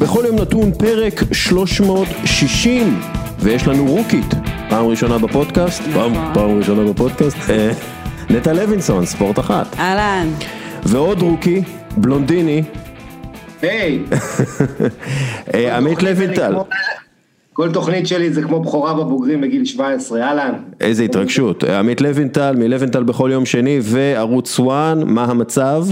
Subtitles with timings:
[0.00, 3.00] בכל יום נתון פרק 360,
[3.38, 4.34] ויש לנו רוקית,
[4.68, 7.72] פעם ראשונה בפודקאסט, פעם, פעם ראשונה בפודקאסט, אה,
[8.30, 9.66] נטע לוינסון, ספורט אחת.
[9.78, 10.28] אהלן.
[10.86, 11.62] ועוד רוקי,
[11.96, 12.62] בלונדיני,
[13.62, 13.98] היי,
[15.54, 16.54] אה, עמית לוינטל.
[17.52, 20.52] כל תוכנית שלי זה כמו בכורה בבוגרים בגיל 17, אהלן.
[20.80, 21.64] איזה התרגשות.
[21.64, 24.66] אה, עמית לוינטל, מלוינטל בכל יום שני, וערוץ 1,
[25.06, 25.84] מה המצב?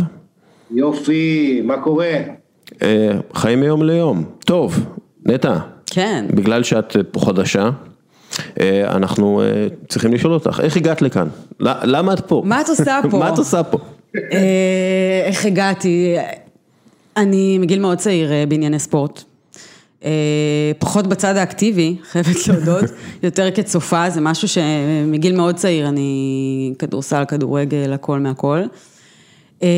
[0.71, 2.38] יופי, מה קורה?
[2.83, 4.25] אה, חיים מיום ליום.
[4.45, 4.87] טוב,
[5.27, 6.25] נטע, כן.
[6.31, 7.71] בגלל שאת אה, פה חדשה,
[8.61, 11.29] אה, אנחנו אה, צריכים לשאול אותך, איך הגעת לכאן?
[11.61, 12.43] למה את פה?
[12.45, 13.19] מה את עושה פה?
[13.19, 13.79] מה את עושה פה?
[14.33, 16.17] אה, איך הגעתי?
[17.17, 19.23] אני מגיל מאוד צעיר אה, בענייני ספורט.
[20.05, 20.11] אה,
[20.79, 22.85] פחות בצד האקטיבי, חייבת להודות,
[23.23, 28.63] יותר כצופה, זה משהו שמגיל מאוד צעיר, אני כדורסל, כדורגל, הכל מהכל.
[29.63, 29.69] אה,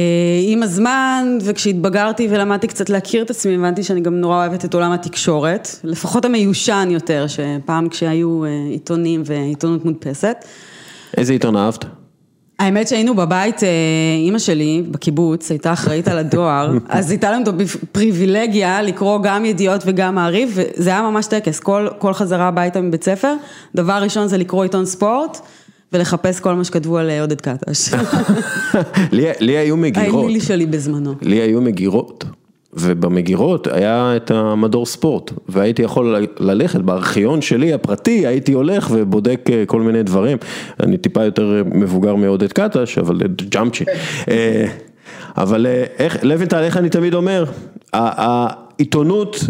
[0.47, 4.93] עם הזמן, וכשהתבגרתי ולמדתי קצת להכיר את עצמי, הבנתי שאני גם נורא אוהבת את עולם
[4.93, 10.37] התקשורת, לפחות המיושן יותר, שפעם כשהיו אה, עיתונים ועיתונות מודפסת.
[11.17, 11.85] איזה עיתון אהבת?
[12.59, 13.69] האמת שהיינו בבית, אה,
[14.25, 17.49] אימא שלי בקיבוץ הייתה אחראית על הדואר, אז הייתה לנו את
[17.83, 23.05] הפריבילגיה לקרוא גם ידיעות וגם מעריב, וזה היה ממש טקס, כל, כל חזרה הביתה מבית
[23.05, 23.35] ספר,
[23.75, 25.41] דבר ראשון זה לקרוא עיתון ספורט,
[25.93, 27.95] ולחפש כל מה שכתבו על אה, עודד קטש.
[29.41, 30.25] לי, היו מגירות.
[30.25, 31.15] האלילי שלי בזמנו.
[31.23, 32.25] לי היו מגירות,
[32.73, 39.65] ובמגירות היה את המדור ספורט, והייתי יכול ללכת בארכיון שלי הפרטי, הייתי הולך ובודק אה,
[39.67, 40.39] כל מיני דברים.
[40.81, 43.85] אני טיפה יותר מבוגר מעודד קטש, אבל אה, ג'אמצ'י.
[44.31, 44.67] אה,
[45.37, 47.45] אבל אה, איך, לוינטל, איך אני תמיד אומר,
[47.93, 49.45] העיתונות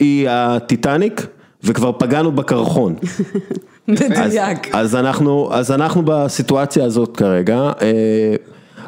[0.00, 1.26] היא הטיטניק,
[1.64, 2.94] וכבר פגענו בקרחון.
[3.88, 4.74] מדויק.
[4.74, 8.34] אז אנחנו, אז אנחנו בסיטואציה הזאת כרגע, אה,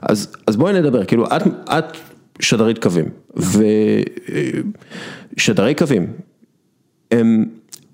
[0.02, 1.84] אז, אז בואי נדבר, כאילו את, את
[2.40, 3.04] שדרית קווים,
[5.36, 6.06] ושדרי קווים,
[7.10, 7.44] הם,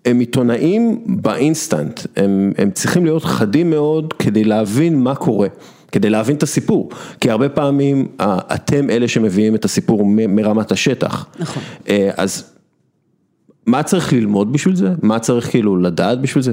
[0.04, 5.48] הם עיתונאים באינסטנט, הם, הם צריכים להיות חדים מאוד כדי להבין מה קורה.
[5.92, 6.90] כדי להבין את הסיפור,
[7.20, 11.26] כי הרבה פעמים אה, אתם אלה שמביאים את הסיפור מ- מרמת השטח.
[11.38, 11.62] נכון.
[11.88, 12.52] אה, אז
[13.66, 14.90] מה צריך ללמוד בשביל זה?
[15.02, 16.52] מה צריך כאילו לדעת בשביל זה?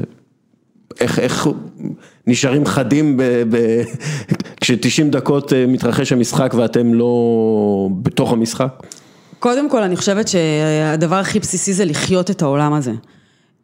[0.99, 1.47] איך, איך
[2.27, 3.83] נשארים חדים ב, ב,
[4.61, 8.83] כש-90 דקות אה, מתרחש המשחק ואתם לא בתוך המשחק?
[9.39, 12.91] קודם כל, אני חושבת שהדבר הכי בסיסי זה לחיות את העולם הזה.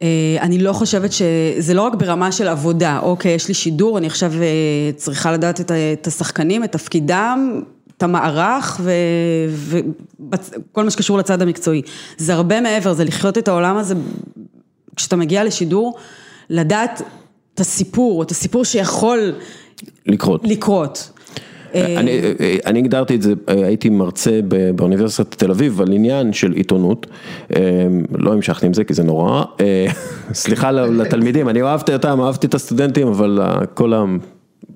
[0.02, 4.06] אה, אני לא חושבת שזה לא רק ברמה של עבודה, אוקיי, יש לי שידור, אני
[4.06, 5.60] עכשיו אה, צריכה לדעת
[5.92, 7.62] את השחקנים, את תפקידם,
[7.96, 8.80] את המערך
[10.18, 11.82] וכל מה שקשור לצד המקצועי.
[12.16, 13.94] זה הרבה מעבר, זה לחיות את העולם הזה,
[14.96, 15.96] כשאתה מגיע לשידור,
[16.50, 17.02] לדעת
[17.54, 19.32] את הסיפור, את הסיפור שיכול
[20.06, 20.40] לקרות.
[20.44, 21.10] לקרות.
[21.74, 24.40] אני, אה, אני הגדרתי את זה, אה, הייתי מרצה
[24.74, 27.06] באוניברסיטת תל אביב על עניין של עיתונות,
[27.56, 27.60] אה,
[28.18, 29.86] לא המשכתי עם זה כי זה נורא, אה,
[30.34, 34.04] סליחה לתלמידים, אני אהבתי אותם, אהבתי את הסטודנטים, אבל אה, כל ה...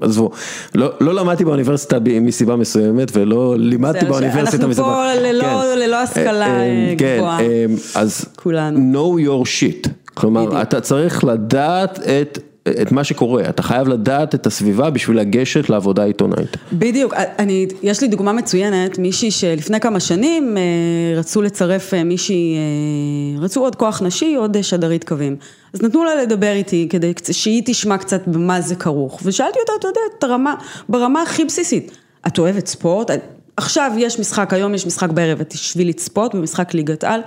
[0.01, 0.31] עזבו,
[0.75, 4.87] לא, לא למדתי באוניברסיטה מסיבה מסוימת ולא לימדתי באוניברסיטה מסיבה.
[4.87, 7.39] פה ללא- ללא השכלה, אה, אה, אה, גבוהה.
[7.39, 7.65] כן, אה,
[8.01, 8.93] אז כולנו.
[8.93, 10.63] know your shit, כלומר.
[10.63, 12.39] אתה צריך לדעת את,
[12.83, 16.57] את מה שקורה, אתה חייב לדעת את הסביבה בשביל לגשת לעבודה עיתונאית.
[16.73, 22.57] בדיוק, אני, יש לי דוגמה מצוינת, מישהי שלפני כמה שנים אה, רצו לצרף אה, מישהי,
[22.57, 25.37] אה, רצו עוד כוח נשי, עוד אה, שדרית קווים.
[25.73, 29.89] אז נתנו לה לדבר איתי כדי שהיא תשמע קצת במה זה כרוך, ושאלתי אותה, אתה
[29.89, 30.55] יודע, את הרמה,
[30.89, 33.11] ברמה הכי בסיסית, את אוהבת ספורט?
[33.57, 37.21] עכשיו יש משחק, היום יש משחק בערב, את תשבי לצפות במשחק ליגת על?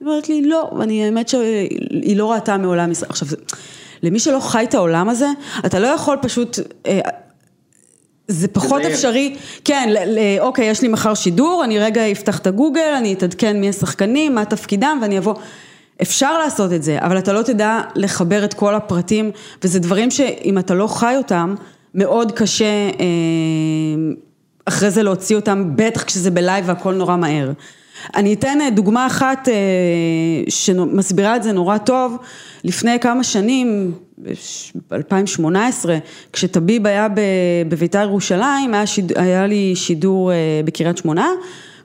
[0.00, 3.10] היא אומרת לי, לא, ואני, האמת שהיא לא ראתה מעולם משחק.
[3.10, 3.28] עכשיו,
[4.04, 5.28] למי שלא חי את העולם הזה,
[5.66, 6.58] אתה לא יכול פשוט...
[6.86, 7.00] אה,
[8.28, 8.94] זה פחות תזיין.
[8.94, 13.12] אפשרי, כן, ל- ל- אוקיי, יש לי מחר שידור, אני רגע אפתח את הגוגל, אני
[13.12, 15.34] אתעדכן מי השחקנים, מה תפקידם, ואני אבוא.
[16.02, 19.30] אפשר לעשות את זה, אבל אתה לא תדע לחבר את כל הפרטים,
[19.62, 21.54] וזה דברים שאם אתה לא חי אותם,
[21.94, 23.04] מאוד קשה אה,
[24.64, 27.50] אחרי זה להוציא אותם, בטח כשזה בלייב והכל נורא מהר.
[28.16, 29.54] אני אתן אה, דוגמה אחת אה,
[30.48, 32.16] שמסבירה את זה נורא טוב,
[32.64, 33.92] לפני כמה שנים,
[34.90, 35.88] ב-2018,
[36.32, 37.08] כשטביב היה
[37.68, 41.28] בביתר ירושלים, היה, שיד, היה לי שידור אה, בקריית שמונה,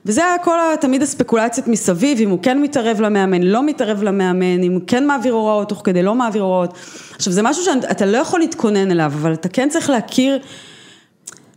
[0.06, 4.72] וזה היה כל תמיד הספקולציות מסביב, אם הוא כן מתערב למאמן, לא מתערב למאמן, אם
[4.72, 6.74] הוא כן מעביר הוראות, תוך כדי לא מעביר הוראות.
[7.16, 10.38] עכשיו זה משהו שאתה לא יכול להתכונן אליו, אבל אתה כן צריך להכיר,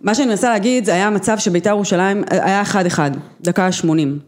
[0.04, 3.12] מה שאני מנסה להגיד, זה היה מצב שביתר ירושלים היה אחד אחד,
[3.42, 4.20] דקה 80.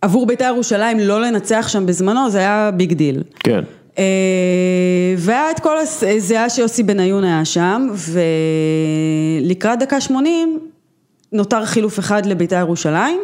[0.00, 3.22] עבור ביתר ירושלים לא לנצח שם בזמנו, זה היה big deal.
[3.38, 3.60] כן.
[3.98, 4.04] אה,
[5.18, 5.76] והיה את כל,
[6.30, 7.88] היה שיוסי בניון היה שם,
[9.42, 10.58] ולקראת דקה 80
[11.32, 13.20] נותר חילוף אחד לביתר ירושלים,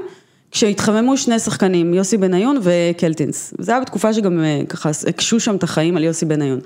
[0.51, 3.55] כשהתחממו שני שחקנים, יוסי בניון וקלטינס.
[3.59, 6.61] זה היה בתקופה שגם אה, ככה הקשו שם את החיים על יוסי בניון.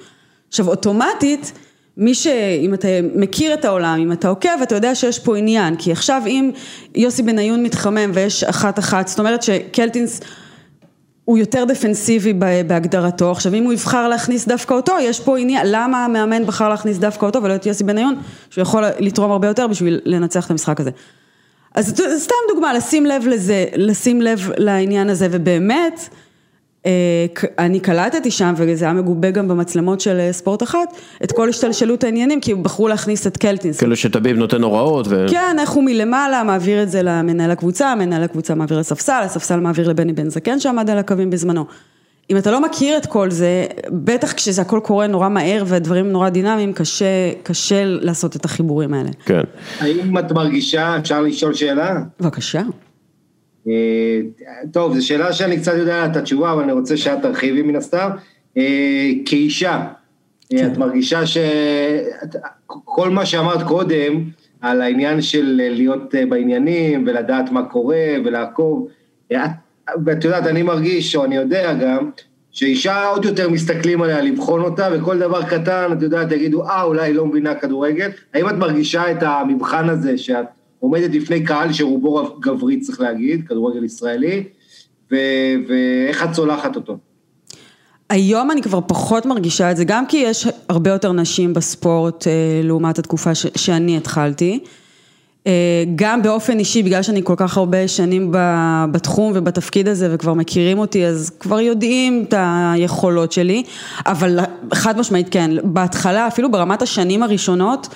[0.48, 1.52] עכשיו אוטומטית,
[1.96, 2.26] מי ש...
[2.60, 6.22] אם אתה מכיר את העולם, אם אתה עוקב, אתה יודע שיש פה עניין, כי עכשיו
[6.26, 6.50] אם
[6.94, 10.20] יוסי בניון מתחמם ויש אחת אחת, זאת אומרת שקלטינס
[11.25, 12.32] הוא יותר דפנסיבי
[12.66, 16.98] בהגדרתו, עכשיו אם הוא יבחר להכניס דווקא אותו, יש פה עניין, למה המאמן בחר להכניס
[16.98, 18.14] דווקא אותו ולא את יוסי בניון,
[18.50, 20.90] שהוא יכול לתרום הרבה יותר בשביל לנצח את המשחק הזה.
[21.75, 26.08] אז סתם דוגמה, לשים לב לזה, לשים לב לעניין הזה, ובאמת,
[27.59, 32.05] אני קלטתי שם, וזה היה מגובה גם במצלמות של אה, ספורט אחת, את כל השתלשלות
[32.05, 33.79] העניינים, כי בחרו להכניס את קלטינס.
[33.79, 35.27] כאילו שטביב נותן הוראות ו...
[35.31, 39.88] כן, איך הוא מלמעלה מעביר את זה למנהל הקבוצה, מנהל הקבוצה מעביר לספסל, הספסל מעביר
[39.88, 41.65] לבני בן זקן שעמד על הקווים בזמנו.
[42.31, 46.29] אם אתה לא מכיר את כל זה, בטח כשזה הכל קורה נורא מהר והדברים נורא
[46.29, 49.11] דינמיים, קשה, קשה לעשות את החיבורים האלה.
[49.25, 49.41] כן.
[49.81, 52.00] האם את מרגישה, אפשר לשאול שאלה?
[52.21, 52.62] בבקשה.
[53.68, 54.20] אה,
[54.72, 58.10] טוב, זו שאלה שאני קצת יודע את התשובה, אבל אני רוצה שאת תרחיבי מן הסתם.
[58.56, 60.72] אה, כאישה, אה, כן.
[60.72, 64.24] את מרגישה שכל מה שאמרת קודם,
[64.60, 68.88] על העניין של להיות בעניינים ולדעת מה קורה ולעקוב,
[70.04, 72.10] ואת יודעת, אני מרגיש, או אני יודע גם,
[72.56, 77.02] שאישה עוד יותר מסתכלים עליה לבחון אותה, וכל דבר קטן, את יודעת, יגידו, אה, אולי
[77.02, 78.10] היא לא מבינה כדורגל.
[78.34, 80.46] האם את מרגישה את המבחן הזה, שאת
[80.81, 84.44] עומדת לפני קהל שרובו גברי, צריך להגיד, כדורגל ישראלי,
[85.11, 86.96] ואיך את צולחת אותו?
[88.11, 92.32] היום אני כבר פחות מרגישה את זה, גם כי יש הרבה יותר נשים בספורט אה,
[92.62, 94.61] לעומת התקופה ש- שאני התחלתי.
[95.46, 98.32] אה, גם באופן אישי, בגלל שאני כל כך הרבה שנים
[98.90, 103.62] בתחום ובתפקיד הזה וכבר מכירים אותי, אז כבר יודעים את היכולות שלי,
[104.06, 104.38] אבל
[104.75, 107.88] חד משמעית כן, בהתחלה, אפילו ברמת השנים הראשונות,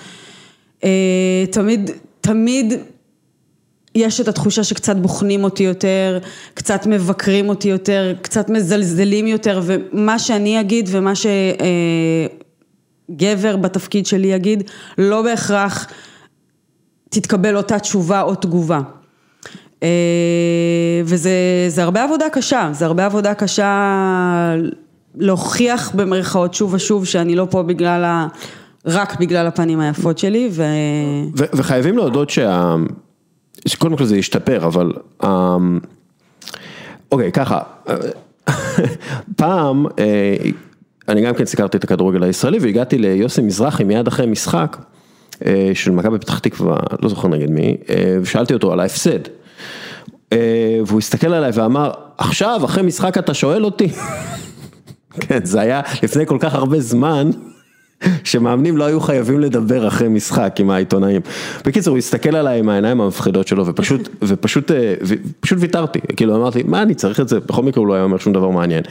[0.85, 2.75] אה, תמיד, תמיד
[3.94, 6.19] יש את התחושה שקצת בוחנים אותי יותר,
[6.55, 11.12] קצת מבקרים אותי יותר, קצת מזלזלים יותר, ומה שאני אגיד ומה
[13.11, 15.87] שגבר בתפקיד שלי יגיד, לא בהכרח
[17.08, 18.81] תתקבל אותה תשובה או תגובה.
[19.82, 19.88] אה,
[21.05, 24.55] וזה הרבה עבודה קשה, זה הרבה עבודה קשה
[25.14, 28.26] להוכיח במרכאות שוב ושוב שאני לא פה בגלל ה...
[28.87, 30.62] רק בגלל הפנים היפות שלי ו...
[31.38, 31.44] ו...
[31.53, 32.75] וחייבים להודות שה...
[33.67, 34.93] שקודם כל זה ישתפר, אבל...
[35.25, 35.79] אמ,
[37.12, 37.61] אוקיי, ככה,
[39.37, 40.37] פעם אה,
[41.09, 44.77] אני גם כן סיקרתי את הכדורגל הישראלי והגעתי ליוסי מזרחי מיד אחרי משחק.
[45.47, 49.19] אה, של מכבי פתח תקווה, לא זוכר נגד מי, אה, ושאלתי אותו על ההפסד.
[50.87, 53.88] והוא הסתכל עליי ואמר, עכשיו, אחרי משחק אתה שואל אותי?
[55.21, 57.31] כן, זה היה לפני כל כך הרבה זמן.
[58.25, 61.20] שמאמנים לא היו חייבים לדבר אחרי משחק עם העיתונאים.
[61.64, 64.70] בקיצור, הוא הסתכל עליי עם העיניים המפחידות שלו ופשוט, ופשוט,
[65.02, 68.19] ופשוט ויתרתי, כאילו אמרתי, מה אני צריך את זה, בכל מקרה הוא לא היה אומר
[68.19, 68.82] שום דבר מעניין.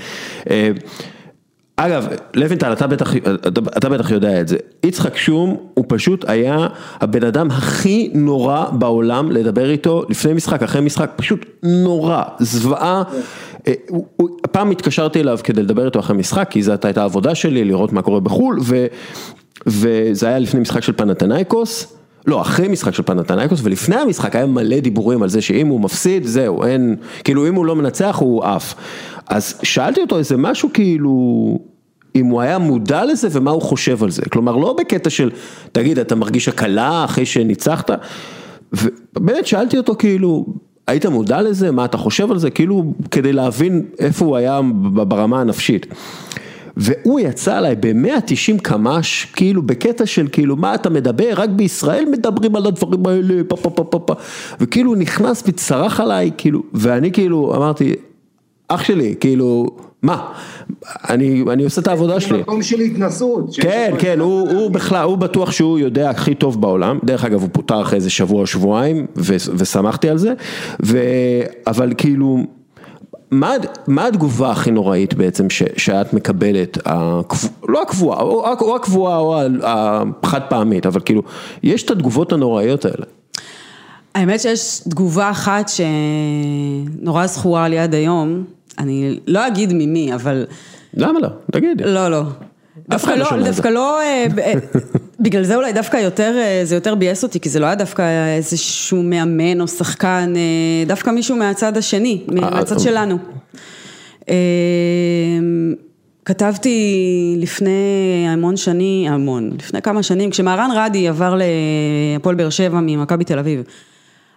[1.82, 3.14] אגב, לוינטל, אתה בטח,
[3.78, 6.68] אתה בטח יודע את זה, יצחק שום הוא פשוט היה
[7.02, 13.04] הבן אדם הכי נורא בעולם לדבר איתו לפני משחק, אחרי משחק, פשוט נורא, זוועה.
[13.68, 13.74] אה,
[14.52, 18.02] פעם התקשרתי אליו כדי לדבר איתו אחרי משחק, כי זאת הייתה העבודה שלי, לראות מה
[18.02, 18.86] קורה בחו"ל, ו,
[19.68, 21.99] וזה היה לפני משחק של פנתנייקוס.
[22.28, 26.26] לא, אחרי משחק של פנתנייקוס ולפני המשחק היה מלא דיבורים על זה שאם הוא מפסיד,
[26.26, 28.76] זהו, אין, כאילו אם הוא לא מנצח הוא עף.
[29.30, 31.12] אז שאלתי אותו איזה משהו כאילו,
[32.16, 35.32] אם הוא היה מודע לזה ומה הוא חושב על זה, כלומר לא בקטע של,
[35.72, 37.92] תגיד, אתה מרגיש הקלה אחרי שניצחת,
[38.74, 40.46] ובאמת שאלתי אותו כאילו,
[40.88, 44.62] היית מודע לזה, מה אתה חושב על זה, כאילו כדי להבין איפה הוא היה
[44.94, 45.86] ברמה הנפשית.
[46.78, 52.56] והוא יצא עליי ב-190 קמ"ש, כאילו בקטע של כאילו מה אתה מדבר, רק בישראל מדברים
[52.56, 54.14] על הדברים האלה, פה פה פה פה פה,
[54.60, 57.94] וכאילו נכנס וצרח עליי, כאילו, ואני כאילו אמרתי,
[58.68, 59.66] אח שלי, כאילו,
[60.02, 60.32] מה,
[61.10, 62.40] אני, אני עושה את העבודה שלי.
[62.40, 63.56] מקום של התנסות.
[63.62, 67.50] כן, כן, הוא, הוא בכלל, הוא בטוח שהוא יודע הכי טוב בעולם, דרך אגב הוא
[67.52, 69.06] פוטר אחרי איזה שבוע או שבועיים,
[69.56, 70.34] ושמחתי על זה,
[70.86, 71.00] ו,
[71.68, 72.44] אבל כאילו,
[73.32, 73.54] מה,
[73.88, 79.42] מה התגובה הכי נוראית בעצם ש, שאת מקבלת, הקבוע, לא הקבועה, או, או הקבועה או
[79.64, 81.22] החד פעמית, אבל כאילו,
[81.64, 83.06] יש את התגובות הנוראיות האלה.
[84.16, 88.44] האמת שיש תגובה אחת שנורא זכורה לי עד היום,
[88.80, 90.46] אני לא אגיד ממי, אבל...
[90.94, 91.30] למה לא?
[91.52, 91.84] תגידי.
[91.84, 92.22] לא, לא.
[92.90, 94.54] דווקא לא, לא דווקא לא, אה, אה,
[95.20, 98.04] בגלל זה אולי דווקא יותר, אה, זה יותר ביאס אותי, כי זה לא היה דווקא
[98.38, 100.34] איזשהו מאמן או שחקן,
[100.88, 103.18] דווקא מישהו מהצד השני, מהצד שלנו.
[106.26, 113.24] כתבתי לפני המון שנים, המון, לפני כמה שנים, כשמהרן רדי עבר להפועל באר שבע ממכבי
[113.24, 113.64] תל אביב.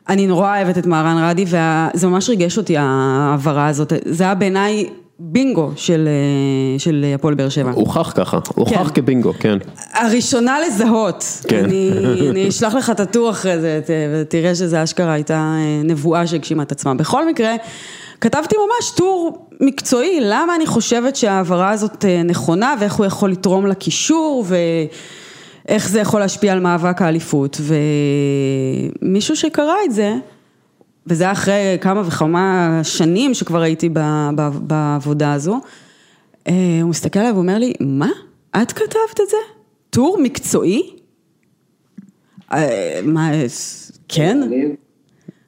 [0.08, 3.92] אני נורא אוהבת את מהרן רדי, וזה ממש ריגש אותי ההעברה הזאת.
[4.04, 4.86] זה היה בעיניי
[5.18, 7.70] בינגו של, אה, של הפועל באר שבע.
[7.70, 8.94] הוכח ככה, הוכח כן.
[8.94, 9.58] כבינגו, כן.
[9.92, 11.24] הראשונה לזהות.
[11.48, 11.64] כן.
[11.64, 11.90] אני,
[12.30, 16.62] אני אשלח לך את הטור אחרי זה, ת- ותראה שזה אשכרה הייתה אה, נבואה שהגשימה
[16.62, 16.94] את עצמה.
[16.94, 17.54] בכל מקרה,
[18.20, 23.66] כתבתי ממש טור מקצועי, למה אני חושבת שההעברה הזאת אה, נכונה, ואיך הוא יכול לתרום
[23.66, 24.44] לקישור,
[25.68, 27.60] ואיך זה יכול להשפיע על מאבק האליפות.
[29.02, 30.14] ומישהו שקרא את זה,
[31.06, 35.60] וזה היה אחרי כמה וכמה שנים שכבר הייתי ב- ב- בעבודה הזו,
[36.48, 38.08] אה, הוא מסתכל עליי ואומר לי, מה?
[38.62, 39.36] את כתבת את זה?
[39.90, 40.82] טור מקצועי?
[42.52, 43.30] אה, מה,
[44.08, 44.42] כן?
[44.42, 44.64] אני-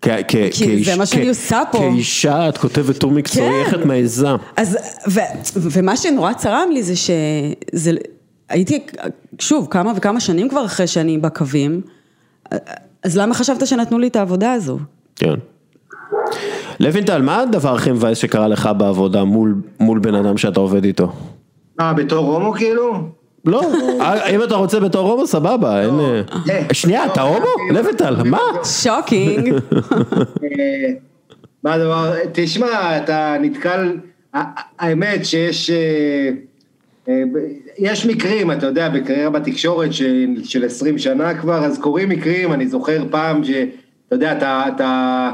[0.02, 1.78] כ- כ- כי כאיש- זה מה שאני עושה פה.
[1.78, 3.62] כאישה את כותבת טור מקצועי, כן.
[3.66, 4.28] איך את מעיזה?
[4.56, 4.76] אז,
[5.08, 5.20] ו,
[5.56, 7.90] ומה שנורא צרם לי זה שזה,
[8.49, 8.78] הייתי,
[9.38, 11.80] שוב, כמה וכמה שנים כבר אחרי שאני בקווים,
[13.02, 14.78] אז למה חשבת שנתנו לי את העבודה הזו?
[15.16, 15.35] כן.
[16.80, 21.12] לוינטל, מה הדבר הכי מבאס שקרה לך בעבודה מול, מול בן אדם שאתה עובד איתו?
[21.80, 22.94] אה, בתור הומו כאילו?
[23.44, 23.62] לא,
[24.00, 26.00] אה, אם אתה רוצה בתור הומו, סבבה, אין...
[26.00, 27.47] אה, אה, שנייה, לא, אתה הומו?
[27.66, 28.38] כאילו, לוינטל, מה?
[28.64, 29.54] shocking.
[30.42, 30.90] אה,
[31.62, 33.97] מה הדבר, תשמע, אתה נתקל,
[34.78, 36.30] האמת שיש, אה,
[37.09, 37.23] אה,
[37.78, 42.68] יש מקרים, אתה יודע, בקריירה בתקשורת של, של 20 שנה כבר, אז קורים מקרים, אני
[42.68, 43.44] זוכר פעם
[44.14, 45.30] יודע, אתה, אתה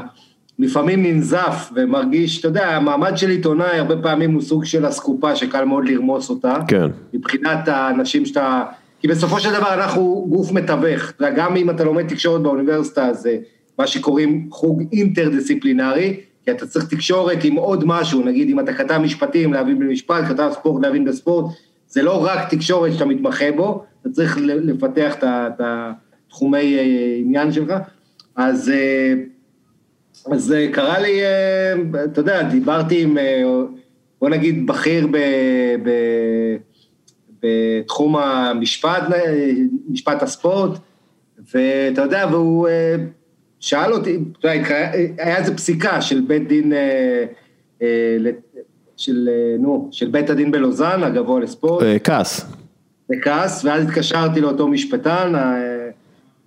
[0.59, 5.65] לפעמים ננזף ומרגיש, אתה יודע, המעמד של עיתונאי הרבה פעמים הוא סוג של אסקופה שקל
[5.65, 6.55] מאוד לרמוס אותה.
[6.67, 6.87] כן.
[7.13, 8.63] מבחינת האנשים שאתה...
[8.99, 13.13] כי בסופו של דבר אנחנו גוף מתווך, אתה יודע, גם אם אתה לומד תקשורת באוניברסיטה,
[13.13, 13.37] זה
[13.79, 18.97] מה שקוראים חוג אינטרדיסציפלינרי, כי אתה צריך תקשורת עם עוד משהו, נגיד אם אתה כתב
[18.97, 21.45] משפטים להבין במשפט, כתב ספורט להבין בספורט,
[21.87, 27.73] זה לא רק תקשורת שאתה מתמחה בו, אתה צריך לפתח את התחומי אה, עניין שלך,
[28.35, 28.69] אז...
[28.69, 29.13] אה,
[30.31, 33.17] אז אה, קרה לי, אה, אתה יודע, דיברתי עם,
[34.21, 35.17] בוא נגיד, בכיר ב,
[35.83, 35.89] ב,
[37.43, 39.03] בתחום המשפט,
[39.89, 40.71] משפט הספורט,
[41.53, 42.67] ואתה יודע, והוא
[43.59, 44.67] שאל אותי, אתה יודע,
[45.17, 46.73] היה איזה פסיקה של בית דין,
[48.97, 52.45] של, נו, של בית הדין בלוזאן, הגבוה לספורט, כעס.
[53.09, 55.33] בכעס, ואז התקשרתי לאותו משפטן,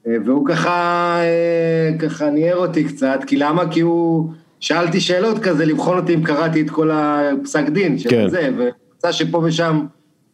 [0.06, 3.70] והוא ככה, אה, ככה ניער אותי קצת, כי למה?
[3.70, 4.30] כי הוא,
[4.60, 8.28] שאלתי שאלות כזה, לבחון אותי אם קראתי את כל הפסק דין של כן.
[8.28, 9.86] זה, ומצא שפה ושם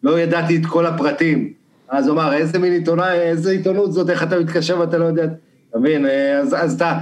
[0.03, 1.53] לא ידעתי את כל הפרטים.
[1.89, 5.25] אז הוא אמר, איזה מין עיתונאי, איזה עיתונות זאת, איך אתה מתקשר ואתה לא יודע,
[5.71, 6.07] אתה מבין?
[6.07, 6.99] אה, אז, אז אתה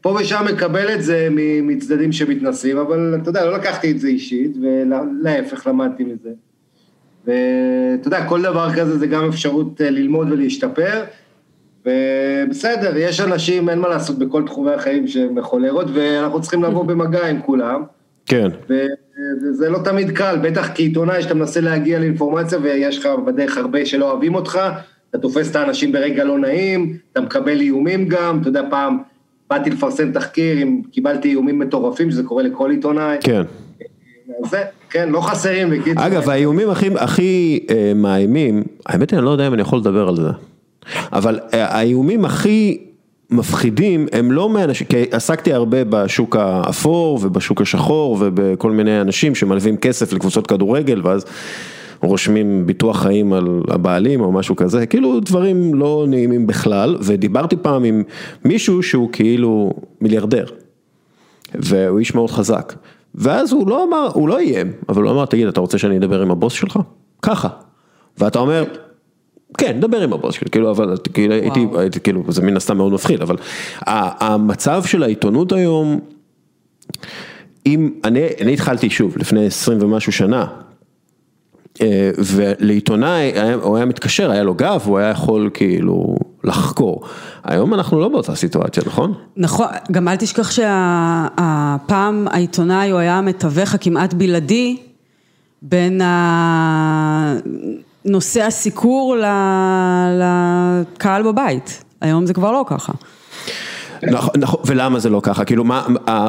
[0.00, 1.28] פה ושם מקבל את זה
[1.62, 6.30] מצדדים שמתנסים, אבל אתה יודע, לא לקחתי את זה אישית, ולהפך, למדתי מזה.
[7.26, 11.04] ואתה יודע, כל דבר כזה זה גם אפשרות אה, ללמוד ולהשתפר,
[11.86, 17.26] ובסדר, יש אנשים, אין מה לעשות בכל תחומי החיים שהם מחולרות, ואנחנו צריכים לבוא במגע
[17.26, 17.82] עם כולם,
[18.26, 18.48] כן.
[19.42, 24.10] וזה לא תמיד קל, בטח כעיתונאי שאתה מנסה להגיע לאינפורמציה ויש לך בדרך הרבה שלא
[24.10, 24.60] אוהבים אותך,
[25.10, 28.98] אתה תופס את האנשים ברגע לא נעים, אתה מקבל איומים גם, אתה יודע, פעם
[29.50, 33.42] באתי לפרסם תחקיר, אם קיבלתי איומים מטורפים, שזה קורה לכל עיתונאי, כן.
[34.50, 36.06] זה, כן, לא חסרים, בקיצור.
[36.06, 40.08] אגב, האיומים הכי, הכי אה, מאיימים, האמת היא, אני לא יודע אם אני יכול לדבר
[40.08, 40.28] על זה,
[41.12, 42.78] אבל אה, האיומים הכי
[43.30, 49.76] מפחידים הם לא מאנשים, כי עסקתי הרבה בשוק האפור ובשוק השחור ובכל מיני אנשים שמלווים
[49.76, 51.24] כסף לקבוצות כדורגל ואז
[52.02, 57.84] רושמים ביטוח חיים על הבעלים או משהו כזה, כאילו דברים לא נעימים בכלל, ודיברתי פעם
[57.84, 58.02] עם
[58.44, 60.44] מישהו שהוא כאילו מיליארדר.
[61.54, 62.74] והוא איש מאוד חזק.
[63.14, 66.22] ואז הוא לא אמר, הוא לא איים, אבל הוא אמר, תגיד, אתה רוצה שאני אדבר
[66.22, 66.78] עם הבוס שלך?
[67.22, 67.48] ככה.
[68.18, 68.64] ואתה אומר,
[69.58, 72.92] כן, דבר עם הבוס שלי, כאילו, אבל כאילו, הייתי, הייתי, כאילו, זה מן הסתם מאוד
[72.92, 73.36] מפחיד, אבל
[73.86, 76.00] המצב של העיתונות היום,
[77.66, 80.46] אם, אני, אני התחלתי שוב, לפני 20 ומשהו שנה,
[81.80, 83.32] אה, ולעיתונאי,
[83.62, 87.02] הוא היה מתקשר, היה לו גב, הוא היה יכול כאילו לחקור.
[87.44, 89.14] היום אנחנו לא באותה סיטואציה, נכון?
[89.36, 94.76] נכון, גם אל תשכח שהפעם העיתונאי הוא היה המתווך הכמעט בלעדי
[95.62, 97.34] בין ה-
[98.04, 99.16] נושא הסיקור
[100.18, 101.84] לקהל בבית.
[102.00, 102.92] היום זה כבר לא ככה.
[104.02, 105.44] נכון, נכון, ולמה זה לא ככה?
[105.44, 105.86] כאילו מה,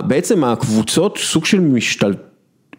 [0.07, 2.13] בעצם הקבוצות סוג של משתל...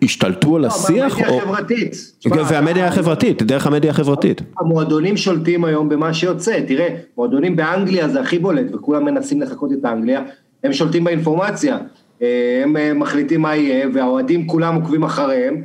[0.03, 1.19] השתלטו על השיח?
[1.19, 2.13] המדיה או- החברתית.
[2.19, 4.43] תשמע, והמדיה החברתית, דרך המדיה החברתית.
[4.59, 9.85] המועדונים שולטים היום במה שיוצא, תראה, מועדונים באנגליה זה הכי בולט, וכולם מנסים לחקות את
[9.85, 10.23] אנגליה,
[10.65, 11.79] הם שולטים באינפורמציה,
[12.23, 15.63] אה, הם אה, מחליטים מה יהיה, והאוהדים כולם עוקבים אחריהם,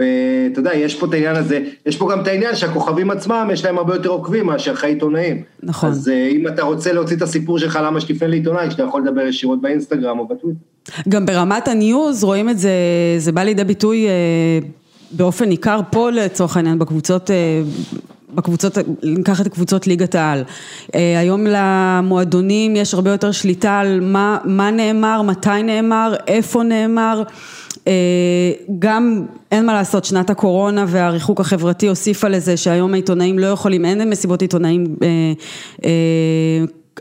[0.00, 3.64] ואתה יודע, יש פה את העניין הזה, יש פה גם את העניין שהכוכבים עצמם, יש
[3.64, 5.42] להם הרבה יותר עוקבים מאשר לך עיתונאים.
[5.62, 5.90] נכון.
[5.90, 9.20] אז אה, אם אתה רוצה להוציא את הסיפור שלך, למה שתפנה לעיתונאי, כשאתה יכול לדבר
[9.20, 10.58] ישירות באינסטגרם או בטוויטר.
[11.08, 12.72] גם ברמת הניוז רואים את זה,
[13.18, 14.12] זה בא לידי ביטוי אה,
[15.12, 17.62] באופן ניכר פה לצורך העניין בקבוצות, אה,
[18.34, 20.44] בקבוצות, ניקח את קבוצות ליגת העל.
[20.92, 27.22] היום למועדונים יש הרבה יותר שליטה על מה, מה נאמר, מתי נאמר, איפה נאמר.
[27.86, 27.92] אה,
[28.78, 34.10] גם אין מה לעשות, שנת הקורונה והריחוק החברתי הוסיפה לזה שהיום העיתונאים לא יכולים, אין
[34.10, 35.08] מסיבות עיתונאים אה,
[35.84, 35.90] אה,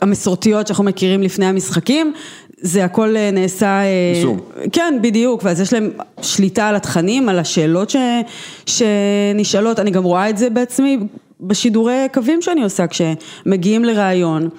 [0.02, 2.14] המסורתיות שאנחנו מכירים לפני המשחקים,
[2.62, 3.82] זה הכל נעשה...
[3.82, 4.40] אה, זום.
[4.72, 5.90] כן, בדיוק, ואז יש להם
[6.22, 7.96] שליטה על התכנים, על השאלות ש,
[8.66, 11.00] שנשאלות, אני גם רואה את זה בעצמי
[11.42, 14.50] בשידורי קווים שאני עושה, כשמגיעים לראיון.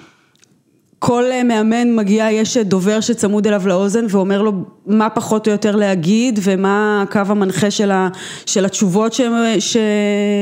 [1.03, 4.51] כל אה, מאמן מגיע, יש דובר שצמוד אליו לאוזן ואומר לו
[4.85, 8.09] מה פחות או יותר להגיד ומה הקו המנחה של, ה,
[8.45, 9.21] של התשובות ש...
[9.59, 9.77] ש...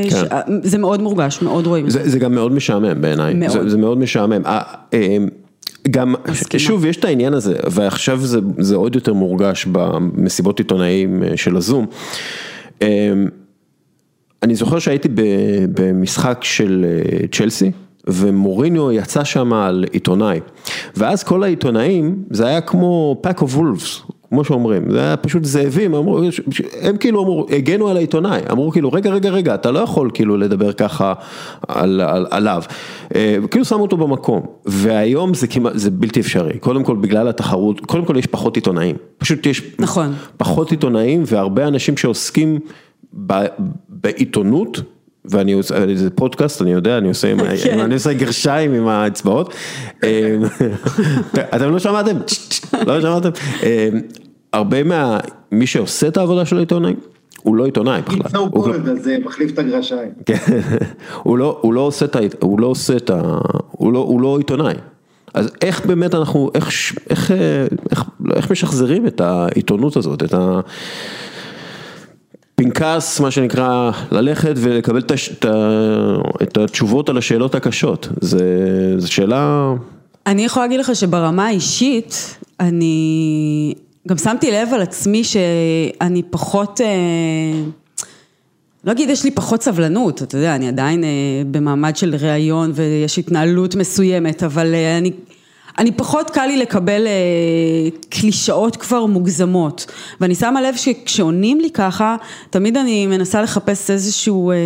[0.02, 0.10] כן.
[0.10, 0.24] ש...
[0.62, 2.08] זה מאוד מורגש, מאוד רואים זה.
[2.08, 3.50] זה, גם מאוד משעמם בעיניי, מאוד.
[3.50, 4.46] זה, זה מאוד משעמם.
[4.46, 4.60] אה,
[4.94, 5.16] אה,
[5.90, 6.60] גם, מסכימה.
[6.60, 11.56] שוב, יש את העניין הזה, ועכשיו זה, זה עוד יותר מורגש במסיבות עיתונאים אה, של
[11.56, 11.86] הזום.
[12.82, 13.12] אה,
[14.42, 15.08] אני זוכר שהייתי
[15.74, 17.70] במשחק של אה, צ'לסי,
[18.12, 20.40] ומוריניו יצא שם על עיתונאי,
[20.96, 25.94] ואז כל העיתונאים, זה היה כמו pack of wolves, כמו שאומרים, זה היה פשוט זאבים,
[25.94, 26.20] אמרו,
[26.80, 30.36] הם כאילו אמרו, הגנו על העיתונאי, אמרו כאילו, רגע, רגע, רגע, אתה לא יכול כאילו
[30.36, 31.12] לדבר ככה
[31.68, 32.62] על, על, עליו,
[33.14, 37.80] אה, כאילו שמו אותו במקום, והיום זה כמעט, זה בלתי אפשרי, קודם כל בגלל התחרות,
[37.80, 40.12] קודם כל יש פחות עיתונאים, פשוט יש נכון.
[40.36, 42.58] פחות עיתונאים והרבה אנשים שעוסקים
[43.26, 43.44] ב,
[43.88, 44.80] בעיתונות.
[45.24, 47.78] ואני עושה, זה פודקאסט, אני יודע, אני עושה, עם, ה- כן.
[47.78, 49.54] אני עושה גרשיים עם האצבעות.
[50.04, 50.36] אה,
[51.56, 52.16] אתם לא שמעתם?
[52.86, 53.28] לא שמעתם?
[53.62, 53.88] אה,
[54.52, 55.18] הרבה מה,
[55.52, 56.96] מי שעושה את העבודה של העיתונאים,
[57.42, 58.18] הוא לא עיתונאי בכלל.
[58.34, 60.10] לא- called, אז אה, מחליף את הגרשיים.
[60.26, 60.36] כן,
[61.22, 62.18] הוא לא, הוא לא עושה את ה...
[62.40, 63.38] הוא לא עושה את ה...
[63.70, 64.74] הוא לא, לא עיתונאי.
[65.34, 66.68] אז איך באמת אנחנו, איך,
[67.10, 67.36] איך, אה,
[67.90, 70.34] איך, איך משחזרים את העיתונות הזאת, את
[72.60, 75.02] הפנקס, מה שנקרא, ללכת ולקבל
[76.42, 78.08] את, התשובות על השאלות הקשות.
[78.20, 79.72] זו שאלה...
[80.26, 83.74] אני יכולה להגיד לך שברמה האישית, אני
[84.08, 86.86] גם שמתי לב על עצמי שאני פחות, אה,
[88.84, 91.08] לא אגיד יש לי פחות סבלנות, אתה יודע, אני עדיין אה,
[91.50, 95.12] במעמד של ראיון ויש התנהלות מסוימת, אבל אה, אני...
[95.78, 99.86] אני פחות קל לי לקבל אה, קלישאות כבר מוגזמות.
[100.20, 102.16] ואני שמה לב שכשעונים לי ככה
[102.50, 104.56] תמיד אני מנסה לחפש איזשהו אה,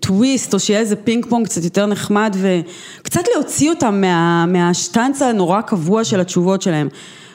[0.00, 5.60] טוויסט או שיהיה איזה פינג פונג קצת יותר נחמד וקצת להוציא אותם מה, מהשטנץ הנורא
[5.60, 6.88] קבוע של התשובות שלהם.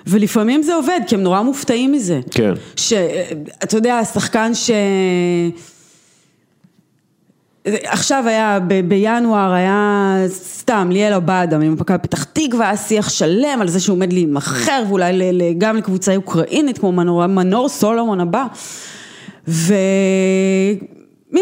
[0.08, 2.20] ולפעמים זה עובד כי הם נורא מופתעים מזה.
[2.32, 2.54] כן.
[2.76, 4.72] שאתה יודע השחקן ש...
[7.68, 13.68] עכשיו היה, ב- בינואר היה סתם ליאל עבאדה ממכבי פתח תקווה, היה שיח שלם על
[13.68, 18.46] זה שהוא עומד להימכר ואולי ל- ל- גם לקבוצה אוקראינית כמו מנור, מנור סולומון הבא.
[19.48, 19.72] ומן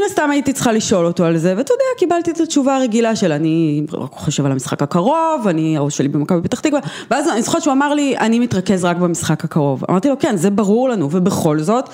[0.05, 3.83] הסתם הייתי צריכה לשאול אותו על זה ואתה יודע קיבלתי את התשובה הרגילה של אני
[3.93, 6.79] רק חושב על המשחק הקרוב, אני הראש שלי במכבי פתח תקווה.
[7.11, 10.49] ואז אני זוכרת שהוא אמר לי אני מתרכז רק במשחק הקרוב, אמרתי לו כן זה
[10.49, 11.89] ברור לנו ובכל זאת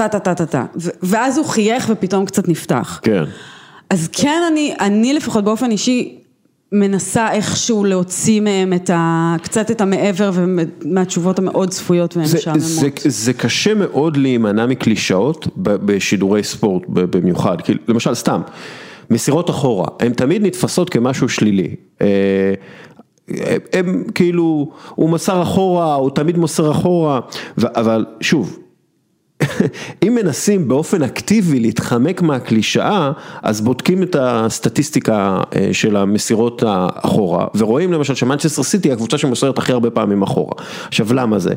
[0.00, 0.64] טה טה טה טה טה,
[1.02, 3.00] ואז הוא חייך ופתאום קצת נפתח.
[3.02, 3.24] כן.
[3.90, 6.18] אז כן אני, אני לפחות באופן אישי
[6.72, 12.62] מנסה איכשהו להוציא מהם את ה, קצת את המעבר ומהתשובות המאוד צפויות זה, ומשעממות.
[12.62, 18.40] זה, זה קשה מאוד להימנע מקלישאות בשידורי ספורט במיוחד, כי למשל סתם,
[19.10, 21.74] מסירות אחורה, הן תמיד נתפסות כמשהו שלילי.
[22.00, 22.54] אה,
[23.28, 27.20] הם, הם כאילו, הוא מסר אחורה, הוא תמיד מוסר אחורה,
[27.58, 28.58] ו- אבל שוב,
[30.06, 37.92] אם מנסים באופן אקטיבי להתחמק מהקלישאה, אז בודקים את הסטטיסטיקה אה, של המסירות האחורה, ורואים
[37.92, 40.54] למשל שמנצ'סטר סיטי היא הקבוצה שמוסרת הכי הרבה פעמים אחורה.
[40.88, 41.54] עכשיו למה זה?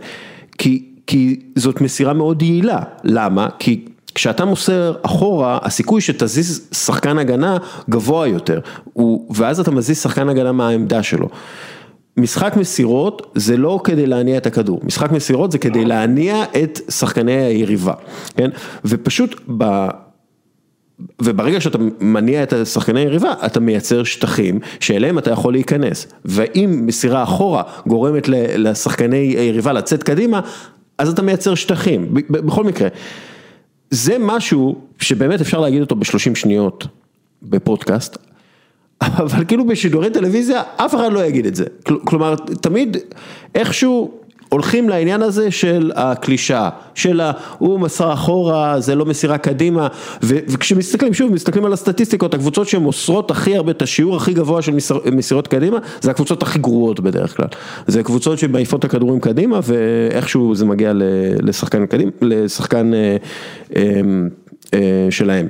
[0.57, 3.47] כי, כי זאת מסירה מאוד יעילה, למה?
[3.59, 3.85] כי
[4.15, 7.57] כשאתה מוסר אחורה, הסיכוי שתזיז שחקן הגנה
[7.89, 8.59] גבוה יותר,
[9.29, 11.29] ואז אתה מזיז שחקן הגנה מהעמדה שלו.
[12.17, 17.31] משחק מסירות זה לא כדי להניע את הכדור, משחק מסירות זה כדי להניע את שחקני
[17.31, 17.93] היריבה,
[18.35, 18.49] כן?
[18.85, 19.87] ופשוט ב...
[21.21, 26.07] וברגע שאתה מניע את שחקני היריבה, אתה מייצר שטחים שאליהם אתה יכול להיכנס.
[26.25, 30.41] ואם מסירה אחורה גורמת לשחקני היריבה לצאת קדימה,
[30.97, 32.13] אז אתה מייצר שטחים.
[32.29, 32.87] בכל מקרה,
[33.91, 36.87] זה משהו שבאמת אפשר להגיד אותו בשלושים שניות
[37.43, 38.17] בפודקאסט,
[39.17, 41.65] אבל כאילו בשידורי טלוויזיה אף אחד לא יגיד את זה.
[41.83, 42.97] כל- כלומר, תמיד
[43.55, 44.11] איכשהו,
[44.49, 47.21] הולכים לעניין הזה של הקלישאה, של
[47.57, 49.87] הוא מסר אחורה, זה לא מסירה קדימה,
[50.23, 54.71] ו, וכשמסתכלים, שוב, מסתכלים על הסטטיסטיקות, הקבוצות שמוסרות הכי הרבה, את השיעור הכי גבוה של
[54.71, 57.47] מסיר, מסירות קדימה, זה הקבוצות הכי גרועות בדרך כלל.
[57.87, 60.91] זה קבוצות שמעיפות את הכדורים קדימה, ואיכשהו זה מגיע
[61.41, 63.17] לשחקן קדימה, לשחקן אה,
[63.75, 64.01] אה,
[64.73, 65.47] אה, שלהם.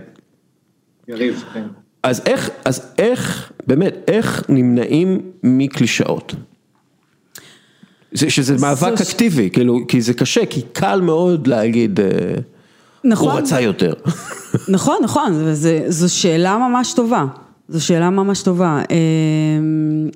[1.07, 1.82] יריב, כן.
[2.03, 6.35] אז איך, אז איך, באמת, איך נמנעים מקלישאות?
[8.11, 9.01] זה, שזה מאבק.
[9.01, 12.05] אקטיבי, כאילו, כי זה קשה, כי קל מאוד להגיד, אה,
[13.03, 13.93] נכון, הוא רצה יותר.
[14.75, 17.25] נכון, נכון, זה, זו שאלה ממש טובה,
[17.69, 18.81] זו שאלה ממש טובה.
[18.89, 20.09] אמ,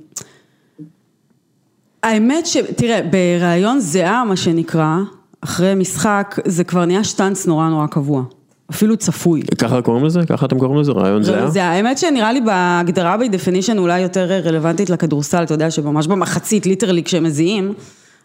[2.04, 2.58] האמת ש...
[2.58, 4.98] תראה, בריאיון זיעה, מה שנקרא,
[5.42, 8.24] אחרי משחק, זה כבר נהיה שטאנץ נורא נורא קבוע.
[8.72, 9.42] אפילו צפוי.
[9.58, 10.20] ככה קוראים לזה?
[10.30, 10.92] ככה אתם קוראים לזה?
[10.92, 11.50] ריאיון זיעה?
[11.50, 16.66] זה האמת שנראה לי בהגדרה בי דפינישן אולי יותר רלוונטית לכדורסל, אתה יודע שממש במחצית,
[16.66, 17.74] literally כשהם מזיעים,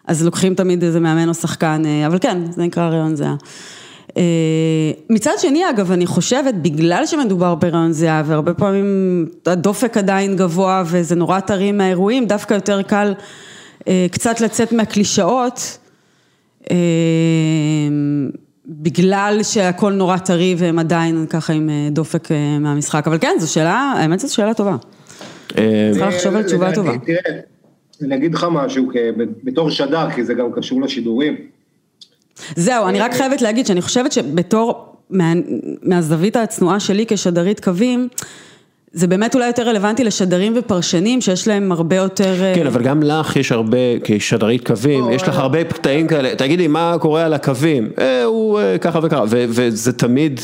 [0.07, 3.35] אז לוקחים תמיד איזה מאמן או שחקן, אה, אבל כן, זה נקרא ריאיון זיעה.
[4.16, 4.22] אה,
[5.11, 11.14] מצד שני, אגב, אני חושבת, בגלל שמדובר ברעיון זהה, והרבה פעמים הדופק עדיין גבוה וזה
[11.14, 13.14] נורא טרי מהאירועים, דווקא יותר קל
[13.88, 15.78] אה, קצת לצאת מהקלישאות.
[18.66, 23.53] בגלל שהכל נורא טרי והם עדיין ככה עם אה, דופק אה, מהמשחק, אבל כן, זו
[23.53, 24.77] שאלה, האמת זו שאלה טובה.
[25.59, 26.92] אה, צריכה לחשוב על תשובה טובה.
[26.98, 27.40] תראה,
[28.03, 28.88] אני אגיד לך משהו,
[29.44, 31.37] בתור שדר, כי זה גם קשור לשידורים.
[32.57, 34.96] זהו, אני רק חייבת להגיד שאני חושבת שבתור,
[35.83, 38.09] מהזווית הצנועה שלי כשדרית קווים,
[38.92, 42.42] זה באמת אולי יותר רלוונטי לשדרים ופרשנים שיש להם הרבה יותר...
[42.42, 46.68] אה, כן, אבל גם לך יש הרבה, כשדרית קווים, יש לך הרבה קטעים כאלה, תגידי,
[46.68, 47.90] מה קורה על הקווים?
[47.98, 50.40] אה, הוא אה, ככה וככה, וזה תמיד...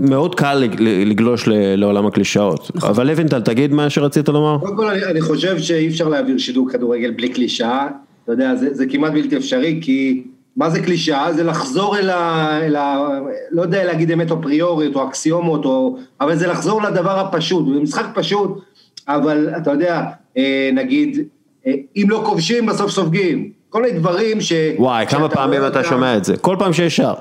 [0.00, 2.90] מאוד קל לגלוש לעולם הקלישאות, נכון.
[2.90, 4.58] אבל לוינטל, תגיד מה שרצית לומר.
[4.58, 7.88] קודם כל, אני חושב שאי אפשר להעביר שידור כדורגל בלי קלישאה,
[8.24, 10.22] אתה יודע, זה כמעט בלתי אפשרי, כי
[10.56, 11.32] מה זה קלישאה?
[11.32, 12.58] זה לחזור אל ה...
[12.62, 13.08] אל ה
[13.50, 17.80] לא יודע להגיד אמת או פריורית או אקסיומות, או, אבל זה לחזור לדבר הפשוט, זה
[17.80, 18.60] משחק פשוט,
[19.08, 20.02] אבל אתה יודע,
[20.36, 21.18] אה, נגיד,
[21.66, 24.52] אה, אם לא כובשים בסוף סופגים, כל מיני דברים ש...
[24.78, 27.14] וואי, כמה פעמים אתה שומע את זה, כל פעם שיש שער.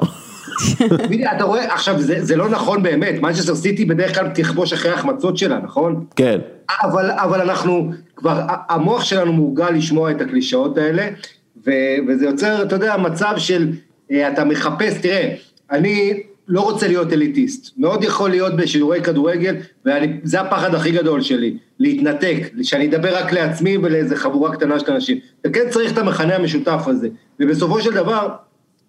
[1.36, 5.38] אתה רואה, עכשיו זה, זה לא נכון באמת, מנצ'סטר סיטי בדרך כלל תכבוש אחרי ההחמצות
[5.38, 6.06] שלה, נכון?
[6.16, 6.40] כן.
[6.84, 11.08] אבל, אבל אנחנו, כבר, המוח שלנו מורגל לשמוע את הקלישאות האלה,
[11.68, 13.72] ו- וזה יוצר, אתה יודע, מצב של,
[14.12, 15.36] אה, אתה מחפש, תראה,
[15.72, 21.58] אני לא רוצה להיות אליטיסט, מאוד יכול להיות בשידורי כדורגל, וזה הפחד הכי גדול שלי,
[21.80, 25.18] להתנתק, שאני אדבר רק לעצמי ולאיזה חבורה קטנה של אנשים.
[25.42, 27.08] אתה כן צריך את המכנה המשותף הזה,
[27.40, 28.30] ובסופו של דבר,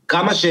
[0.08, 0.46] כמה ש...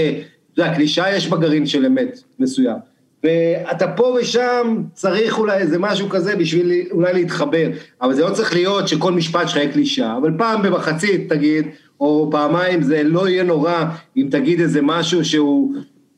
[0.54, 2.78] אתה יודע, קלישאה יש בגרעין של אמת מסוים.
[3.24, 7.68] ואתה פה ושם צריך אולי איזה משהו כזה בשביל אולי להתחבר,
[8.02, 11.68] אבל זה לא צריך להיות שכל משפט שלך יהיה קלישאה, אבל פעם במחצית תגיד,
[12.00, 13.86] או פעמיים זה לא יהיה נורא
[14.18, 15.76] אם תגיד איזה משהו שהוא,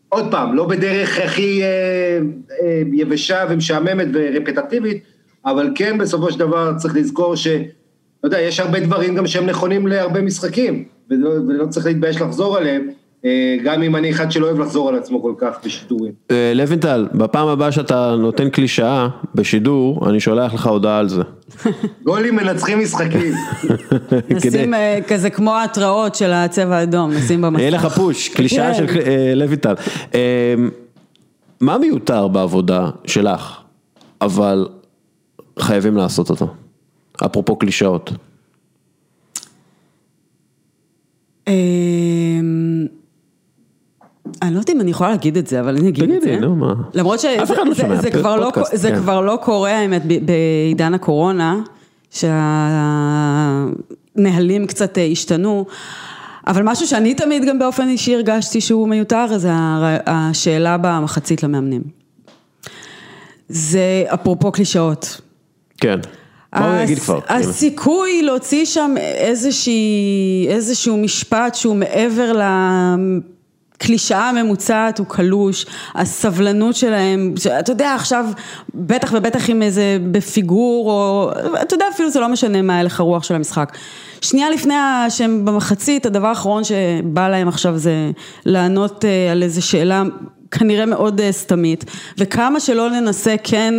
[0.09, 2.19] עוד פעם, לא בדרך הכי אה,
[2.61, 5.03] אה, יבשה ומשעממת ורפטטיבית,
[5.45, 7.47] אבל כן בסופו של דבר צריך לזכור ש...
[7.47, 12.57] לא יודע, יש הרבה דברים גם שהם נכונים להרבה משחקים, ולא, ולא צריך להתבייש לחזור
[12.57, 12.89] עליהם.
[13.25, 16.11] אה, גם אם אני אחד שלא אוהב לחזור על עצמו כל כך בשידורים.
[16.31, 21.21] אה, לוינטל, בפעם הבאה שאתה נותן קלישאה בשידור, אני שולח לך הודעה על זה.
[22.03, 23.33] גולים מנצחים משחקים.
[24.35, 27.59] נשים אה, כזה כמו ההתראות של הצבע האדום, נשים במסך.
[27.59, 29.01] יהיה לך פוש, קלישאה של כן.
[29.35, 29.73] לוינטל.
[31.61, 33.57] מה מיותר בעבודה שלך,
[34.21, 34.67] אבל
[35.59, 36.47] חייבים לעשות אותו?
[37.25, 38.11] אפרופו קלישאות.
[44.41, 46.27] אני לא יודעת אם אני יכולה להגיד את זה, אבל אני אגיד את זה.
[46.27, 46.73] תגידי, נו מה.
[46.93, 48.97] למרות שזה כבר, לא, זה כן.
[48.97, 51.59] כבר לא קורה, האמת, בעידן הקורונה,
[54.15, 55.65] שהנהלים קצת אה, השתנו.
[56.47, 59.49] אבל משהו שאני תמיד גם באופן אישי הרגשתי שהוא מיותר, זה
[60.05, 61.81] השאלה במחצית למאמנים.
[63.49, 65.21] זה אפרופו קלישאות.
[65.77, 65.99] כן.
[66.55, 67.19] מה הוא יגיד כבר?
[67.29, 68.95] הסיכוי להוציא שם
[70.49, 72.41] איזשהו משפט שהוא מעבר ל...
[73.75, 78.25] הקלישאה הממוצעת הוא קלוש, הסבלנות שלהם, אתה יודע עכשיו,
[78.73, 83.23] בטח ובטח עם איזה בפיגור, או אתה יודע אפילו זה לא משנה מה הלך הרוח
[83.23, 83.77] של המשחק.
[84.21, 84.73] שנייה לפני
[85.09, 88.11] שהם במחצית, הדבר האחרון שבא להם עכשיו זה
[88.45, 90.03] לענות אה, על איזה שאלה
[90.51, 91.85] כנראה מאוד אה, סתמית,
[92.17, 93.73] וכמה שלא ננסה כן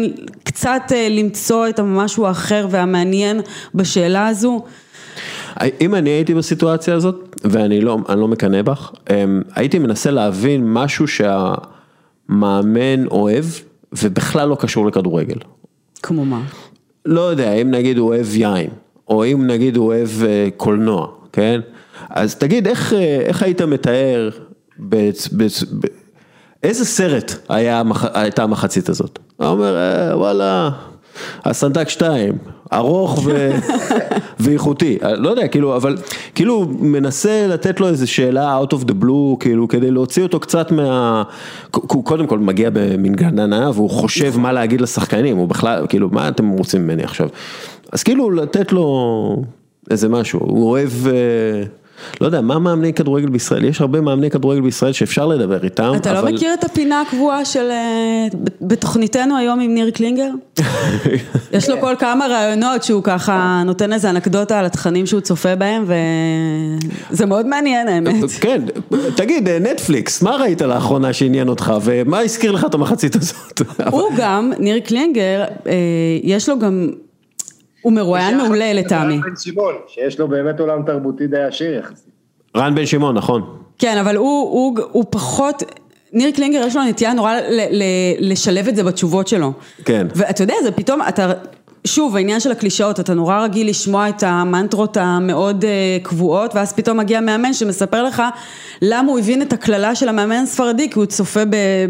[0.44, 3.40] קצת אה, למצוא את המשהו האחר והמעניין
[3.74, 4.64] בשאלה הזו.
[5.80, 11.06] אם אני הייתי בסיטואציה הזאת, ואני לא, לא מקנא בך, אמ, הייתי מנסה להבין משהו
[11.08, 13.44] שהמאמן אוהב,
[13.92, 15.38] ובכלל לא קשור לכדורגל.
[16.02, 16.42] כמו מה?
[17.06, 18.70] לא יודע, אם נגיד הוא אוהב יין,
[19.08, 21.60] או אם נגיד הוא אוהב אה, קולנוע, כן?
[22.10, 22.92] אז תגיד, איך,
[23.26, 24.30] איך היית מתאר,
[24.78, 25.42] ב, ב,
[25.80, 25.86] ב,
[26.62, 27.82] איזה סרט היה,
[28.14, 29.18] הייתה המחצית הזאת?
[29.36, 30.70] הוא אומר, אה, וואלה,
[31.44, 32.38] הסנדק 2,
[32.72, 33.50] ארוך ו...
[34.46, 35.96] ואיכותי, לא יודע, כאילו, אבל
[36.34, 40.72] כאילו מנסה לתת לו איזה שאלה out of the blue, כאילו, כדי להוציא אותו קצת
[40.72, 41.22] מה...
[41.70, 46.28] הוא קודם כל מגיע במין גננה והוא חושב מה להגיד לשחקנים, הוא בכלל, כאילו, מה
[46.28, 47.28] אתם רוצים ממני עכשיו?
[47.92, 49.42] אז כאילו לתת לו
[49.90, 50.90] איזה משהו, הוא אוהב...
[52.06, 53.64] אה, לא יודע, מה מאמני כדורגל בישראל?
[53.64, 57.70] יש הרבה מאמני כדורגל בישראל שאפשר לדבר איתם, אתה לא מכיר את הפינה הקבועה של...
[57.70, 58.26] אה,
[58.60, 60.30] בתוכניתנו היום עם ניר קלינגר?
[61.52, 65.84] יש לו כל כמה רעיונות שהוא ככה נותן איזה אנקדוטה על התכנים שהוא צופה בהם,
[67.10, 68.14] וזה מאוד מעניין האמת.
[68.40, 68.62] כן,
[69.16, 73.62] תגיד, נטפליקס, מה ראית לאחרונה שעניין אותך, ומה הזכיר לך את המחצית הזאת?
[73.90, 75.72] הוא גם, ניר קלינגר, אה,
[76.22, 76.90] יש לו גם...
[77.86, 79.14] הוא מרואיין מעולה לטעמי.
[79.14, 82.12] רן בן שמעון, שיש לו באמת עולם תרבותי די עשיר יחסית.
[82.56, 83.58] רן בן שמעון, נכון.
[83.78, 85.62] כן, אבל הוא, הוא, הוא פחות,
[86.12, 87.82] ניר קלינגר יש לו נטייה נורא ל, ל,
[88.18, 89.52] לשלב את זה בתשובות שלו.
[89.84, 90.06] כן.
[90.14, 91.32] ואתה יודע, זה פתאום, אתה,
[91.86, 96.96] שוב, העניין של הקלישאות, אתה נורא רגיל לשמוע את המנטרות המאוד uh, קבועות, ואז פתאום
[96.96, 98.22] מגיע מאמן שמספר לך
[98.82, 101.40] למה הוא הבין את הקללה של המאמן הספרדי, כי הוא צופה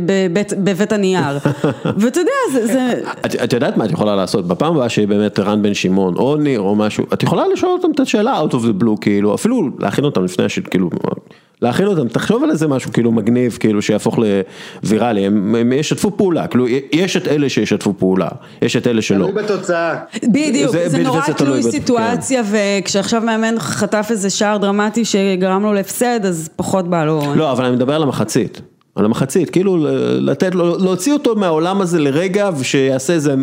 [0.06, 1.38] בבית, בבית הנייר.
[1.98, 2.66] ואתה יודע, זה...
[2.66, 3.00] זה...
[3.26, 4.48] את, את יודעת מה את יכולה לעשות?
[4.48, 8.00] בפעם הבאה שבאמת רן בן שמעון, או ניר, או משהו, את יכולה לשאול אותם את
[8.00, 10.90] השאלה out of the blue, כאילו, אפילו להכין אותם לפני השאלה, כאילו...
[11.62, 14.18] להכין אותם, תחשוב על איזה משהו כאילו מגניב, כאילו שיהפוך
[14.82, 18.28] לוויראלי, הם, הם ישתפו פעולה, כאילו יש את אלה שישתפו פעולה,
[18.62, 19.26] יש את אלה שלא.
[19.26, 19.96] תלוי בתוצאה.
[20.24, 22.58] בדיוק, זה, זה נורא תלוי סיטואציה, כן.
[22.82, 27.34] וכשעכשיו מאמן חטף איזה שער דרמטי שגרם לו להפסד, אז פחות בא לו.
[27.34, 28.60] לא, אבל אני מדבר על המחצית.
[28.96, 29.76] על המחצית, כאילו
[30.20, 33.35] לתת, להוציא אותו מהעולם הזה לרגע ושיעשה איזה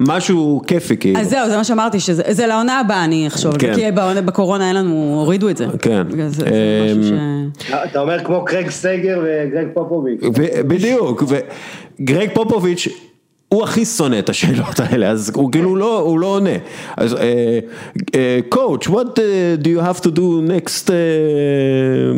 [0.00, 1.20] משהו כיפי כאילו.
[1.20, 3.74] אז זהו, זה מה שאמרתי, שזה לעונה הבאה אני אחשוב, כן.
[3.74, 3.82] כי
[4.24, 5.66] בקורונה אין לנו, הורידו את זה.
[5.82, 6.06] כן.
[6.28, 7.50] זה, אמ,
[7.84, 10.20] אתה אומר כמו קרג סגר וגרג פופוביץ'.
[10.66, 11.22] בדיוק,
[12.00, 12.88] וגרג פופוביץ'
[13.48, 16.56] הוא הכי שונא את השאלות האלה, אז הוא כאילו לא, הוא לא עונה.
[16.96, 17.16] אז
[18.54, 19.18] coach, what
[19.62, 20.90] do you have to do next,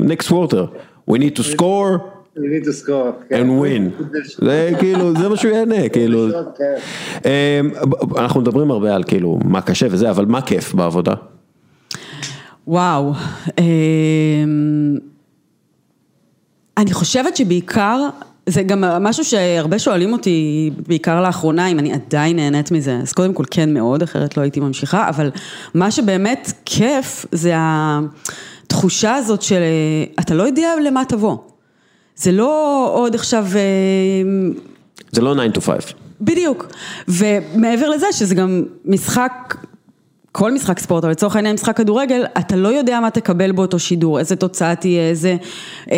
[0.04, 0.66] next quarter?
[1.10, 2.21] We need to score.
[2.36, 3.32] You need to score.
[3.32, 4.04] And win.
[4.46, 6.28] זה כאילו, זה מה שהוא יענה, כאילו.
[6.58, 6.74] כן.
[7.24, 7.70] אמ,
[8.18, 11.12] אנחנו מדברים הרבה על כאילו מה קשה וזה, אבל מה כיף בעבודה?
[12.66, 13.12] וואו.
[13.58, 14.98] אמ,
[16.76, 18.00] אני חושבת שבעיקר,
[18.46, 23.34] זה גם משהו שהרבה שואלים אותי, בעיקר לאחרונה, אם אני עדיין נהנית מזה, אז קודם
[23.34, 25.30] כל כן מאוד, אחרת לא הייתי ממשיכה, אבל
[25.74, 29.60] מה שבאמת כיף, זה התחושה הזאת של
[30.20, 31.51] אתה לא יודע למה תבוא.
[32.16, 33.46] זה לא עוד עכשיו...
[33.54, 34.50] אה,
[35.12, 35.94] זה לא 9 to 5.
[36.20, 36.66] בדיוק,
[37.08, 39.54] ומעבר לזה שזה גם משחק,
[40.32, 44.18] כל משחק ספורט, אבל לצורך העניין משחק כדורגל, אתה לא יודע מה תקבל באותו שידור,
[44.18, 45.36] איזה תוצאה תהיה, איזה
[45.92, 45.96] אה,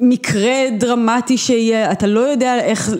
[0.00, 2.90] מקרה דרמטי שיהיה, אתה לא יודע איך,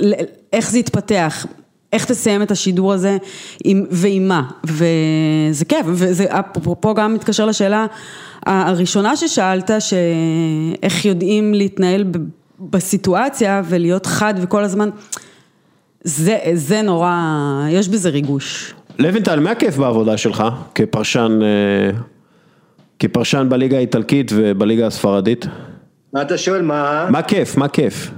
[0.52, 1.46] איך זה יתפתח.
[1.94, 3.16] איך תסיים את השידור הזה
[3.64, 7.86] עם, ועם מה, וזה כיף, וזה אפרופו גם מתקשר לשאלה
[8.46, 12.04] הראשונה ששאלת, שאיך יודעים להתנהל
[12.60, 14.90] בסיטואציה ולהיות חד וכל הזמן,
[16.04, 17.16] זה, זה נורא,
[17.70, 18.74] יש בזה ריגוש.
[18.98, 21.98] לוינטל, מה הכיף בעבודה שלך כפרשן, אה,
[22.98, 25.46] כפרשן בליגה האיטלקית ובליגה הספרדית?
[26.12, 27.06] מה אתה שואל, מה?
[27.10, 28.10] מה כיף, מה כיף?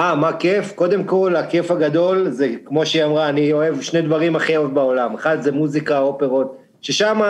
[0.00, 0.72] אה, מה כיף?
[0.72, 5.14] קודם כל, הכיף הגדול זה, כמו שהיא אמרה, אני אוהב שני דברים הכי אוהב בעולם.
[5.14, 6.58] אחד זה מוזיקה, אופרות.
[6.82, 7.20] ששם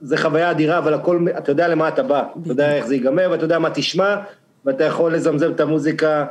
[0.00, 3.28] זה חוויה אדירה, אבל הכל, אתה יודע למה אתה בא, אתה יודע איך זה ייגמר,
[3.30, 4.16] ואתה יודע מה תשמע,
[4.64, 6.24] ואתה יכול לזמזם את המוזיקה,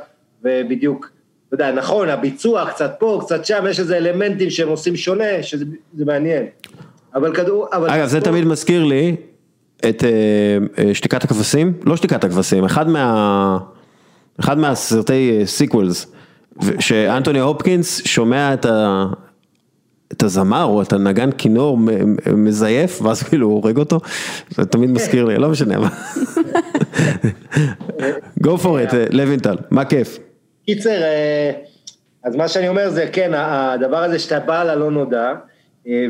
[0.43, 1.09] ובדיוק,
[1.47, 5.65] אתה יודע, נכון, הביצוע קצת פה, קצת שם, יש איזה אלמנטים שהם עושים שונה, שזה
[6.05, 6.45] מעניין.
[7.15, 7.89] אבל כדור, אבל...
[7.89, 9.15] אגב, זה תמיד מזכיר לי
[9.89, 13.57] את uh, שתיקת הכבשים, לא שתיקת הכבשים, אחד מה...
[14.39, 16.11] אחד מהסרטי sequels,
[16.79, 19.05] שאנטוני הופקינס שומע את ה...
[20.11, 21.77] את הזמר או את הנגן כינור
[22.35, 23.99] מזייף ואז כאילו הוא הורג אותו,
[24.49, 25.89] זה תמיד מזכיר לי, לא משנה מה.
[28.43, 30.19] go for it, לוינטל, מה כיף.
[30.65, 31.51] קיצר, אה,
[32.23, 35.33] אז מה שאני אומר זה כן, הדבר הזה שאתה בא ללא נודע,
[35.87, 36.05] אה,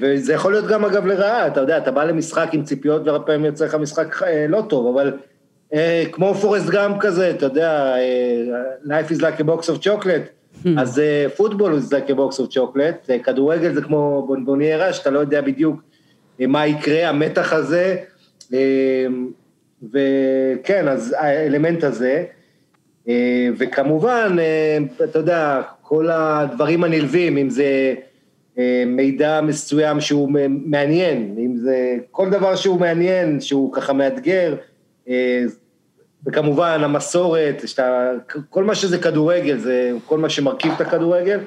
[0.00, 3.44] וזה יכול להיות גם אגב לרעה, אתה יודע, אתה בא למשחק עם ציפיות והרבה פעמים
[3.44, 5.12] יוצא לך משחק אה, לא טוב, אבל
[6.12, 7.94] כמו פורסט גאם כזה, אתה יודע,
[8.84, 10.40] life is like a box of chocolate.
[10.78, 11.02] אז
[11.36, 15.82] פוטבול זה כ box of chocolate, כדורגל זה כמו בונבוניירה, שאתה לא יודע בדיוק
[16.40, 17.96] אה, מה יקרה, המתח הזה,
[18.54, 19.06] אה,
[19.92, 22.24] וכן, אז האלמנט הזה,
[23.08, 24.36] אה, וכמובן,
[25.04, 27.94] אתה יודע, כל הדברים הנלווים, אם זה
[28.58, 34.54] אה, מידע מסוים שהוא מעניין, אם זה כל דבר שהוא מעניין, שהוא ככה מאתגר,
[35.08, 35.42] אה,
[36.26, 38.10] וכמובן המסורת, שאתה,
[38.50, 41.40] כל מה שזה כדורגל, זה כל מה שמרכיב את הכדורגל,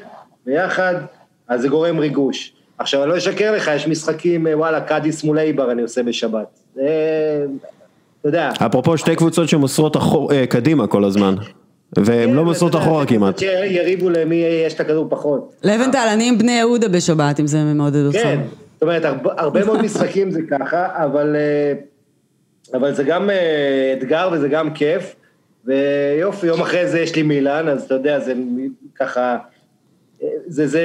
[0.45, 0.95] ביחד,
[1.47, 2.53] אז זה גורם ריגוש.
[2.77, 6.59] עכשיו, אני לא אשקר לך, יש משחקים, אה, וואלה, קאדיס מול אייבר אני עושה בשבת.
[6.75, 6.81] זה,
[8.19, 8.49] אתה יודע.
[8.65, 11.35] אפרופו שתי קבוצות שמוסרות אחור, קדימה כל הזמן.
[11.97, 13.41] והן כן, לא מוסרות אחורה כמעט.
[13.41, 15.53] יריבו למי יש את הכדור פחות.
[15.63, 18.17] לבנטל, אני עם בני יהודה בשבת, אם זה מעודד אותך.
[18.17, 18.39] כן,
[18.73, 19.03] זאת אומרת,
[19.37, 21.73] הרבה מאוד משחקים זה ככה, אבל, אה,
[22.73, 25.15] אבל זה גם אה, אתגר וזה גם כיף,
[25.65, 28.33] ויופי, יום אחרי זה יש לי מילאן, אז אתה יודע, זה
[28.95, 29.37] ככה,
[30.23, 30.81] אה, זה, זה,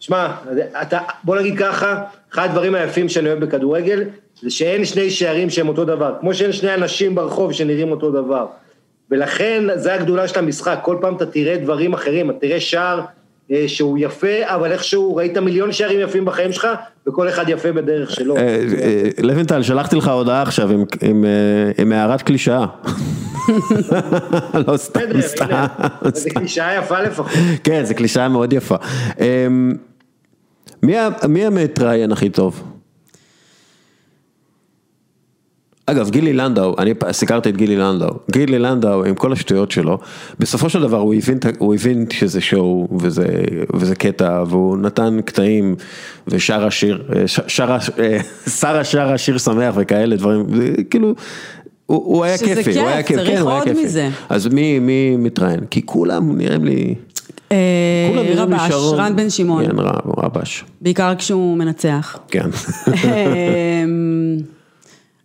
[0.00, 0.34] שמע,
[0.82, 4.04] אתה, בוא נגיד ככה, אחד הדברים היפים שאני אוהב בכדורגל,
[4.42, 8.46] זה שאין שני שערים שהם אותו דבר, כמו שאין שני אנשים ברחוב שנראים אותו דבר.
[9.10, 13.00] ולכן, זה הגדולה של המשחק, כל פעם אתה תראה דברים אחרים, אתה תראה שער
[13.66, 16.68] שהוא יפה, אבל איכשהו ראית מיליון שערים יפים בחיים שלך,
[17.06, 18.36] וכל אחד יפה בדרך שלו.
[18.36, 20.70] אה, אה, לוינטל, שלחתי לך הודעה עכשיו
[21.78, 22.66] עם הערת קלישאה.
[24.66, 25.66] לא סתם, סתם.
[26.14, 27.32] זה קלישאה יפה לפחות.
[27.64, 28.76] כן, זו קלישאה מאוד יפה.
[29.20, 29.72] אמ,
[31.28, 32.75] מי המתראיין הכי טוב?
[35.86, 39.98] אגב, גילי לנדאו, אני סיקרתי את גילי לנדאו, גילי לנדאו עם כל השטויות שלו,
[40.38, 43.26] בסופו של דבר הוא הבין, הוא הבין שזה שואו וזה,
[43.74, 45.74] וזה קטע, והוא נתן קטעים
[46.28, 47.02] ושר השיר,
[47.46, 47.78] שרה,
[48.46, 50.46] שרה שרה שיר שמח וכאלה דברים,
[50.90, 51.14] כאילו,
[51.86, 54.08] הוא, הוא היה כיפי, כיף, הוא היה כיף, צריך כן, עוד מזה.
[54.28, 55.60] אז מי, מי מתראיין?
[55.70, 56.94] כי כולם נראים לי...
[57.52, 59.66] אה, רבש, רן בן שמעון.
[59.66, 59.76] כן,
[60.16, 60.64] רבש.
[60.80, 62.18] בעיקר כשהוא מנצח.
[62.28, 62.48] כן.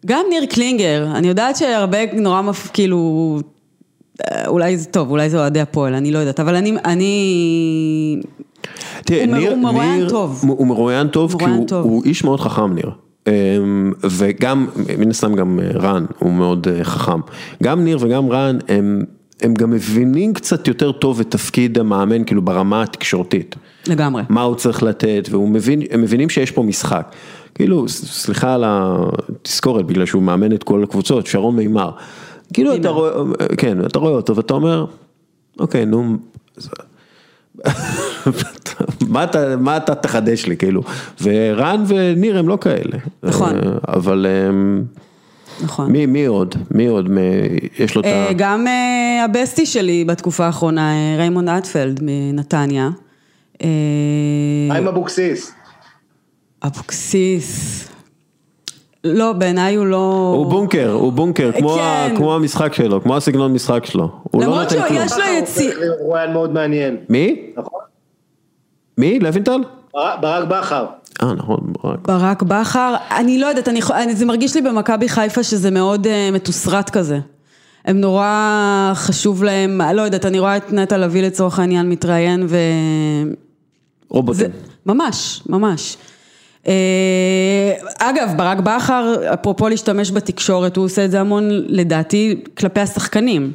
[0.06, 2.70] גם ניר קלינגר, אני יודעת שהרבה נורא מפ...
[2.74, 3.40] כאילו,
[4.22, 8.22] אה, אולי זה טוב, אולי זה אוהדי הפועל, אני לא יודעת, אבל אני, אני...
[9.06, 10.42] תראה, הוא, ניר, הוא מרואיין ניר, טוב.
[10.48, 11.86] הוא מרואיין טוב, כי הוא, טוב.
[11.86, 12.92] הוא איש מאוד חכם ניר.
[13.28, 17.20] אמ, וגם, מן הסתם גם אה, רן הוא מאוד אה, חכם.
[17.64, 19.04] גם ניר וגם רן הם,
[19.42, 23.56] הם גם מבינים קצת יותר טוב את תפקיד המאמן, כאילו ברמה התקשורתית.
[23.88, 24.24] לגמרי.
[24.30, 27.16] מה הוא צריך לתת, והם מבין, מבינים שיש פה משחק.
[27.56, 31.92] כאילו, סליחה על התזכורת, בגלל שהוא מאמן את כל הקבוצות, שרון מימר.
[32.54, 33.12] כאילו אתה רואה,
[33.58, 34.86] כן, אתה רואה אותו ואתה אומר,
[35.60, 36.18] אוקיי, נו,
[39.08, 40.82] מה אתה, מה אתה תחדש לי, כאילו,
[41.22, 42.98] ורן וניר הם לא כאלה.
[43.24, 43.56] נכון.
[43.88, 44.26] אבל...
[45.64, 45.92] נכון.
[45.92, 46.56] מי, מי עוד?
[46.72, 47.10] מי עוד?
[47.80, 48.34] יש לו את ה...
[48.38, 48.66] גם
[49.26, 52.90] ה bestie שלי בתקופה האחרונה, ריימונד אטפלד מנתניה.
[54.72, 55.52] חיים אבוקסיס.
[56.64, 57.88] אבוקסיס.
[59.04, 60.34] לא, בעיניי הוא לא...
[60.38, 62.14] הוא בונקר, הוא בונקר, כמו, כן.
[62.18, 64.10] כמו המשחק שלו, כמו הסגנון משחק שלו.
[64.24, 64.86] הוא לא נותן כלום.
[64.86, 65.74] למרות שיש לו יציא...
[65.74, 66.98] הוא רואיין מאוד מעניין.
[67.10, 67.52] מי?
[67.58, 67.80] נכון.
[68.98, 69.20] מי?
[69.20, 69.62] לוינטל?
[69.94, 70.86] ברק בכר.
[71.24, 72.00] אה, נכון, ברק.
[72.08, 76.90] ברק בכר, אני לא יודעת, אני, זה מרגיש לי במכבי חיפה שזה מאוד uh, מתוסרט
[76.90, 77.20] כזה.
[77.86, 82.58] הם נורא חשוב להם, לא יודעת, אני רואה את נטע לביא לצורך העניין מתראיין ו...
[84.10, 84.40] רובוטים.
[84.40, 84.48] זה,
[84.86, 85.98] ממש, ממש.
[86.68, 93.52] אה, אגב, ברק בכר, אפרופו להשתמש בתקשורת, הוא עושה את זה המון, לדעתי, כלפי השחקנים.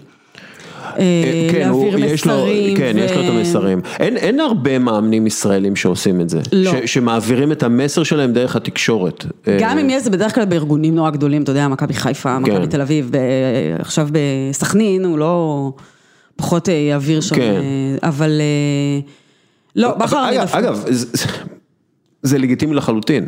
[0.98, 2.76] אה, כן, להעביר מסרים.
[2.76, 3.80] כן, יש לו את המסרים.
[3.98, 6.40] אין הרבה מאמנים ישראלים שעושים את זה.
[6.52, 6.72] לא.
[6.86, 9.24] שמעבירים את המסר שלהם דרך התקשורת.
[9.60, 12.66] גם אם יש, זה בדרך כלל בארגונים נורא גדולים, אתה יודע, מכבי חיפה, מכבי כן.
[12.66, 13.10] תל אביב,
[13.78, 15.72] עכשיו בסכנין, הוא לא
[16.36, 17.60] פחות יעביר שם, כן.
[18.02, 18.40] אבל...
[19.76, 20.58] לא, בכר אני דווקא.
[20.58, 20.84] אגב,
[22.26, 23.26] זה לגיטימי לחלוטין.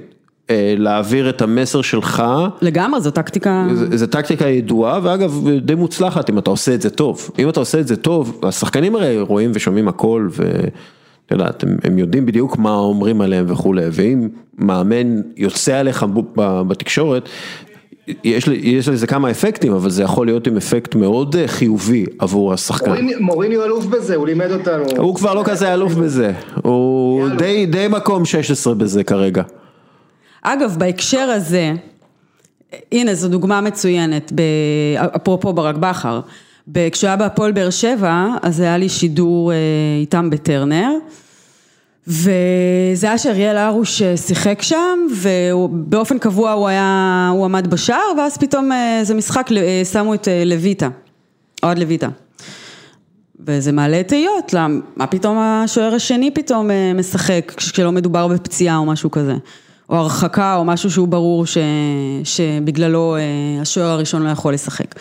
[0.77, 2.23] להעביר את המסר שלך.
[2.63, 3.67] לגמרי, זו טקטיקה...
[3.95, 7.31] זו טקטיקה ידועה, ואגב, די מוצלחת אם אתה עושה את זה טוב.
[7.39, 11.99] אם אתה עושה את זה טוב, השחקנים הרי רואים ושומעים הכל, ואתה יודע, הם, הם
[11.99, 16.07] יודעים בדיוק מה אומרים עליהם וכולי, ואם מאמן יוצא עליך
[16.69, 17.29] בתקשורת,
[18.25, 23.07] יש, יש לזה כמה אפקטים, אבל זה יכול להיות עם אפקט מאוד חיובי עבור השחקן.
[23.21, 24.85] מוריניו אלוף בזה, הוא לימד אותנו.
[24.97, 29.43] הוא כבר לא כזה אלוף בזה, הוא די, די מקום 16 בזה כרגע.
[30.43, 31.73] אגב, בהקשר הזה,
[32.93, 34.33] הנה זו דוגמה מצוינת,
[35.17, 36.21] אפרופו ברק בכר,
[36.93, 39.53] כשהוא היה בהפועל באר שבע, אז היה לי שידור
[40.01, 40.91] איתם בטרנר.
[42.09, 48.71] וזה היה שאריאל הרוש שיחק שם, ובאופן קבוע הוא היה, הוא עמד בשער, ואז פתאום
[48.73, 49.49] איזה משחק
[49.93, 50.89] שמו את לויטה,
[51.63, 52.09] אוהד לויטה.
[53.47, 54.55] וזה מעלה תהיות,
[54.97, 59.35] מה פתאום השוער השני פתאום משחק, כשלא מדובר בפציעה או משהו כזה,
[59.91, 61.59] או הרחקה או משהו שהוא ברור ש,
[62.25, 63.17] שבגללו
[63.61, 64.95] השוער הראשון לא יכול לשחק.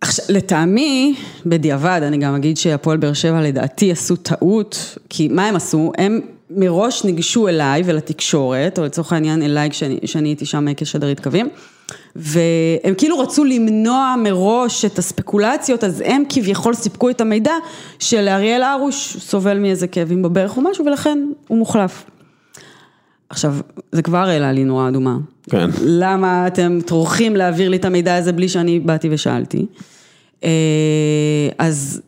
[0.00, 1.14] עכשיו, לטעמי,
[1.46, 5.92] בדיעבד, אני גם אגיד שהפועל באר שבע לדעתי עשו טעות, כי מה הם עשו?
[5.98, 6.20] הם
[6.50, 11.48] מראש ניגשו אליי ולתקשורת, או לצורך העניין אליי כשאני, הייתי שם כשדרית קווים,
[12.16, 17.54] והם כאילו רצו למנוע מראש את הספקולציות, אז הם כביכול סיפקו את המידע
[17.98, 22.04] שלאריאל הרוש סובל מאיזה כאבים בברך או משהו, ולכן הוא מוחלף.
[23.30, 23.54] עכשיו,
[23.92, 25.16] זה כבר העלה לי נורה אדומה.
[25.50, 25.70] כן.
[25.82, 29.66] למה אתם טורחים להעביר לי את המידע הזה בלי שאני באתי ושאלתי?
[30.44, 32.02] אה, אז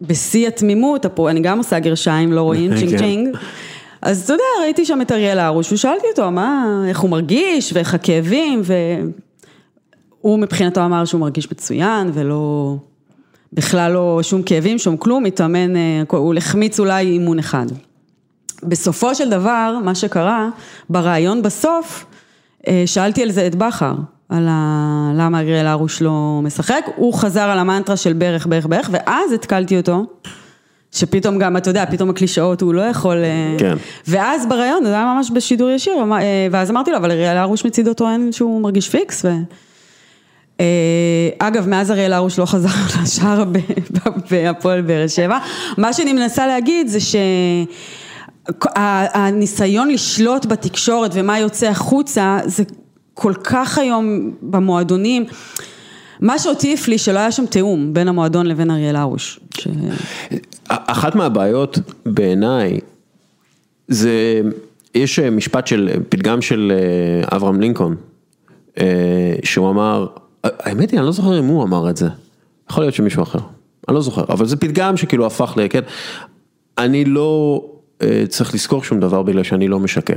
[0.00, 2.98] בשיא התמימות, אני גם עושה גרשיים, לא רואים, צ'ינג כן.
[2.98, 3.36] צ'ינג.
[4.02, 7.94] אז אתה יודע, ראיתי שם את אריאל הרוש, ושאלתי אותו, מה, איך הוא מרגיש, ואיך
[7.94, 8.62] הכאבים,
[10.20, 12.76] והוא מבחינתו אמר שהוא מרגיש מצוין, ולא,
[13.52, 17.66] בכלל לא שום כאבים, שום כלום, מתאמן, אה, הוא החמיץ אולי אימון אחד.
[18.62, 20.48] בסופו של דבר, מה שקרה,
[20.90, 22.04] בריאיון בסוף,
[22.68, 23.94] אה, שאלתי על זה את בכר,
[24.28, 25.12] על ה...
[25.14, 29.76] למה אריאל הרוש לא משחק, הוא חזר על המנטרה של ברך, ברך, ברך, ואז התקלתי
[29.76, 30.06] אותו,
[30.92, 33.16] שפתאום גם, אתה יודע, פתאום הקלישאות הוא לא יכול...
[33.16, 33.76] אה, כן.
[34.06, 37.94] ואז בריאיון, זה היה ממש בשידור ישיר, אה, ואז אמרתי לו, אבל אריאל הרוש מצידו
[37.94, 39.28] טוען שהוא מרגיש פיקס, ו...
[41.38, 42.68] אגב, מאז אריאל הרוש לא חזר
[43.02, 43.44] לשער
[44.30, 45.38] בהפועל באר שבע.
[45.78, 47.00] מה שאני מנסה להגיד זה
[48.64, 52.62] שהניסיון לשלוט בתקשורת ומה יוצא החוצה, זה
[53.14, 55.24] כל כך היום במועדונים.
[56.20, 59.40] מה שאותי הפליא שלא היה שם תיאום בין המועדון לבין אריאל הרוש.
[59.58, 59.68] ש...
[60.68, 62.80] אחת מהבעיות בעיניי
[63.88, 64.40] זה,
[64.94, 67.94] יש משפט של, פתגם של אה, אברהם לינקולן,
[68.78, 70.06] אה, שהוא אמר,
[70.44, 72.08] האמת היא, אני לא זוכר אם הוא אמר את זה,
[72.70, 73.38] יכול להיות שמישהו אחר,
[73.88, 75.66] אני לא זוכר, אבל זה פתגם שכאילו הפך ל...
[75.70, 75.80] כן,
[76.78, 77.77] אני לא אה,
[78.28, 80.16] צריך לזכור שום דבר בגלל שאני לא משקר.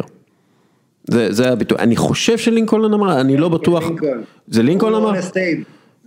[1.10, 4.22] זה, זה הביטוי, אני חושב שלינקולן אמר, אני לא בטוח, לינקולן.
[4.48, 5.14] זה לינקולן אמר?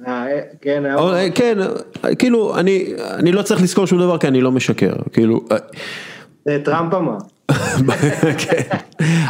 [0.07, 1.59] אה, כן, אה, כן,
[2.05, 5.45] אה, כאילו, אני, אני לא צריך לזכור שום דבר כי אני לא משקר, כאילו,
[6.45, 7.17] זה טראמפ אמר.
[8.39, 8.77] כן.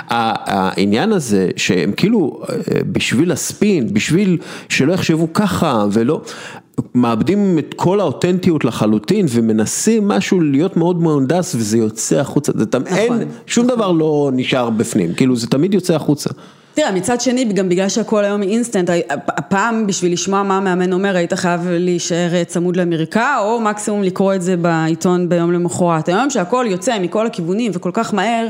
[0.09, 2.55] העניין הזה שהם כאילו אה,
[2.93, 6.21] בשביל הספין, בשביל שלא יחשבו ככה ולא,
[6.95, 12.87] מאבדים את כל האותנטיות לחלוטין ומנסים משהו להיות מאוד מהונדס וזה יוצא החוצה, זה תמיד,
[12.89, 13.13] אין,
[13.47, 16.31] שום דבר לא נשאר בפנים, כאילו זה תמיד יוצא החוצה.
[16.75, 18.91] תראה, מצד שני, גם בגלל שהכל היום אינסטנט,
[19.29, 24.43] הפעם בשביל לשמוע מה המאמן אומר, היית חייב להישאר צמוד למרקע, או מקסימום לקרוא את
[24.43, 26.09] זה בעיתון ביום למחרת.
[26.09, 28.49] היום שהכל יוצא מכל הכיוונים וכל כך מהר,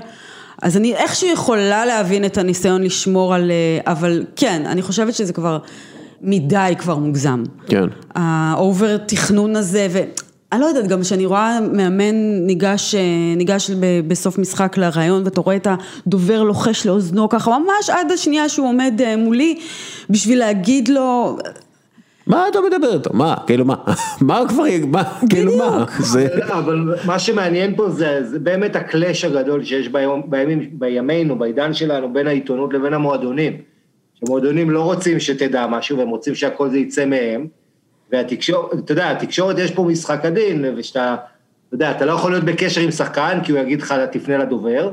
[0.62, 3.50] אז אני איכשהו יכולה להבין את הניסיון לשמור על...
[3.50, 5.58] אה, אבל כן, אני חושבת שזה כבר
[6.22, 7.42] מדי כבר מוגזם.
[7.66, 7.84] כן.
[8.14, 9.88] ה over תכנון הזה,
[10.54, 12.14] ואני לא יודעת, גם כשאני רואה מאמן
[12.46, 13.00] ניגש, אה,
[13.36, 15.66] ניגש ב- בסוף משחק לראיון ואתה רואה את
[16.06, 19.58] הדובר לוחש לאוזנו ככה, ממש עד השנייה שהוא עומד אה, מולי,
[20.10, 21.36] בשביל להגיד לו,
[22.26, 23.10] מה אתה מדבר איתו?
[23.12, 23.34] מה?
[23.46, 23.74] כאילו מה?
[24.20, 25.02] מה כבר, מה?
[25.30, 25.84] כאילו מה?
[26.12, 26.28] זה...
[26.52, 32.12] אבל מה שמעניין פה זה, זה באמת הקלאש הגדול שיש ביום, בימים, בימינו, בעידן שלנו,
[32.12, 33.52] בין העיתונות לבין המועדונים.
[34.14, 37.46] שמועדונים לא רוצים שתדע משהו, והם רוצים שהכל זה יצא מהם.
[38.14, 41.16] והתקשורת, אתה יודע, התקשורת יש פה משחק עדין, ושאתה,
[41.68, 44.92] אתה יודע, אתה לא יכול להיות בקשר עם שחקן, כי הוא יגיד לך, תפנה לדובר.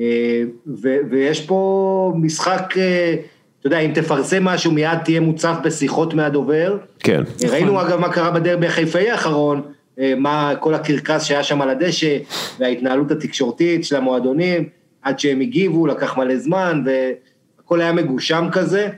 [0.00, 3.14] אה, ו- ויש פה משחק, אה,
[3.60, 6.76] אתה יודע, אם תפרסם משהו, מיד תהיה מוצף בשיחות מהדובר.
[6.98, 7.22] כן.
[7.50, 9.62] ראינו אגב מה קרה בדרבי החיפאי האחרון,
[9.98, 12.18] אה, מה כל הקרקס שהיה שם על הדשא,
[12.58, 14.68] וההתנהלות התקשורתית של המועדונים,
[15.02, 18.88] עד שהם הגיבו, לקח מלא זמן, והכל היה מגושם כזה, אה,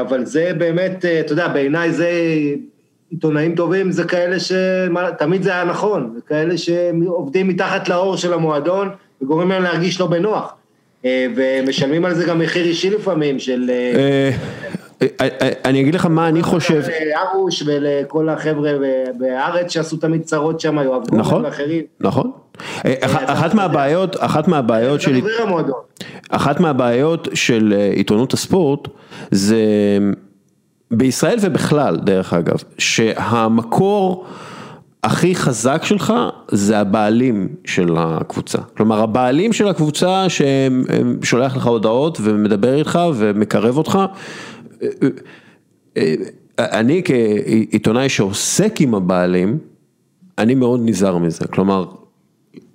[0.00, 2.10] אבל זה באמת, אה, אתה יודע, בעיניי זה,
[3.10, 4.52] עיתונאים טובים זה כאלה ש...
[5.18, 8.88] תמיד זה היה נכון, זה כאלה שעובדים מתחת לאור של המועדון,
[9.22, 10.54] וגורמים להם להרגיש לא בנוח.
[11.04, 13.70] אה, ומשלמים על זה גם מחיר אישי לפעמים, של...
[15.04, 16.82] אה, אה, אה, אה, אני אגיד לך מה אני חושב.
[17.14, 18.70] לארוש ולכל החבר'ה
[19.18, 21.82] בארץ שעשו תמיד צרות שם, יואב גורן נכון, ואחרים.
[22.00, 22.30] נכון.
[22.84, 25.20] אה, אח- אחת מהבעיות, אחת מהבעיות של...
[26.30, 28.88] אחת מהבעיות של אה, עיתונות הספורט
[29.30, 29.58] זה
[30.90, 34.24] בישראל ובכלל דרך אגב, שהמקור
[35.04, 36.12] הכי חזק שלך
[36.48, 38.58] זה הבעלים של הקבוצה.
[38.76, 43.98] כלומר הבעלים של הקבוצה ששולח לך הודעות ומדבר איתך ומקרב אותך.
[46.58, 49.58] אני כעיתונאי שעוסק עם הבעלים,
[50.38, 51.84] אני מאוד נזהר מזה, כלומר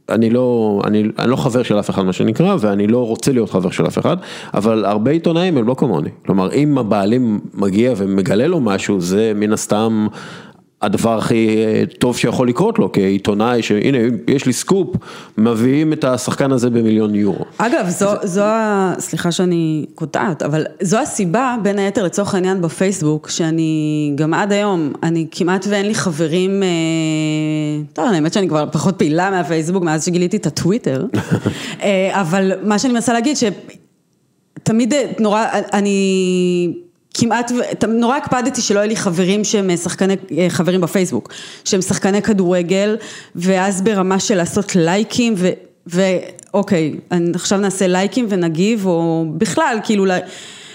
[0.09, 3.49] אני לא, אני, אני לא חבר של אף אחד מה שנקרא, ואני לא רוצה להיות
[3.49, 4.17] חבר של אף אחד,
[4.53, 6.09] אבל הרבה עיתונאים הם לא כמוני.
[6.25, 10.07] כלומר, אם הבעלים מגיע ומגלה לו משהו, זה מן הסתם
[10.81, 14.95] הדבר הכי אה, טוב שיכול לקרות לו כעיתונאי, שהנה יש לי סקופ,
[15.37, 17.45] מביאים את השחקן הזה במיליון יורו.
[17.57, 18.93] אגב, זו, זו, ה...
[18.99, 24.93] סליחה שאני קוטעת, אבל זו הסיבה בין היתר לצורך העניין בפייסבוק, שאני גם עד היום,
[25.03, 26.67] אני כמעט ואין לי חברים, אה,
[27.93, 31.05] טוב, האמת שאני כבר פחות פעילה מהפייסבוק מאז שגיליתי את הטוויטר,
[31.83, 36.88] אה, אבל מה שאני מנסה להגיד שתמיד נורא, אני...
[37.19, 37.51] כמעט,
[37.87, 40.15] נורא הקפדתי שלא יהיו לי חברים שהם שחקני,
[40.49, 41.33] חברים בפייסבוק,
[41.65, 42.97] שהם שחקני כדורגל,
[43.35, 45.49] ואז ברמה של לעשות לייקים, ו,
[45.87, 46.95] ואוקיי,
[47.33, 50.05] עכשיו נעשה לייקים ונגיב, או בכלל, כאילו,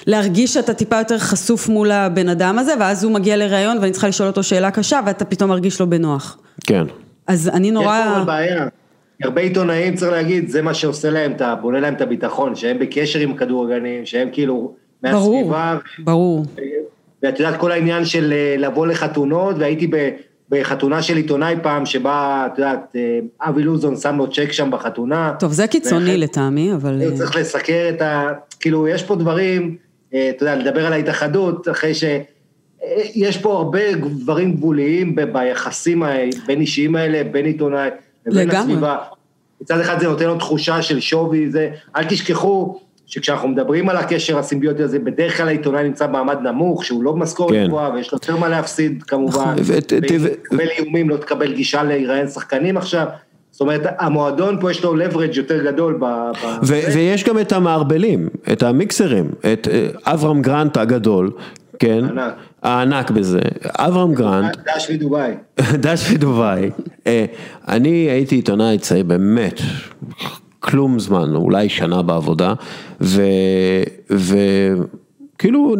[0.07, 4.09] להרגיש שאתה טיפה יותר חשוף מול הבן אדם הזה, ואז הוא מגיע לראיון ואני צריכה
[4.09, 6.39] לשאול אותו שאלה קשה, ואתה פתאום מרגיש לו בנוח.
[6.67, 6.85] כן.
[7.27, 7.99] אז אני נורא...
[7.99, 8.67] יש פה בעיה.
[9.23, 13.37] הרבה עיתונאים, צריך להגיד, זה מה שעושה להם, בונה להם את הביטחון, שהם בקשר עם
[13.37, 14.84] כדורגלנים, שהם כאילו...
[15.05, 15.79] מהסביבה.
[15.99, 16.45] ברור, ברור.
[17.23, 19.91] ואת יודעת, כל העניין של אה, לבוא לחתונות, והייתי
[20.51, 25.35] בחתונה של עיתונאי פעם, שבה, את יודעת, אה, אבי לוזון שם לו צ'ק שם בחתונה.
[25.39, 27.03] טוב, זה קיצוני לטעמי, אבל...
[27.03, 28.29] הוא צריך לסקר את ה...
[28.61, 29.77] כאילו, יש פה דברים,
[30.15, 32.05] אה, אתה יודע, לדבר על ההתאחדות, אחרי ש...
[33.15, 37.89] יש פה הרבה דברים גבוליים ביחסים הבין אישיים האלה, בין עיתונאי
[38.27, 38.59] לבין לגמרי.
[38.59, 38.97] הסביבה.
[39.61, 44.39] מצד אחד זה נותן לו תחושה של שווי, זה, אל תשכחו, שכשאנחנו מדברים על הקשר
[44.39, 47.67] הסימביוטי הזה, בדרך כלל העיתונאי נמצא במעמד נמוך, שהוא לא משכורת כן.
[47.67, 53.07] גבוהה, ויש לו יותר מה להפסיד כמובן, ותקבל איומים, לא תקבל גישה להיראיין שחקנים עכשיו.
[53.51, 56.05] זאת אומרת, המועדון פה יש לו leverage יותר גדול ב...
[56.63, 61.31] ויש גם את המערבלים, את המיקסרים, את אה, אברהם גרנט הגדול,
[61.79, 63.41] כן, הענק, הענק בזה,
[63.79, 65.33] אברהם גרנט, דש ודובאי,
[65.75, 66.71] דש ודובאי,
[67.07, 67.25] אה,
[67.69, 69.61] אני הייתי עיתונאי צעיר באמת,
[70.65, 72.55] כלום זמן, אולי שנה בעבודה,
[74.11, 75.75] וכאילו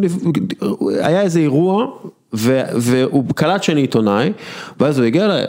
[1.01, 1.85] היה איזה אירוע,
[2.33, 4.31] ו, והוא קלט שאני עיתונאי,
[4.79, 5.43] ואז הוא הגיע אליי,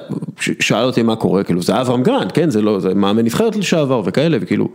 [0.60, 4.02] שאל אותי מה קורה, כאילו זה אברהם גרנט, כן, זה לא, זה מאמן נבחרת לשעבר
[4.04, 4.68] וכאלה, וכאילו,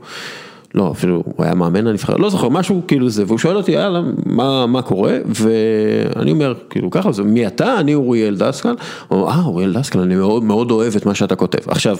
[0.75, 4.01] לא, אפילו הוא היה מאמן הנבחרת, לא זוכר, משהו כאילו זה, והוא שואל אותי, יאללה,
[4.25, 8.75] מה, מה קורה, ואני אומר, כאילו ככה, זה מי אתה, אני אוריאל דסקל,
[9.07, 11.69] הוא אומר, אה, אוריאל דסקל, אני מאוד, מאוד אוהב את מה שאתה כותב.
[11.69, 11.97] עכשיו,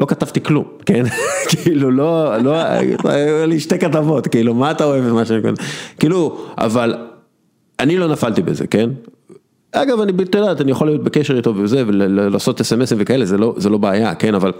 [0.00, 1.04] לא כתבתי כלום, כן?
[1.50, 2.54] כאילו לא, לא,
[3.04, 5.54] היו לי שתי כתבות, כאילו מה אתה אוהב ומה שאני כותב,
[5.98, 6.94] כאילו, אבל
[7.80, 8.90] אני לא נפלתי בזה, כן?
[9.74, 13.54] אגב, אני, אתה יודע, אני יכול להיות בקשר איתו וזה, ולעשות אסמסים וכאלה, זה לא,
[13.56, 14.34] זה לא בעיה, כן?
[14.34, 14.52] אבל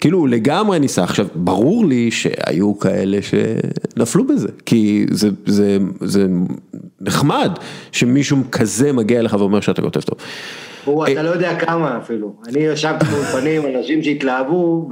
[0.00, 6.26] כאילו לגמרי ניסה, עכשיו, ברור לי שהיו כאלה שנפלו בזה, כי זה, זה, זה
[7.00, 7.50] נחמד
[7.92, 10.18] שמישהו כזה מגיע אליך ואומר שאתה כותב טוב.
[11.12, 12.34] אתה לא יודע כמה אפילו.
[12.48, 14.88] אני ישבתי באולפנים, אנשים שהתלהבו,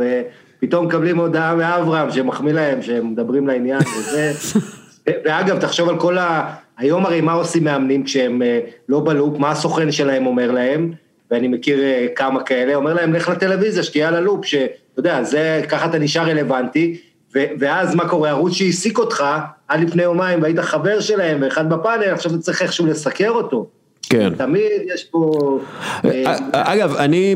[0.59, 4.33] ופתאום מקבלים הודעה מאברהם שמחמיא להם, שהם מדברים לעניין וזה.
[5.25, 6.55] ואגב, תחשוב על כל ה...
[6.79, 10.93] היום הרי מה עושים מאמנים כשהם אה, לא בלופ, מה הסוכן שלהם אומר להם,
[11.31, 15.63] ואני מכיר אה, כמה כאלה, אומר להם, לך לטלוויזיה, שתהיה על הלופ, שאתה יודע, זה,
[15.69, 16.97] ככה אתה נשאר רלוונטי,
[17.35, 19.25] ואז מה קורה, ערוץ שהעסיק אותך
[19.69, 23.67] עד לפני יומיים והיית חבר שלהם ואחד בפאנל, עכשיו אתה צריך איכשהו לסקר אותו.
[24.03, 24.35] כן.
[24.35, 25.59] תמיד יש פה...
[26.05, 27.35] אה, אגב, אני,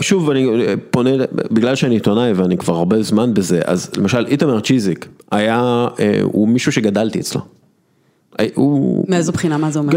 [0.00, 0.46] שוב, אני
[0.90, 5.86] פונה, בגלל שאני עיתונאי ואני כבר הרבה זמן בזה, אז למשל איתמר צ'יזיק היה,
[6.22, 7.40] הוא מישהו שגדלתי אצלו.
[8.40, 9.04] אה, הוא...
[9.08, 9.92] מאיזו בחינה, מה זה אומר?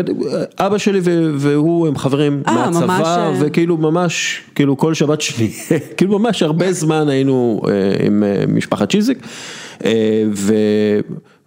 [0.60, 1.00] אבא שלי
[1.38, 5.50] והוא הם חברים מהצבא, וכאילו ממש, כאילו כל שבת שני,
[5.98, 7.62] כאילו ממש הרבה זמן היינו
[8.06, 9.18] עם משפחת צ'יזיק,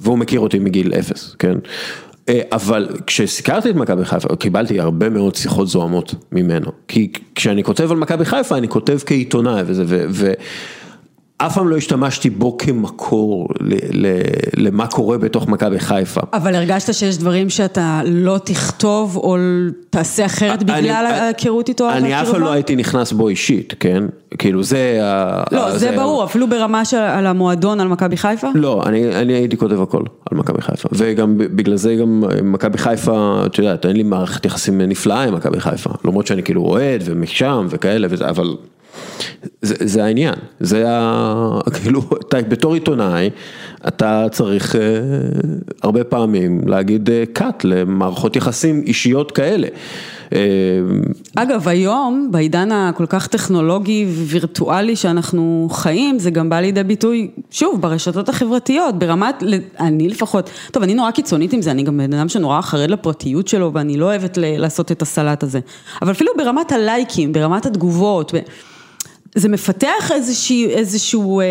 [0.01, 1.55] והוא מכיר אותי מגיל אפס, כן?
[2.31, 6.71] אה, אבל כשסיקרתי את מכבי חיפה, קיבלתי הרבה מאוד שיחות זוהמות ממנו.
[6.89, 10.33] כי כשאני כותב על מכבי חיפה, אני כותב כעיתונאי וזה, ו...
[11.47, 13.49] אף פעם לא השתמשתי בו כמקור
[14.57, 16.21] למה קורה בתוך מכבי חיפה.
[16.33, 19.37] אבל הרגשת שיש דברים שאתה לא תכתוב או
[19.91, 21.91] תעשה אחרת בגלל ההיכרות איתו?
[21.91, 24.03] אני אף פעם לא הייתי נכנס בו אישית, כן?
[24.39, 25.01] כאילו זה...
[25.53, 28.49] לא, זה ברור, אפילו ברמה על המועדון על מכבי חיפה?
[28.55, 30.89] לא, אני הייתי כותב הכל על מכבי חיפה.
[30.93, 35.61] וגם בגלל זה גם מכבי חיפה, את יודעת, אין לי מערכת יחסים נפלאה עם מכבי
[35.61, 35.91] חיפה.
[36.05, 38.57] למרות שאני כאילו אוהד ומשם וכאלה, אבל...
[39.63, 41.61] זה, זה העניין, זה ה...
[41.83, 43.31] כאילו, אתה בתור עיתונאי,
[43.89, 44.81] אתה צריך אה,
[45.83, 49.69] הרבה פעמים להגיד אה, cut למערכות יחסים אישיות כאלה.
[50.33, 50.39] אה,
[51.35, 57.81] אגב, היום, בעידן הכל כך טכנולוגי וירטואלי שאנחנו חיים, זה גם בא לידי ביטוי, שוב,
[57.81, 59.43] ברשתות החברתיות, ברמת,
[59.81, 63.49] אני לפחות, טוב, אני נורא קיצונית עם זה, אני גם בן אדם שנורא חרד לפרטיות
[63.49, 65.61] שלו, ואני לא אוהבת לעשות את הסלט הזה.
[66.03, 68.33] אבל אפילו ברמת הלייקים, ברמת התגובות,
[69.35, 71.45] זה מפתח איזושהי, איזשהו אה,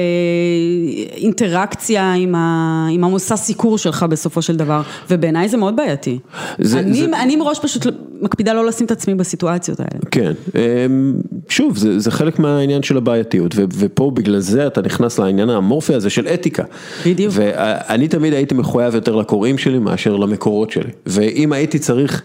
[1.18, 6.20] אינטראקציה עם, ה, עם המושא סיקור שלך בסופו של דבר, ובעיניי זה מאוד בעייתי.
[6.60, 7.86] זה- אני, זה- אני מראש פשוט
[8.22, 10.00] מקפידה לא לשים את עצמי בסיטואציות האלה.
[10.12, 11.14] כן, אמ,
[11.50, 15.94] שוב, זה, זה חלק מהעניין של הבעייתיות, ו, ופה בגלל זה אתה נכנס לעניין האמורפי
[15.94, 16.64] הזה של אתיקה.
[17.06, 17.34] בדיוק.
[17.38, 22.22] ואני תמיד הייתי מחויב יותר לקוראים שלי מאשר למקורות שלי, ואם הייתי צריך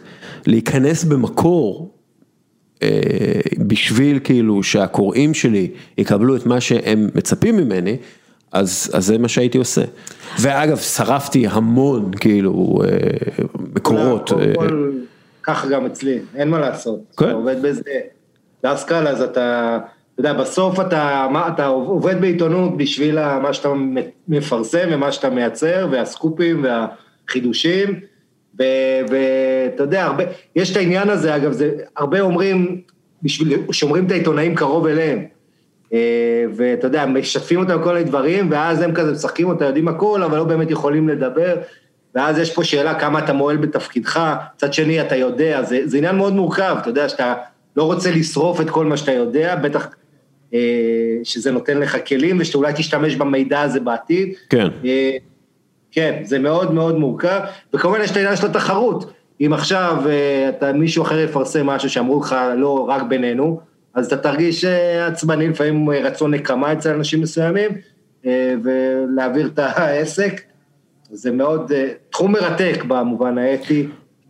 [0.46, 1.90] להיכנס במקור,
[3.58, 7.96] בשביל כאילו שהקוראים שלי יקבלו את מה שהם מצפים ממני,
[8.52, 9.82] אז, אז זה מה שהייתי עושה.
[10.40, 12.88] ואגב, שרפתי המון כאילו אה,
[13.74, 14.32] מקורות.
[14.32, 14.52] אה,
[15.42, 17.00] ככה גם אצלי, אין מה לעשות.
[17.16, 17.24] כן.
[17.24, 17.82] אתה עובד בזה,
[18.64, 19.78] דסקל, אז אתה,
[20.14, 23.68] אתה יודע, בסוף אתה, מה, אתה עובד בעיתונות בשביל מה שאתה
[24.28, 28.00] מפרסם ומה שאתה מייצר, והסקופים והחידושים,
[28.58, 30.24] ואתה יודע, הרבה,
[30.56, 32.80] יש את העניין הזה, אגב, זה, הרבה אומרים,
[33.22, 35.24] בשביל, שומרים את העיתונאים קרוב אליהם.
[35.92, 40.22] אה, ואתה יודע, משתפים אותם כל מיני דברים, ואז הם כזה משחקים אותה, יודעים הכל,
[40.22, 41.56] אבל לא באמת יכולים לדבר,
[42.14, 46.16] ואז יש פה שאלה כמה אתה מועל בתפקידך, מצד שני אתה יודע, זה, זה עניין
[46.16, 47.34] מאוד מורכב, אתה יודע שאתה
[47.76, 49.88] לא רוצה לשרוף את כל מה שאתה יודע, בטח
[50.54, 50.58] אה,
[51.24, 54.34] שזה נותן לך כלים, ושאתה אולי תשתמש במידע הזה בעתיד.
[54.48, 54.68] כן.
[54.84, 55.16] אה,
[55.94, 57.40] כן, זה מאוד מאוד מורכב,
[57.74, 59.12] וכמובן יש את העניין של התחרות.
[59.40, 63.60] אם עכשיו אה, אתה, מישהו אחר יפרסם משהו שאמרו לך לא רק בינינו,
[63.94, 67.70] אז אתה תרגיש אה, עצבני, לפעמים אה, רצון נקמה אצל אנשים מסוימים,
[68.62, 70.40] ולהעביר את העסק.
[71.12, 71.72] זה מאוד,
[72.10, 73.86] תחום מרתק במובן האתי.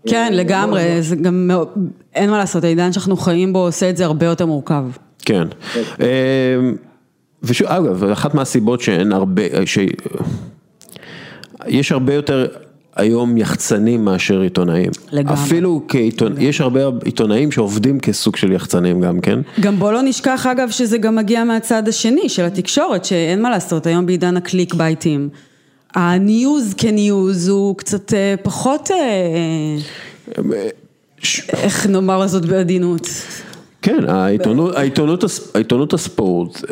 [0.09, 1.69] כן, לגמרי, זה גם, מאוד-
[2.15, 4.85] אין מה לעשות, העידן שאנחנו חיים בו עושה את זה הרבה יותר מורכב.
[5.19, 5.49] כן.
[6.01, 6.77] אמ,
[7.43, 9.79] ושוב, אגב, אחת מהסיבות שאין הרבה, ש...
[11.67, 12.47] יש הרבה יותר
[12.97, 14.91] היום יחצנים מאשר עיתונאים.
[15.13, 15.35] לגמרי.
[15.35, 19.39] אפילו כעיתונאים, יש הרבה עיתונאים שעובדים כסוג של יחצנים גם כן.
[19.61, 23.87] גם בוא לא נשכח אגב שזה גם מגיע מהצד השני של התקשורת, שאין מה לעשות,
[23.87, 25.29] היום בעידן הקליק בייטים.
[25.95, 29.77] הניוז כניוז הוא קצת אה, פחות, אה,
[31.53, 33.09] איך נאמר זאת בעדינות.
[33.83, 36.63] כן, העיתונות, העיתונות, העיתונות הספורט,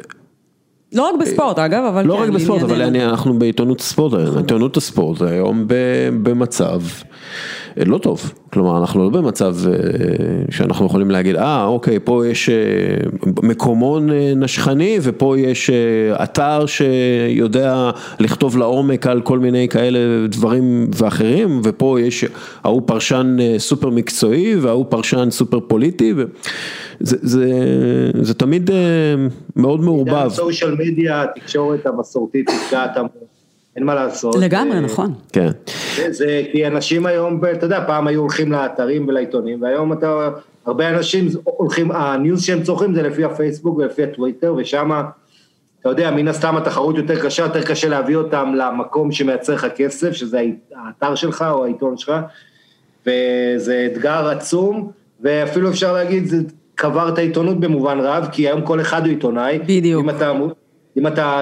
[0.93, 2.82] לא רק בספורט אגב, אבל לא כן, רק בספורט, אבל.
[2.82, 5.64] אני, אנחנו בעיתונות ספורט היום, עיתונות הספורט היום
[6.22, 7.12] במצב אה,
[7.77, 9.73] לא טוב, כלומר אנחנו לא במצב אה,
[10.51, 12.55] שאנחנו יכולים להגיד, אה אוקיי, פה יש אה,
[13.43, 15.70] מקומון אה, נשכני ופה יש
[16.23, 22.25] אתר שיודע לכתוב לעומק על כל מיני כאלה דברים ואחרים, ופה יש,
[22.64, 27.51] ההוא פרשן סופר מקצועי וההוא פרשן סופר פוליטי, וזה זה,
[28.23, 28.77] זה תמיד אה,
[29.57, 30.29] מאוד מעורבב.
[30.28, 33.32] social media, התקשורת המסורתית נפגעת המון,
[33.77, 34.35] אין מה לעשות.
[34.35, 35.14] לגמרי, אה, נכון.
[35.33, 35.51] כן.
[36.11, 40.29] זה, כי אנשים היום, אתה יודע, פעם היו הולכים לאתרים ולעיתונים, והיום אתה,
[40.66, 44.91] הרבה אנשים הולכים, הניוז שהם צורכים זה לפי הפייסבוק ולפי הטוויטר, ושם,
[45.81, 50.12] אתה יודע, מן הסתם התחרות יותר קשה, יותר קשה להביא אותם למקום שמייצר לך כסף,
[50.12, 50.43] שזה
[50.75, 52.12] האתר שלך או העיתון שלך,
[53.07, 56.37] וזה אתגר עצום, ואפילו אפשר להגיד, זה
[56.75, 59.59] קבר את העיתונות במובן רב, כי היום כל אחד הוא עיתונאי.
[59.59, 60.05] בדיוק.
[60.05, 60.33] אם אתה,
[60.99, 61.41] אם אתה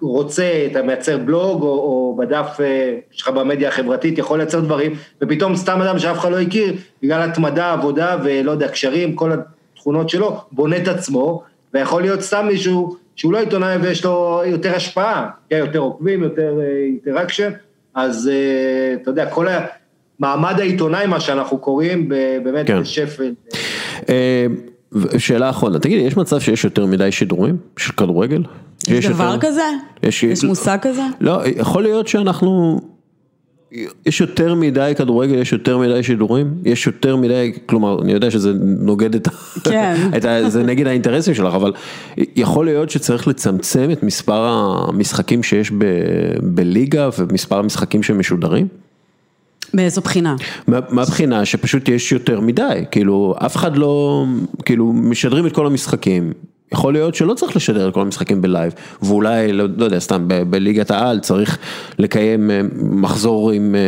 [0.00, 5.56] רוצה, אתה מייצר בלוג או, או בדף אה, שלך במדיה החברתית, יכול לייצר דברים, ופתאום
[5.56, 9.32] סתם אדם שאף אחד לא הכיר, בגלל התמדה, עבודה ולא יודע, קשרים, כל
[9.74, 11.42] התכונות שלו, בונה את עצמו,
[11.74, 16.60] ויכול להיות סתם מישהו שהוא לא עיתונאי ויש לו יותר השפעה, כן, יותר עוקבים, יותר
[16.60, 17.50] אה, interaction,
[17.94, 19.46] אז אה, אתה יודע, כל
[20.20, 22.08] המעמד העיתונאי, מה שאנחנו קוראים,
[22.44, 22.80] באמת כן.
[22.80, 23.32] בשפל.
[25.18, 28.42] שאלה אחרונה, תגידי, יש מצב שיש יותר מדי שידורים של כדורגל?
[28.88, 29.62] יש דבר יותר- כזה?
[30.02, 31.02] יש- יש מושג כזה?
[31.20, 32.80] לא, יכול להיות שאנחנו,
[34.06, 38.52] יש יותר מדי כדורגל, יש יותר מדי שידורים, יש יותר מדי, כלומר, אני יודע שזה
[38.62, 39.28] נוגד את,
[39.64, 39.96] כן.
[40.16, 40.48] את ה...
[40.48, 41.72] זה נגד האינטרסים שלך, אבל
[42.36, 45.84] יכול להיות שצריך לצמצם את מספר המשחקים שיש ב,
[46.42, 48.68] בליגה ומספר המשחקים שמשודרים?
[49.74, 50.36] מאיזו בחינה?
[50.66, 54.24] מה- מהבחינה שפשוט יש יותר מדי, כאילו אף אחד לא,
[54.64, 56.32] כאילו משדרים את כל המשחקים,
[56.72, 60.42] יכול להיות שלא צריך לשדר את כל המשחקים בלייב, ואולי, לא, לא יודע, סתם ב-
[60.42, 61.58] בליגת העל צריך
[61.98, 63.80] לקיים אה, מחזור עם, אה,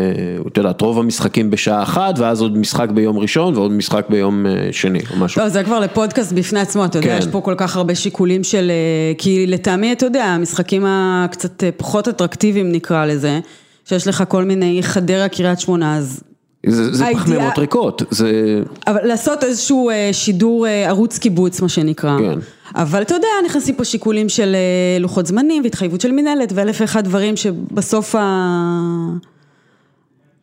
[0.47, 4.69] את יודעת, רוב המשחקים בשעה אחת, ואז עוד משחק ביום ראשון ועוד משחק ביום אה,
[4.73, 5.43] שני או משהו.
[5.43, 7.19] לא, זה כבר לפודקאסט בפני עצמו, אתה יודע, כן.
[7.19, 8.71] יש פה כל כך הרבה שיקולים של...
[8.71, 13.41] אה, כי לטעמי, אתה יודע, המשחקים הקצת פחות אטרקטיביים נקרא לזה,
[13.89, 16.21] שיש לך כל מיני חדרה, קריית שמונה, אז...
[16.67, 21.69] זה, זה הידיעה- פחמימות ריקות, זה, אבל לעשות איזשהו אה, שידור אה, ערוץ קיבוץ, מה
[21.69, 22.19] שנקרא.
[22.19, 22.39] כן.
[22.75, 27.05] אבל אתה יודע, נכנסים פה שיקולים של אה, לוחות זמנים והתחייבות של מנהלת ואלף ואחד
[27.05, 28.21] דברים שבסוף ה...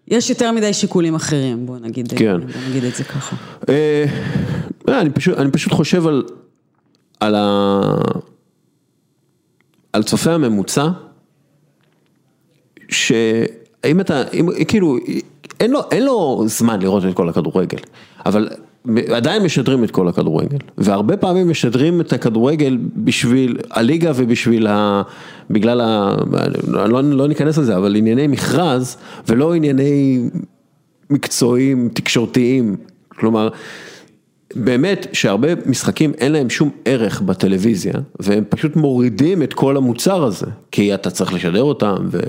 [0.07, 2.39] יש יותר מדי שיקולים אחרים, בוא נגיד, כן.
[2.39, 3.35] בוא נגיד את זה ככה.
[3.69, 4.05] אה,
[5.01, 6.23] אני פשוט, אני פשוט חושב על,
[7.19, 7.81] על, ה...
[9.93, 10.87] על צופה הממוצע,
[12.95, 14.97] שאם אתה, אם, כאילו,
[15.59, 17.77] אין לו, אין לו זמן לראות את כל הכדורגל,
[18.25, 18.49] אבל
[19.09, 25.01] עדיין משדרים את כל הכדורגל, והרבה פעמים משדרים את הכדורגל בשביל הליגה ובשביל ה...
[25.49, 26.15] בגלל ה...
[26.67, 30.29] לא, לא ניכנס לזה, אבל ענייני מכרז ולא ענייני
[31.09, 32.75] מקצועיים, תקשורתיים,
[33.09, 33.49] כלומר...
[34.53, 40.45] באמת שהרבה משחקים אין להם שום ערך בטלוויזיה והם פשוט מורידים את כל המוצר הזה
[40.71, 42.19] כי אתה צריך לשדר אותם ו...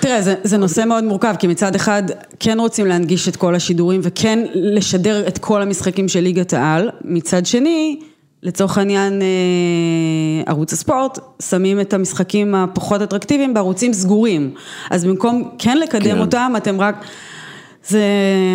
[0.00, 2.02] תראה זה, זה נושא מאוד מורכב כי מצד אחד
[2.40, 7.46] כן רוצים להנגיש את כל השידורים וכן לשדר את כל המשחקים של ליגת העל, מצד
[7.46, 8.00] שני
[8.42, 9.26] לצורך העניין אה,
[10.46, 14.54] ערוץ הספורט שמים את המשחקים הפחות אטרקטיביים בערוצים סגורים
[14.90, 16.18] אז במקום כן לקדם כן.
[16.18, 17.04] אותם אתם רק,
[17.88, 18.02] זה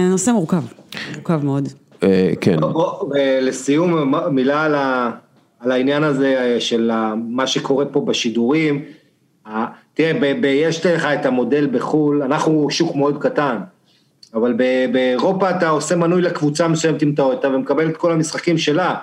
[0.10, 0.64] נושא מורכב,
[1.16, 1.70] מורכב מאוד.
[2.04, 2.60] אה, כן.
[3.41, 4.64] לסיום מילה
[5.60, 6.91] על העניין הזה של
[7.30, 8.84] מה שקורה פה בשידורים.
[9.93, 13.58] תראה, יש לך את המודל בחו"ל, אנחנו שוק מאוד קטן,
[14.34, 14.54] אבל
[14.91, 18.95] באירופה אתה עושה מנוי לקבוצה מסוימת אם אתה אוהד ומקבל את כל המשחקים שלה.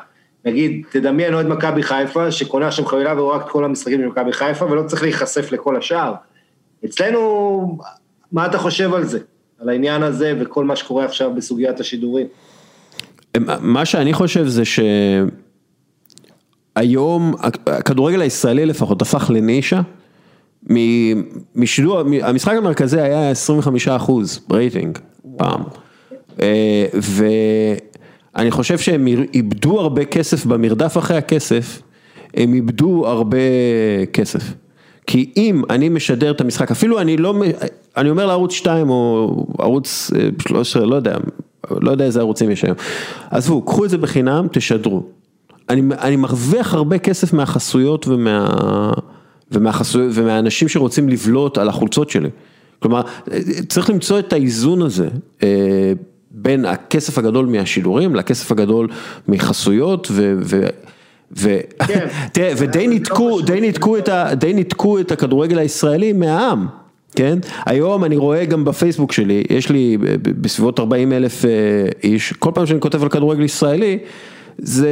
[0.45, 4.65] נגיד, תדמיין אוהד מכבי חיפה, שקונה עכשיו חבילה ורואה את כל המשחקים של מכבי חיפה
[4.65, 6.15] ולא צריך להיחשף לכל השאר.
[6.85, 7.79] אצלנו,
[8.33, 9.19] מה אתה חושב על זה?
[9.61, 12.27] על העניין הזה וכל מה שקורה עכשיו בסוגיית השידורים?
[13.61, 14.63] מה שאני חושב זה
[16.75, 17.35] שהיום
[17.67, 19.81] הכדורגל הישראלי לפחות הפך לנישה.
[21.57, 24.99] משידור, המשחק המרכזי היה 25 אחוז רייטינג
[25.37, 25.63] פעם.
[26.41, 26.87] אה,
[28.35, 31.83] ואני חושב שהם איבדו הרבה כסף במרדף אחרי הכסף,
[32.35, 33.39] הם איבדו הרבה
[34.13, 34.55] כסף.
[35.07, 37.35] כי אם אני משדר את המשחק, אפילו אני לא,
[37.97, 41.17] אני אומר לערוץ 2 או ערוץ 13, אה, לא יודע,
[41.81, 42.77] לא יודע איזה ערוצים יש היום.
[43.31, 45.03] עזבו, קחו את זה בחינם, תשדרו.
[45.69, 48.93] אני, אני מרוויח הרבה כסף מהחסויות ומה,
[49.53, 52.29] ומהחסויות ומהאנשים שרוצים לבלוט על החולצות שלי.
[52.79, 53.03] כלומר,
[53.69, 55.09] צריך למצוא את האיזון הזה.
[55.43, 55.93] אה,
[56.31, 58.89] בין הכסף הגדול מהשידורים לכסף הגדול
[59.29, 60.35] מחסויות ו...
[60.41, 60.67] ו
[61.37, 61.57] ו...
[61.87, 62.07] כן.
[62.33, 64.35] תראה, ודי ניתקו, די ניתקו את ה...
[64.35, 66.67] די ניתקו את הכדורגל הישראלי מהעם.
[67.17, 67.39] כן?
[67.67, 71.51] היום אני רואה גם בפייסבוק שלי, יש לי בסביבות 40 אלף אה,
[72.03, 73.99] איש, כל פעם שאני כותב על כדורגל ישראלי,
[74.59, 74.89] זה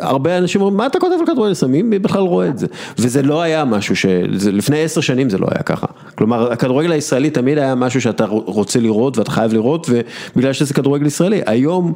[0.00, 2.66] הרבה אנשים אומרים, מה אתה כותב על כדורגל ישראלי, מי בכלל רואה את זה?
[2.98, 4.06] וזה לא היה משהו ש...
[4.52, 5.86] לפני עשר שנים זה לא היה ככה.
[6.14, 11.06] כלומר, הכדורגל הישראלי תמיד היה משהו שאתה רוצה לראות ואתה חייב לראות, ובגלל שזה כדורגל
[11.06, 11.40] ישראלי.
[11.46, 11.92] היום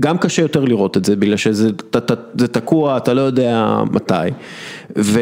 [0.00, 1.70] גם קשה יותר לראות את זה, בגלל שזה
[2.52, 4.14] תקוע, אתה לא יודע מתי.
[4.98, 5.20] ו,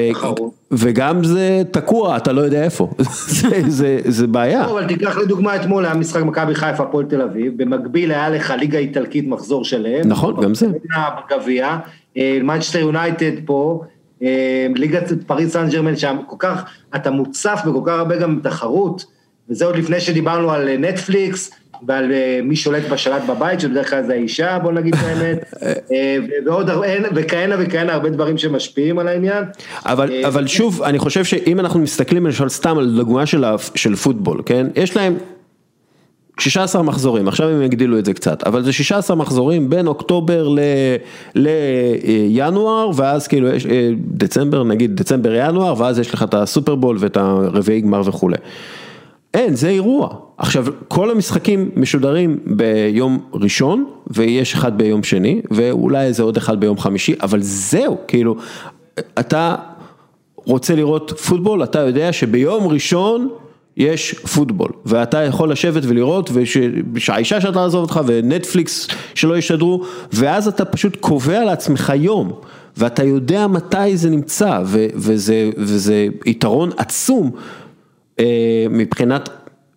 [0.71, 2.91] וגם זה תקוע, אתה לא יודע איפה,
[3.41, 4.65] זה, זה, זה בעיה.
[4.65, 8.79] אבל תיקח לדוגמה אתמול היה משחק מכבי חיפה הפועל תל אביב, במקביל היה לך ליגה
[8.79, 10.09] איטלקית מחזור שלם.
[10.09, 10.67] נכון, גם זה.
[11.31, 11.77] בגביע,
[12.17, 13.83] מנצ'סטר יונייטד פה,
[14.23, 16.65] אה, ליגת פריס סן ג'רמן שם, כל כך,
[16.97, 19.05] אתה מוצף בכל כך הרבה גם תחרות,
[19.51, 21.51] וזה עוד לפני שדיברנו על נטפליקס.
[21.83, 25.39] ועל אה, מי שולט בשלט בבית, שבדרך כלל זה האישה, בוא נגיד את האמת,
[25.93, 26.17] אה,
[26.47, 26.71] ועוד
[27.15, 29.45] וכהנה וכהנה הרבה דברים שמשפיעים על העניין.
[29.87, 33.45] אבל, אה, אבל שוב, אני חושב שאם אנחנו מסתכלים למשל סתם על דוגמה של,
[33.75, 34.67] של פוטבול, כן?
[34.77, 35.17] יש להם
[36.39, 40.59] 16 מחזורים, עכשיו הם יגדילו את זה קצת, אבל זה 16 מחזורים בין אוקטובר ל,
[41.35, 43.67] לינואר, ואז כאילו יש
[43.99, 48.37] דצמבר, נגיד דצמבר-ינואר, ואז יש לך את הסופרבול ואת הרביעי גמר וכולי.
[49.35, 50.09] אין, זה אירוע.
[50.39, 56.79] עכשיו, כל המשחקים משודרים ביום ראשון, ויש אחד ביום שני, ואולי איזה עוד אחד ביום
[56.79, 58.37] חמישי, אבל זהו, כאילו,
[58.99, 59.55] אתה
[60.37, 63.29] רוצה לראות פוטבול, אתה יודע שביום ראשון
[63.77, 66.31] יש פוטבול, ואתה יכול לשבת ולראות,
[66.93, 69.83] ושהאישה שאתה לעזוב אותך, ונטפליקס שלא ישדרו,
[70.13, 72.33] ואז אתה פשוט קובע לעצמך יום.
[72.77, 74.61] ואתה יודע מתי זה נמצא,
[74.95, 77.31] וזה, וזה יתרון עצום
[78.71, 79.29] מבחינת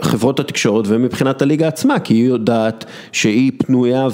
[0.02, 4.08] חברות התקשורת ומבחינת הליגה עצמה, כי היא יודעת שהיא פנויה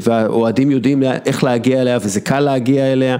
[0.00, 3.16] והאוהדים יודעים איך להגיע אליה וזה קל להגיע אליה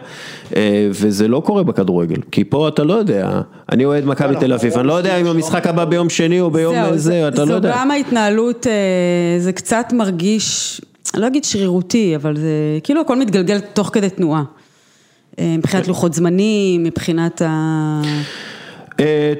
[0.56, 3.40] אה, וזה לא קורה בכדורגל, כי פה אתה לא יודע,
[3.72, 6.76] אני אוהד מכבי תל אביב, אני לא יודע אם המשחק הבא ביום שני או ביום
[6.96, 7.72] זה, אתה לא יודע.
[7.72, 8.72] זו גם ההתנהלות, אה,
[9.38, 10.80] זה קצת מרגיש,
[11.14, 14.42] אני לא אגיד שרירותי, אבל זה כאילו הכל מתגלגל תוך כדי תנועה,
[15.40, 18.02] מבחינת לוחות זמנים, מבחינת ה...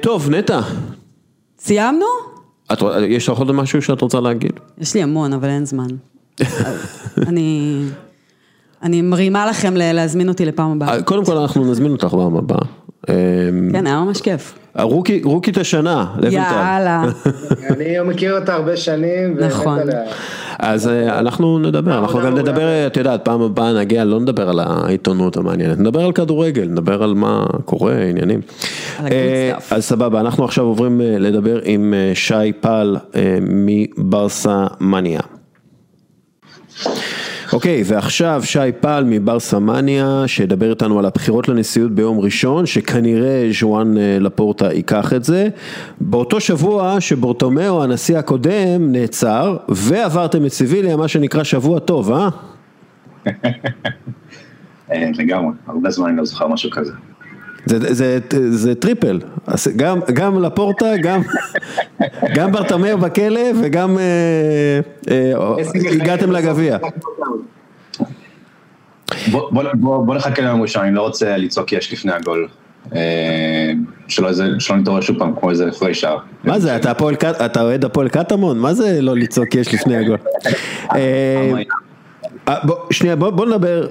[0.01, 0.59] טוב, נטע.
[1.65, 2.05] סיימנו?
[2.73, 4.51] את, יש לך עוד משהו שאת רוצה להגיד?
[4.77, 5.87] יש לי המון, אבל אין זמן.
[7.27, 7.81] אני,
[8.83, 11.01] אני מרימה לכם להזמין אותי לפעם הבאה.
[11.03, 12.59] קודם כל אנחנו נזמין אותך פעם הבאה.
[13.71, 14.59] כן, היה ממש כיף.
[14.81, 16.35] רוקי, רוקית השנה, לויטל.
[16.35, 17.03] יאללה.
[17.69, 19.37] אני מכיר אותה הרבה שנים.
[19.39, 19.79] נכון.
[20.59, 24.59] אז אה, אנחנו נדבר, אנחנו גם נדבר, את יודעת, פעם הבאה נגיע, לא נדבר על
[24.59, 28.41] העיתונות המעניינת, נדבר על כדורגל, נדבר על מה קורה, עניינים.
[28.99, 29.51] אה.
[29.71, 32.97] אז סבבה, אנחנו עכשיו עוברים אה, לדבר עם שי פל
[33.41, 35.19] מברסה מניה.
[37.53, 43.97] אוקיי, ועכשיו שי פל מברסה מניה, שידבר איתנו על הבחירות לנשיאות ביום ראשון, שכנראה ז'ואן
[43.97, 45.47] אה, לפורטה ייקח את זה.
[46.01, 52.29] באותו שבוע שברטומיאו, הנשיא הקודם, נעצר, ועברתם את סיביליה, מה שנקרא שבוע טוב, אה?
[54.91, 56.91] אה, לגמרי, הרבה זמן אני לא זוכר משהו כזה.
[57.65, 58.19] זה, זה,
[58.49, 61.21] זה triple, אז גם, גם לפורטה, גם,
[62.35, 64.79] גם ברטומיאו בכלא וגם אה,
[65.11, 65.33] אה,
[65.91, 66.77] הגעתם לגביע.
[69.31, 72.47] בוא, בוא, בוא, בוא נחכה ליום ראשון, אני לא רוצה לצעוק יש לפני הגול.
[72.95, 73.71] אה,
[74.07, 74.29] שלא,
[74.59, 76.17] שלא נתעורר שוב פעם כמו איזה הפרש שער.
[76.43, 78.59] מה זה, אתה, הפועל, אתה אוהד הפועל קטמון?
[78.59, 80.17] מה זה לא לצעוק יש לפני הגול?
[80.95, 81.51] אה,
[82.47, 82.55] אה,
[82.91, 83.87] שנייה, בוא, בוא נדבר,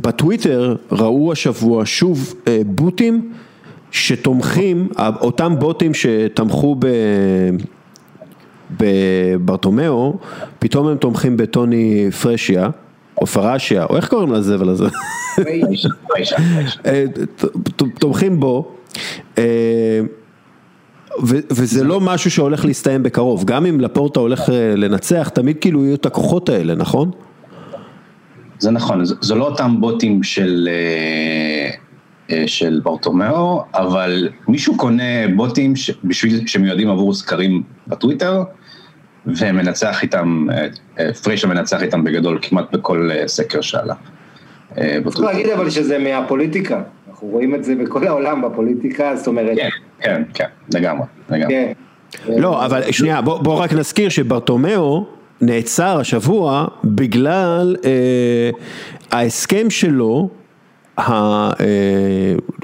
[0.00, 2.34] בטוויטר ראו השבוע שוב
[2.66, 3.32] בוטים
[3.90, 4.88] שתומכים,
[5.20, 6.86] אותם בוטים שתמכו ב...
[8.80, 10.16] בברטומיאו,
[10.58, 12.68] פתאום הם תומכים בטוני פרשיה,
[13.20, 14.84] או פרשיה, או איך קוראים לזבל הזה?
[16.86, 17.04] אה,
[17.98, 18.72] תומכים בו,
[19.38, 20.00] אה,
[21.22, 25.84] ו- וזה לא משהו שהולך להסתיים בקרוב, גם אם לפורטה הולך אה, לנצח, תמיד כאילו
[25.84, 27.10] יהיו את הכוחות האלה, נכון?
[28.58, 30.68] זה נכון, זה, זה לא אותם בוטים של,
[32.46, 38.42] של ברטומיאו, אבל מישהו קונה בוטים ש, בשביל, שמיועדים עבור סקרים בטוויטר,
[39.36, 40.66] ומנצח איתם, אה,
[41.00, 43.94] אה, פריישה מנצח איתם בגדול כמעט בכל אה, סקר שעלה.
[44.74, 45.20] צריך.
[45.20, 49.68] להגיד אבל שזה מהפוליטיקה, אנחנו רואים את זה בכל העולם בפוליטיקה, זאת אומרת, כן,
[50.00, 51.54] כן, כן, לגמרי, לגמרי.
[51.54, 51.72] כן.
[52.26, 55.06] לא, אבל שנייה, בוא, בוא רק נזכיר שברטומיאו
[55.40, 58.50] נעצר השבוע בגלל אה,
[59.10, 60.28] ההסכם שלו,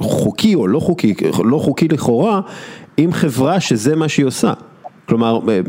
[0.01, 2.41] החוקי או לא חוקי, לא חוקי לכאורה,
[2.97, 4.53] עם חברה שזה מה שהיא עושה.
[5.09, 5.61] כלומר, אה,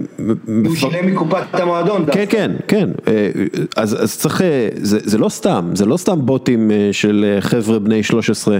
[0.65, 2.05] הוא שילם מקופת המועדון.
[2.11, 3.29] כן, כן, כן, אה,
[3.75, 8.03] אז, אז צריך, אה, זה, זה לא סתם, זה לא סתם בוטים של חבר'ה בני
[8.03, 8.57] 13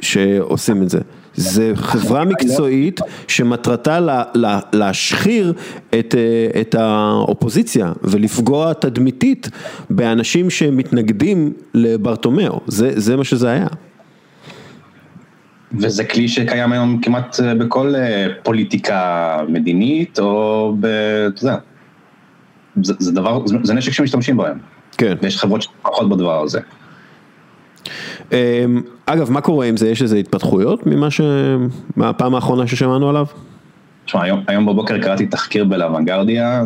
[0.00, 0.98] שעושים את זה,
[1.34, 5.52] זה חברה מקצועית שמטרתה לה, לה, להשחיר
[5.98, 6.14] את,
[6.60, 9.48] את האופוזיציה ולפגוע תדמיתית
[9.90, 13.66] באנשים שמתנגדים לברטומיאו, זה, זה מה שזה היה.
[15.72, 20.86] וזה כלי שקיים היום כמעט אה, בכל אה, פוליטיקה מדינית, או ב...
[21.34, 21.56] אתה יודע,
[22.82, 24.58] זה, זה דבר, זה, זה נשק שמשתמשים בו היום.
[24.98, 25.16] כן.
[25.22, 26.60] ויש חברות שפחות בדבר הזה.
[28.32, 28.64] אה,
[29.06, 29.88] אגב, מה קורה עם זה?
[29.88, 31.20] יש איזה התפתחויות ממה ש...
[31.96, 33.26] מהפעם האחרונה ששמענו עליו?
[34.04, 36.62] תשמע, היום, היום בבוקר קראתי תחקיר בלאוונגרדיה,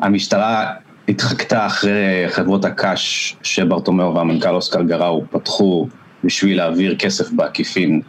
[0.00, 0.66] שהמשטרה
[1.08, 5.88] התחקתה אחרי חברות הקש שברטומיאו והמנכ"ל אוסקר גראו פתחו
[6.24, 8.00] בשביל להעביר כסף בעקיפין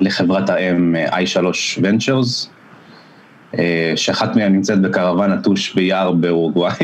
[0.00, 1.44] לחברת האם אה, i3
[1.80, 2.46] Ventures,
[3.58, 6.74] אה, שאחת מהן נמצאת בקרוון נטוש ביער באורוגוואי,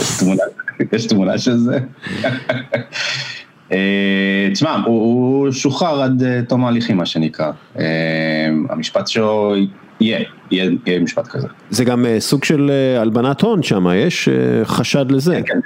[0.00, 0.42] יש תמונה-
[0.92, 1.78] יש תמונה של זה.
[3.72, 7.50] אה, תשמע, הוא, הוא שוחרר עד אה, תום ההליכים, מה שנקרא.
[7.78, 7.84] אה,
[8.70, 9.54] המשפט שלו
[10.02, 10.18] יהיה,
[10.50, 11.48] יהיה, יהיה משפט כזה.
[11.70, 15.40] זה גם אה, סוג של אה, הלבנת הון שם, יש אה, חשד לזה.
[15.46, 15.58] כן,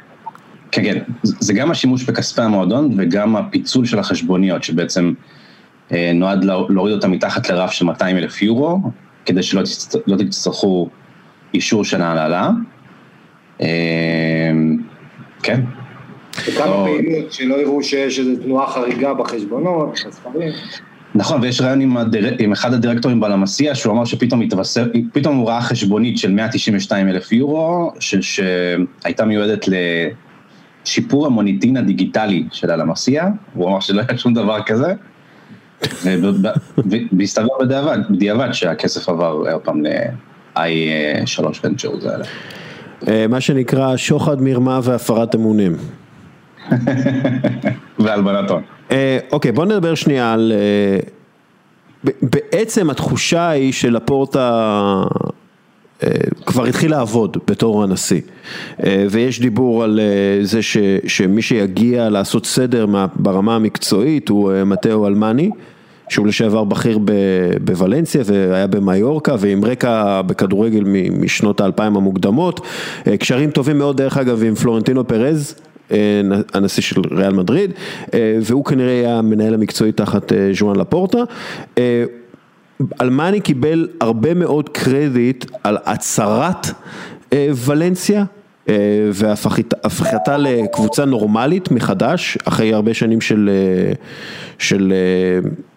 [0.70, 0.98] כן, כן.
[1.22, 5.12] זה זה גם השימוש בכספי המועדון וגם הפיצול של החשבוניות, שבעצם
[6.14, 8.80] נועד לה- להוריד אותם מתחת לרף של 200 אלף יורו,
[9.26, 9.62] כדי שלא
[10.06, 10.88] לא תצטרכו
[11.54, 12.50] אישור של ההנהלה.
[15.42, 15.60] כן.
[16.46, 16.86] וכמה לא.
[16.86, 20.52] פעילות, שלא יראו שיש איזו תנועה חריגה בחשבונות, בספרים.
[21.16, 22.34] נכון, ויש רעיון עם, הדיר...
[22.38, 27.32] עם אחד הדירקטורים בלמסיע, שהוא אמר שפתאום התווסף, פתאום הוא ראה חשבונית של 192 אלף
[27.32, 28.14] יורו, ש...
[28.14, 29.64] שהייתה מיועדת
[30.84, 34.94] לשיפור המוניטין הדיגיטלי של הלמסיע, הוא אמר שלא היה שום דבר כזה,
[37.12, 42.24] והסתבר בדיעבד, בדיעבד שהכסף עבר עוד פעם ל-i3 Ventures האלה.
[43.28, 45.76] מה שנקרא שוחד, מרמה והפרת אמונים.
[48.06, 48.62] והלבנת הון.
[48.90, 50.52] אה, אוקיי, בוא נדבר שנייה על...
[50.54, 50.98] אה,
[52.22, 54.50] בעצם התחושה היא שלפורטה
[56.02, 56.08] אה,
[56.46, 58.20] כבר התחיל לעבוד בתור הנשיא.
[59.10, 60.00] ויש דיבור על
[60.42, 60.76] זה ש,
[61.06, 65.50] שמי שיגיע לעשות סדר מה- ברמה המקצועית הוא מתאו אלמני.
[66.08, 66.98] שהוא לשעבר בכיר
[67.64, 70.84] בוולנסיה והיה במיורקה ועם רקע בכדורגל
[71.20, 72.60] משנות האלפיים המוקדמות,
[73.18, 75.54] קשרים טובים מאוד דרך אגב עם פלורנטינו פרז,
[76.54, 77.70] הנשיא של ריאל מדריד,
[78.42, 81.18] והוא כנראה היה המנהל המקצועי תחת ז'ואן לפורטה.
[83.00, 86.66] אלמני קיבל הרבה מאוד קרדיט על הצהרת
[87.34, 88.24] ולנסיה.
[89.12, 93.50] והפיכתה לקבוצה נורמלית מחדש, אחרי הרבה שנים של,
[94.58, 94.92] של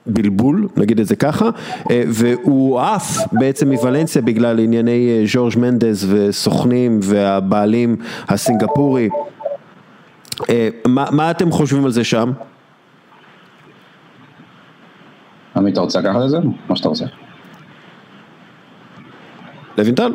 [0.05, 1.49] בלבול, נגיד את זה ככה,
[1.89, 7.95] והוא עף בעצם מוולנסיה בגלל ענייני ז'ורג' מנדס וסוכנים והבעלים
[8.28, 9.10] הסינגפורי.
[10.87, 12.31] מה, מה אתם חושבים על זה שם?
[15.55, 16.37] עמית, אתה רוצה לקחת את זה?
[16.69, 17.05] מה שאתה רוצה.
[19.77, 20.13] לוינטל?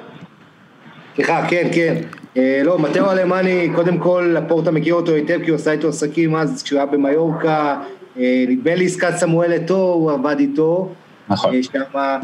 [1.14, 1.94] סליחה, כן, כן.
[2.36, 6.36] אה, לא, מטאו אלמני, קודם כל, לפורטה מכיר אותו היטב, כי הוא עשה איתו עסקים
[6.36, 7.80] אז, כשהוא היה במיורקה,
[8.18, 10.92] אה, נדמה לי עסקת סמואל אתו, הוא עבד איתו.
[11.28, 11.54] נכון.
[11.54, 12.20] אה, שם,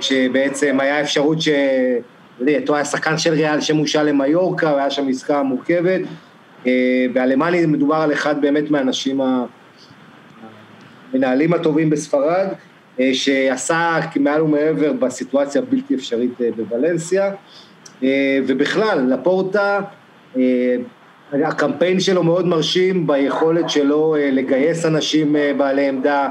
[0.00, 1.48] כשבעצם היה אפשרות ש...
[2.58, 6.00] אתו היה שחקן של ריאל שמושל למיורקה, והיה שם עסקה מורכבת.
[7.12, 9.20] באלמני מדובר על אחד באמת מהאנשים
[11.12, 12.46] המנהלים הטובים בספרד,
[13.12, 17.30] שעשה מעל ומעבר בסיטואציה הבלתי אפשרית בוולנסיה.
[18.02, 19.80] אה, ובכלל, לפורטה,
[20.36, 20.76] אה,
[21.32, 26.28] הקמפיין שלו מאוד מרשים ביכולת שלו אה, לגייס אנשים בעלי עמדה,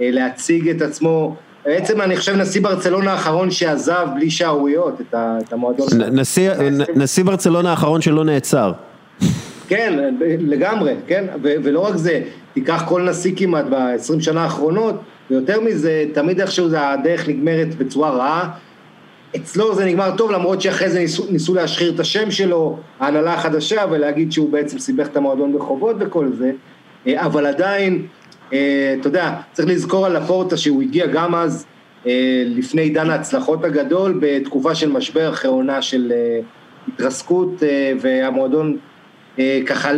[0.00, 1.36] להציג את עצמו.
[1.64, 5.86] בעצם אני חושב נשיא ברצלונה האחרון שעזב בלי שערוריות את המועדון.
[6.94, 8.72] נשיא ברצלונה האחרון שלא נעצר.
[9.68, 12.22] כן, לגמרי, כן, ולא רק זה,
[12.54, 14.94] תיקח כל נשיא כמעט ב-20 שנה האחרונות,
[15.30, 18.50] ויותר מזה, תמיד איכשהו הדרך נגמרת בצורה רעה,
[19.36, 23.84] אצלו זה נגמר טוב, למרות שאחרי זה ניסו, ניסו להשחיר את השם שלו, ההנהלה החדשה,
[23.90, 26.50] ולהגיד שהוא בעצם סיבך את המועדון בחובות וכל זה,
[27.06, 28.06] אה, אבל עדיין,
[28.52, 31.66] אה, אתה יודע, צריך לזכור על לפורטה שהוא הגיע גם אז,
[32.06, 36.12] אה, לפני עידן ההצלחות הגדול, בתקופה של משבר אחרי עונה של
[36.88, 37.62] התרסקות,
[38.00, 38.76] והמועדון
[39.66, 39.90] ככה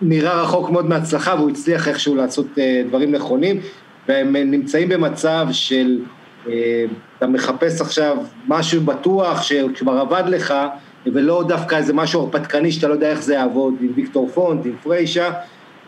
[0.00, 2.46] נראה רחוק מאוד מהצלחה, והוא הצליח איכשהו לעשות
[2.88, 3.60] דברים נכונים,
[4.08, 5.98] והם נמצאים במצב של...
[7.18, 8.16] אתה מחפש עכשיו
[8.48, 10.54] משהו בטוח שכבר עבד לך,
[11.06, 14.72] ולא דווקא איזה משהו הרפתקני שאתה לא יודע איך זה יעבוד, עם ויקטור פונט, עם
[14.82, 15.32] פריישה.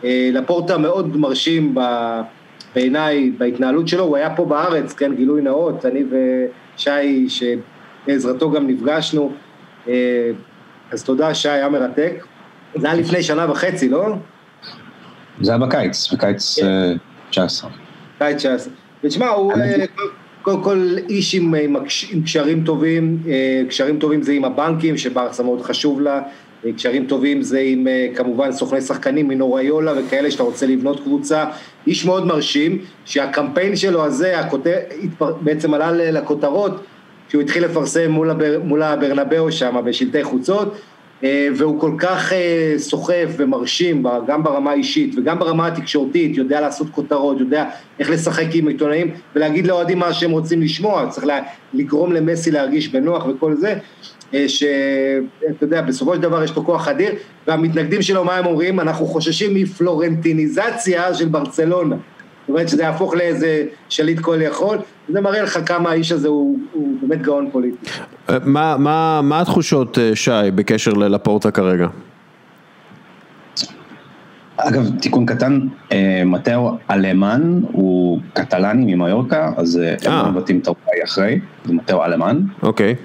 [0.03, 1.75] אה, לפורטה מאוד מרשים
[2.75, 9.31] בעיניי בהתנהלות שלו, הוא היה פה בארץ, כן, גילוי נאות, אני ושי, שבעזרתו גם נפגשנו,
[9.87, 9.93] אה,
[10.91, 12.25] אז תודה, שי, היה מרתק.
[12.75, 14.15] זה היה לפני שנה וחצי, לא?
[15.41, 16.59] זה היה בקיץ, בקיץ
[17.29, 17.69] 19.
[17.69, 17.75] אה,
[18.19, 18.73] קיץ 19.
[19.03, 19.53] ותשמע, הוא...
[20.43, 21.75] קודם כל איש עם, עם,
[22.11, 26.21] עם קשרים טובים, אה, קשרים טובים זה עם הבנקים שברסה מאוד חשוב לה,
[26.65, 31.45] אה, קשרים טובים זה עם אה, כמובן סוכני שחקנים מנוריולה וכאלה שאתה רוצה לבנות קבוצה,
[31.87, 34.77] איש מאוד מרשים, שהקמפיין שלו הזה, הכותר,
[35.41, 36.83] בעצם עלה לכותרות,
[37.29, 40.77] שהוא התחיל לפרסם מול, הבר, מול הברנבאו שם בשלטי חוצות, אה,
[41.55, 47.39] והוא כל כך אה, סוחף ומרשים, גם ברמה האישית וגם ברמה התקשורתית, יודע לעשות כותרות,
[47.39, 51.27] יודע איך לשחק עם עיתונאים ולהגיד לאוהדים מה שהם רוצים לשמוע, צריך
[51.73, 53.75] לגרום למסי להרגיש בנוח וכל זה,
[54.33, 57.11] אה, שאתה יודע, בסופו של דבר יש פה כוח אדיר,
[57.47, 58.79] והמתנגדים שלו, מה הם אומרים?
[58.79, 61.95] אנחנו חוששים מפלורנטיניזציה של ברצלונה.
[62.43, 64.77] זאת אומרת שזה יהפוך לאיזה שליט כל יכול,
[65.09, 67.89] וזה מראה לך כמה האיש הזה הוא, הוא באמת גאון פוליטי.
[68.43, 71.87] מה, מה, מה התחושות, אה, שי, בקשר ללפורטה כרגע?
[74.57, 75.59] אגב, תיקון קטן,
[75.91, 81.73] אה, מטאו אלמן הוא קטלני ממיורקה, אז אה, הם לא מבטאים את האולי אחרי, זה
[81.73, 82.39] מטאו אלמן.
[82.63, 82.95] אוקיי.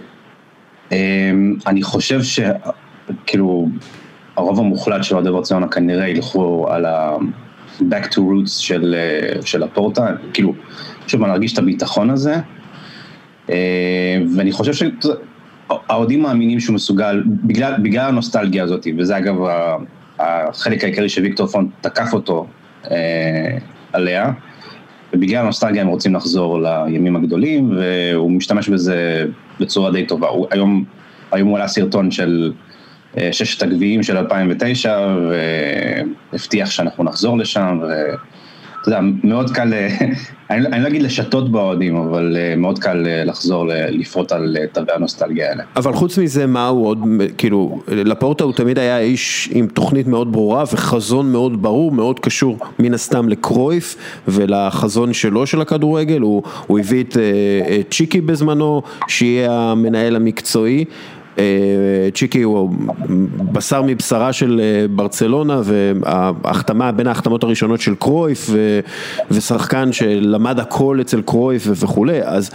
[1.66, 3.68] אני חושב שכאילו,
[4.36, 7.16] הרוב המוחלט של אוהדי ברציונה כנראה ילכו על ה...
[7.80, 10.54] back to roots של, אה, של הפורטה, כאילו,
[11.06, 12.36] שוב, אני ארגיש את הביטחון הזה,
[13.50, 19.34] אה, ואני חושב שהאוהדים מאמינים שהוא מסוגל, בגלל, בגלל הנוסטלגיה הזאת, וזה אגב
[20.18, 22.46] החלק העיקרי שוויקטור פונט תקף אותו
[22.90, 23.58] אה,
[23.92, 24.32] עליה,
[25.12, 29.26] ובגלל הנוסטלגיה הם רוצים לחזור לימים הגדולים, והוא משתמש בזה
[29.60, 30.28] בצורה די טובה.
[30.28, 30.84] הוא, היום,
[31.32, 32.52] היום הוא עלה סרטון של
[33.32, 35.16] ששת הגביעים של 2009,
[36.32, 39.72] והבטיח שאנחנו נחזור לשם, ואתה יודע, מאוד קל,
[40.50, 44.94] אני, אני לא אגיד לשתות באוהדים, אבל אה, מאוד קל אה, לחזור לפרוט על תווי
[44.94, 45.62] הנוסטלגיה האלה.
[45.76, 46.98] אבל חוץ מזה, מה הוא עוד,
[47.38, 52.58] כאילו, לפורטה הוא תמיד היה איש עם תוכנית מאוד ברורה וחזון מאוד ברור, מאוד קשור
[52.78, 53.96] מן הסתם לקרויף
[54.28, 57.16] ולחזון שלו של הכדורגל, הוא, הוא הביא את,
[57.80, 60.84] את צ'יקי בזמנו, שיהיה המנהל המקצועי.
[61.38, 61.44] אה,
[62.14, 62.70] צ'יקי הוא
[63.52, 68.50] בשר מבשרה של אה, ברצלונה וההחתמה בין ההחתמות הראשונות של קרויף
[69.30, 72.50] ושחקן שלמד הכל אצל קרויף וכולי, אז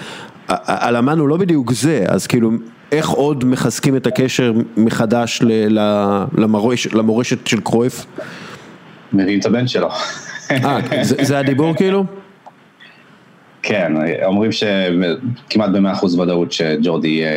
[0.47, 2.51] הלמן הוא לא בדיוק זה, אז כאילו,
[2.91, 5.41] איך עוד מחזקים את הקשר מחדש
[6.37, 8.05] למורש, למורשת של קרויף?
[9.13, 9.89] מביאים את הבן שלו.
[10.51, 12.05] אה, זה, זה הדיבור כאילו?
[13.61, 13.93] כן,
[14.25, 17.29] אומרים שכמעט במאה אחוז ודאות שג'ורדי יהיה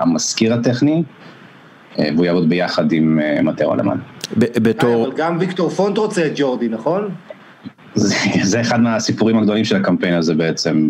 [0.00, 1.02] המזכיר הטכני,
[1.98, 3.98] והוא יעבוד ביחד עם מטאו אלמן.
[4.36, 5.06] בתור...
[5.06, 7.08] אבל גם ויקטור פונט רוצה את ג'ורדי, נכון?
[7.94, 10.88] זה, זה אחד מהסיפורים הגדולים של הקמפיין הזה בעצם.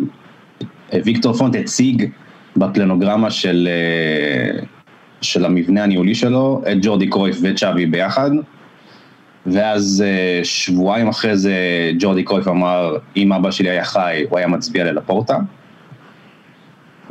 [1.05, 2.11] ויקטור פונט הציג
[2.57, 3.68] בפלנוגרמה של,
[5.20, 8.30] של המבנה הניהולי שלו את ג'ורדי קרויף וצ'אבי ביחד,
[9.47, 10.05] ואז
[10.43, 11.55] שבועיים אחרי זה
[11.99, 15.38] ג'ורדי קרויף אמר, אם אבא שלי היה חי, הוא היה מצביע ללפורטה.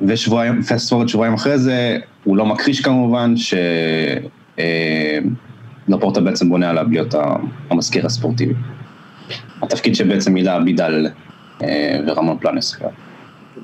[0.07, 3.33] ושבועיים, פסט שבועיים אחרי זה, הוא לא מכחיש כמובן,
[5.87, 7.15] שלפורטה בעצם בונה עליו להיות
[7.69, 8.53] המזכיר הספורטיבי.
[9.61, 11.07] התפקיד שבעצם מילא אבידל
[12.07, 12.79] ורמון פלנס.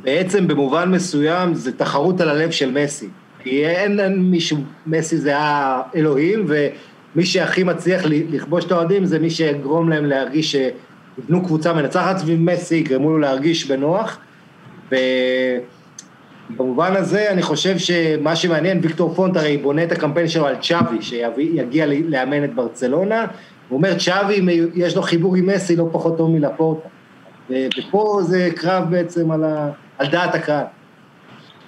[0.04, 3.08] בעצם במובן מסוים זה תחרות על הלב של מסי.
[3.44, 4.58] כי אין, אין מישהו,
[4.88, 11.44] מסי זה האלוהים, ומי שהכי מצליח לכבוש את האוהדים זה מי שיגרום להם להרגיש שיבנו
[11.44, 14.20] קבוצה מנצחת סביב מסי, יגרמו לו להרגיש בנוח.
[16.50, 21.02] ובמובן הזה אני חושב שמה שמעניין, ויקטור פונט הרי בונה את הקמפיין שלו על צ'אבי,
[21.02, 23.26] שיגיע לאמן את ברצלונה.
[23.70, 24.42] הוא אומר, צ'אבי,
[24.76, 26.88] יש לו חיבור עם מסי לא פחות טוב מלפורטה.
[27.50, 30.66] ופה זה קרב בעצם על, ה, על דעת הקהל.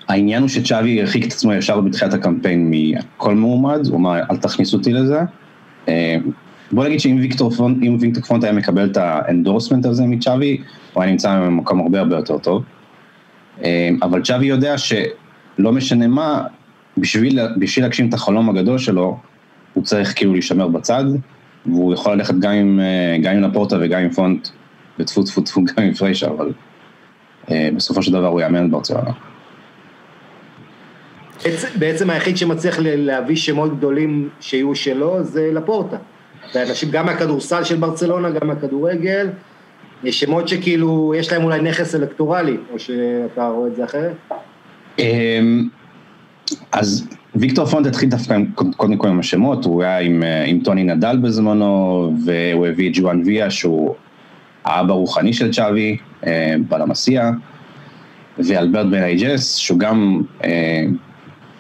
[0.07, 4.78] העניין הוא שצ'אבי הרחיק את עצמו ישר בתחילת הקמפיין מכל מועמד, הוא אמר, אל תכניסו
[4.78, 5.19] אותי לזה.
[6.71, 10.57] בוא נגיד שאם ויקטור פונט, ויקטור פונט היה מקבל את ה endorsement הזה מצ'אבי,
[10.93, 12.63] הוא היה נמצא במקום הרבה הרבה יותר טוב.
[14.01, 16.43] אבל צ'אבי יודע שלא משנה מה,
[16.97, 19.18] בשביל, בשביל להגשים את החלום הגדול שלו,
[19.74, 21.03] הוא צריך כאילו להישמר בצד,
[21.66, 22.80] והוא יכול ללכת גם עם,
[23.24, 24.47] גם עם לפורטה וגם עם פונט,
[24.99, 26.51] וטפו טפו טפו גם עם פריישר, אבל
[27.76, 29.12] בסופו של דבר הוא יאמן את ברצלונה.
[31.80, 35.97] בעצם היחיד שמצליח להביא שמות גדולים שיהיו שלו זה לפורטה.
[36.55, 39.30] ואנשים, גם מהכדורסל של ברצלונה, גם מהכדורגל,
[40.06, 44.16] שמות שכאילו, יש להם אולי נכס אלקטורלי, או שאתה רואה את זה אחרת?
[46.72, 51.18] אז ויקטור פונט התחיל דווקא קודם כל עם השמות, הוא היה עם, עם טוני נדל
[51.22, 53.95] בזמנו, והוא הביא את ג'ואן ויה, שהוא
[54.64, 55.98] האבא הרוחני של צ'אבי,
[56.70, 57.32] בלמסיה,
[58.38, 60.22] ואלברט בנאיג'ס, שהוא גם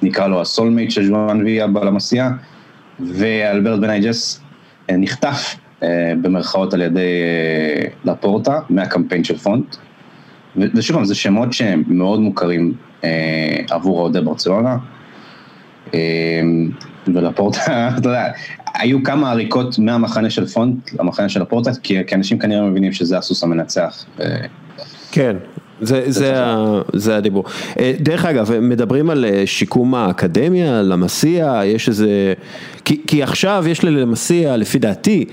[0.01, 2.31] נקרא לו ה soulmate של ג'ואן וילה בלמסיה,
[2.99, 4.41] ואלברט בנאיג'ס
[4.91, 5.55] נחטף
[6.21, 7.09] במרכאות על ידי
[8.05, 9.75] לפורטה, מהקמפיין של פונט.
[10.55, 12.73] ושוב, זה שמות שהם מאוד מוכרים
[13.69, 14.77] עבור אוהדי ברצלונה.
[17.13, 18.27] ולפורטה, אתה יודע,
[18.73, 23.43] היו כמה עריקות מהמחנה של פונט למחנה של לפורטה, כי אנשים כנראה מבינים שזה הסוס
[23.43, 24.05] המנצח.
[25.11, 25.35] כן,
[25.81, 26.35] זה, זה,
[26.93, 27.43] זה הדיבור.
[27.99, 32.33] דרך אגב, מדברים על שיקום האקדמיה, למסיע, יש איזה,
[32.87, 35.25] כי, כי עכשיו יש ללמסיע, לפי דעתי,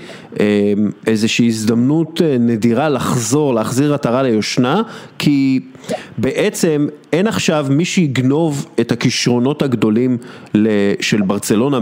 [1.07, 4.81] איזושהי הזדמנות נדירה לחזור, להחזיר עטרה ליושנה,
[5.19, 5.59] כי
[6.17, 10.17] בעצם אין עכשיו מי שיגנוב את הכישרונות הגדולים
[10.99, 11.79] של ברצלונה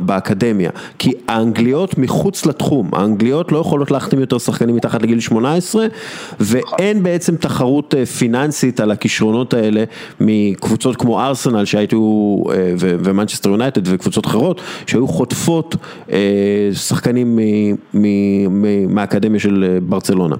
[0.00, 5.86] באקדמיה, כי האנגליות מחוץ לתחום, האנגליות לא יכולות להחתים יותר שחקנים מתחת לגיל 18,
[6.40, 9.84] ואין בעצם תחרות פיננסית על הכישרונות האלה
[10.20, 12.44] מקבוצות כמו ארסנל שהייתו,
[12.78, 14.60] ומנצ'סטר יונייטד וקבוצות אחרות,
[14.98, 15.76] שהיו חוטפות
[16.72, 17.38] שחקנים
[18.88, 20.36] מהאקדמיה של ברצלונה.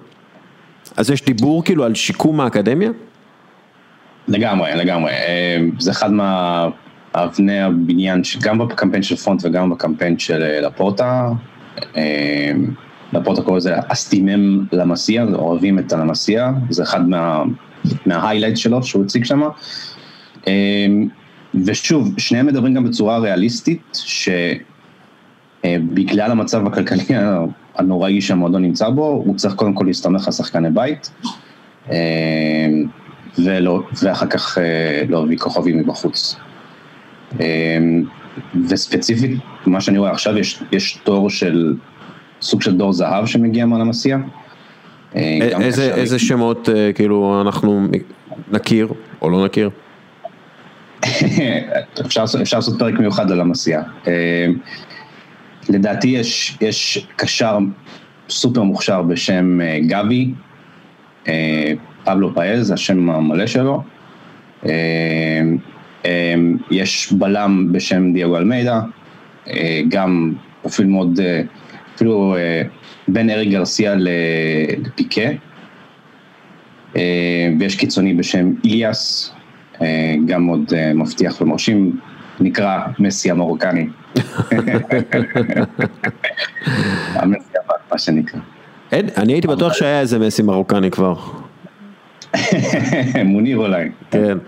[0.97, 2.91] אז יש דיבור כאילו על שיקום האקדמיה?
[4.29, 5.13] לגמרי, לגמרי.
[5.79, 11.29] זה אחד מאבני הבניין, גם בקמפיין של פונט וגם בקמפיין של לפורטה.
[13.13, 17.43] לפורטה קורא לזה אסטימם למסיע, אוהבים את הלמסיע, זה אחד מה,
[18.07, 19.43] מההיילייט שלו שהוא הציג שם.
[21.65, 23.99] ושוב, שניהם מדברים גם בצורה ריאליסטית,
[25.65, 27.05] שבגלל המצב הכלכלי
[27.77, 31.11] הנוראי שהמועדון נמצא בו, הוא צריך קודם כל להסתמך על שחקני בית,
[33.39, 34.59] ולא, ואחר כך
[35.09, 36.37] להביא כוכבים מבחוץ.
[38.69, 41.75] וספציפית, מה שאני רואה עכשיו, יש, יש תור של,
[42.43, 44.19] סוג של דור זהב שמגיע מהלמסיע.
[45.15, 47.89] איזה, איזה שמות כאילו אנחנו
[48.53, 48.89] נכיר
[49.23, 49.71] או לא נכיר?
[52.07, 53.83] אפשר, אפשר לעשות פרק מיוחד על המסיע.
[55.68, 57.58] לדעתי יש, יש קשר
[58.29, 60.30] סופר מוכשר בשם גבי,
[62.04, 63.83] פבלו פאז, השם המלא שלו.
[66.70, 68.80] יש בלם בשם דייגו אלמידה,
[69.88, 71.20] גם פרופיל מאוד,
[71.95, 72.37] אפילו
[73.08, 75.30] בין ארי גרסיה לפיקה.
[77.61, 79.33] ויש קיצוני בשם איליאס,
[80.26, 81.99] גם מאוד מבטיח ומרשים,
[82.41, 83.88] נקרא מסי המרוקני.
[87.14, 88.41] המסי הבא, מה שנקרא.
[88.92, 91.14] אני הייתי בטוח שהיה איזה מסי מרוקני כבר.
[93.25, 93.88] מוניר אולי.
[94.11, 94.38] כן.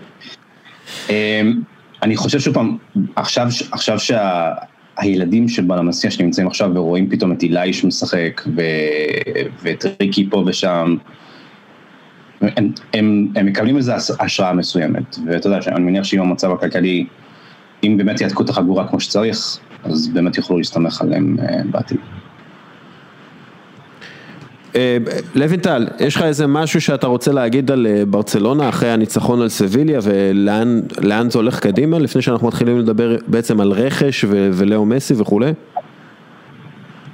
[2.03, 2.77] אני חושב שפעם,
[3.15, 8.61] עכשיו, עכשיו שהילדים של בלמסיה שנמצאים עכשיו ורואים פתאום את אילייש משחק ו,
[9.61, 10.95] ואת ריקי פה ושם,
[12.41, 17.05] הם, הם, הם מקבלים איזו השראה מסוימת, ואתה יודע, אני מניח שאם המצב הכלכלי,
[17.83, 21.97] אם באמת יעתקו את החגורה כמו שצריך, אז באמת יוכלו להסתמך עליהם אה, בעתיד.
[24.75, 24.97] אה,
[25.35, 29.99] לוינטל, יש לך איזה משהו שאתה רוצה להגיד על אה, ברצלונה אחרי הניצחון על סביליה
[30.03, 35.53] ולאן זה הולך קדימה לפני שאנחנו מתחילים לדבר בעצם על רכש ולאו מסי וכולי?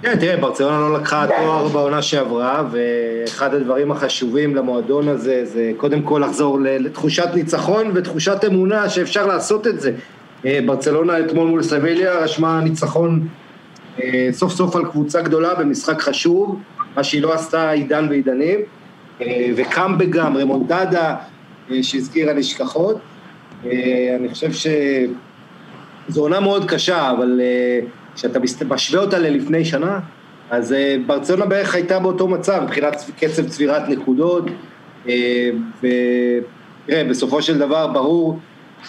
[0.02, 6.02] כן, תראה, ברצלונה לא לקחה תואר בעונה שעברה, ואחד הדברים החשובים למועדון הזה זה קודם
[6.02, 9.92] כל לחזור לתחושת ניצחון ותחושת אמונה שאפשר לעשות את זה.
[10.46, 13.28] אה, ברצלונה אתמול מול סביליה רשמה ניצחון
[14.32, 16.60] סוף סוף על קבוצה גדולה במשחק חשוב.
[16.98, 18.60] מה שהיא לא עשתה עידן ועידנים,
[19.22, 21.16] אה, וקאמבק גם, רמונטדה,
[21.72, 22.98] אה, שהזכירה נשכחות.
[23.66, 27.42] אה, אני חושב שזו עונה מאוד קשה, אבל
[28.18, 30.00] כשאתה משווה אותה ללפני שנה,
[30.50, 30.76] אז
[31.06, 34.46] ברצלונה בערך הייתה באותו מצב מבחינת קצב צבירת נקודות,
[35.80, 38.40] ותראה, בסופו של דבר ברור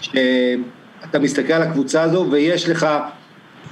[0.01, 2.87] שאתה מסתכל על הקבוצה הזו ויש לך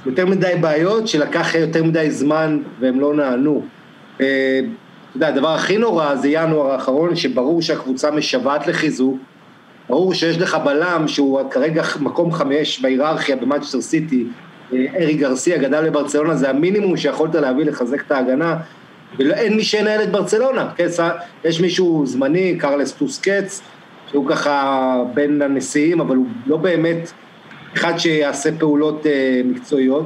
[0.05, 3.63] יותר מדי בעיות שלקח יותר מדי זמן והם לא נענו.
[4.21, 4.59] אה,
[5.09, 9.17] אתה יודע, הדבר הכי נורא זה ינואר האחרון, שברור שהקבוצה משוועת לחיזוק,
[9.89, 15.89] ברור שיש לך בלם שהוא כרגע מקום חמש בהיררכיה במאצ'סטר סיטי, אה, ארי גרסיה גדל
[15.89, 18.57] בברצלונה, זה המינימום שיכולת להביא לחזק את ההגנה,
[19.19, 20.87] ואין מי שינהל את ברצלונה, כן,
[21.43, 23.61] יש מישהו זמני, קרלס טוסקץ,
[24.11, 27.11] שהוא ככה בין הנשיאים, אבל הוא לא באמת
[27.75, 30.05] אחד שיעשה פעולות אה, מקצועיות.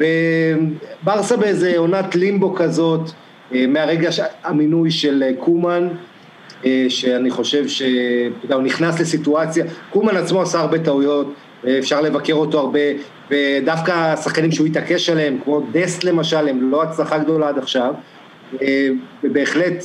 [0.00, 3.10] וברסה באיזה עונת לימבו כזאת,
[3.54, 4.10] אה, מהרגע
[4.44, 5.88] המינוי של אה, קומן,
[6.88, 11.34] שאני חושב שהוא נכנס לסיטואציה, קומן עצמו עשה הרבה טעויות,
[11.78, 12.80] אפשר לבקר אותו הרבה,
[13.30, 17.94] ודווקא השחקנים שהוא התעקש עליהם, כמו דסט למשל, הם לא הצלחה גדולה עד עכשיו,
[19.24, 19.84] ובהחלט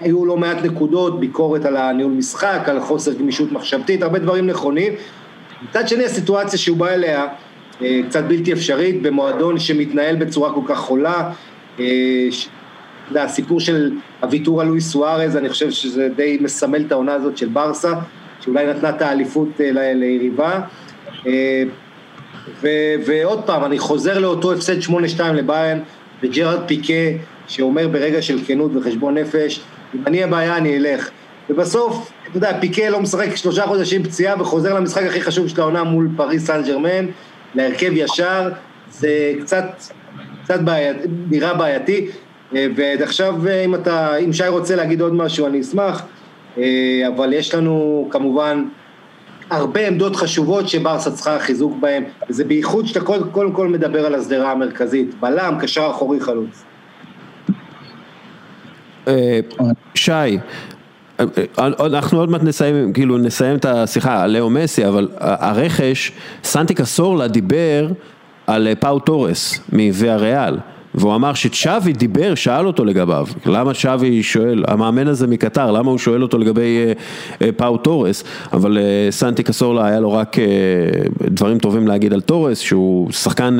[0.00, 4.92] היו לא מעט נקודות, ביקורת על הניהול משחק, על חוסר גמישות מחשבתית, הרבה דברים נכונים.
[5.68, 7.26] מצד שני הסיטואציה שהוא בא אליה,
[7.82, 11.30] אה, קצת בלתי אפשרית במועדון שמתנהל בצורה כל כך חולה.
[11.80, 11.84] אה,
[13.16, 17.48] הסיפור של הוויתור על לואיס סוארז, אני חושב שזה די מסמל את העונה הזאת של
[17.48, 17.92] ברסה,
[18.40, 19.48] שאולי נתנה את האליפות
[21.26, 21.62] אה,
[22.62, 23.04] ליריבה.
[23.06, 24.92] ועוד פעם, אני חוזר לאותו הפסד 8-2
[25.34, 25.78] לביירן,
[26.22, 27.18] וג'רארד פיקה,
[27.48, 29.60] שאומר ברגע של כנות וחשבון נפש,
[29.94, 31.10] אם אני הבעיה אני אלך.
[31.50, 35.84] ובסוף, אתה יודע, פיקה לא משחק שלושה חודשים פציעה וחוזר למשחק הכי חשוב של העונה
[35.84, 37.06] מול פריס סן ג'רמן,
[37.54, 38.50] להרכב ישר,
[38.90, 39.64] זה קצת,
[40.44, 40.96] קצת בעיית,
[41.30, 42.06] נראה בעייתי,
[42.52, 43.34] ועכשיו
[43.64, 46.02] אם אתה, אם שי רוצה להגיד עוד משהו אני אשמח,
[46.58, 46.62] אה,
[47.16, 48.64] אבל יש לנו כמובן
[49.56, 54.14] הרבה עמדות חשובות שברסה צריכה חיזוק בהן, וזה בייחוד שאתה קודם כל, כל מדבר על
[54.14, 56.64] השדרה המרכזית, בלם, קשר אחורי חלוץ.
[59.94, 60.38] שי,
[61.58, 66.12] אנחנו עוד מעט נסיים, כאילו נסיים את השיחה על לאו מסי, אבל הרכש,
[66.44, 67.88] סנטי קסורלה דיבר
[68.46, 70.56] על אה, פאו תורס מוויה ריאל,
[70.94, 75.98] והוא אמר שצ'אבי דיבר, שאל אותו לגביו, למה צ'אבי שואל, המאמן הזה מקטר, למה הוא
[75.98, 76.92] שואל אותו לגבי אה,
[77.46, 78.78] אה, פאו תורס, אבל
[79.10, 80.36] סנטי קסורלה היה לו רק
[81.20, 83.58] דברים טובים להגיד על תורס, שהוא שחקן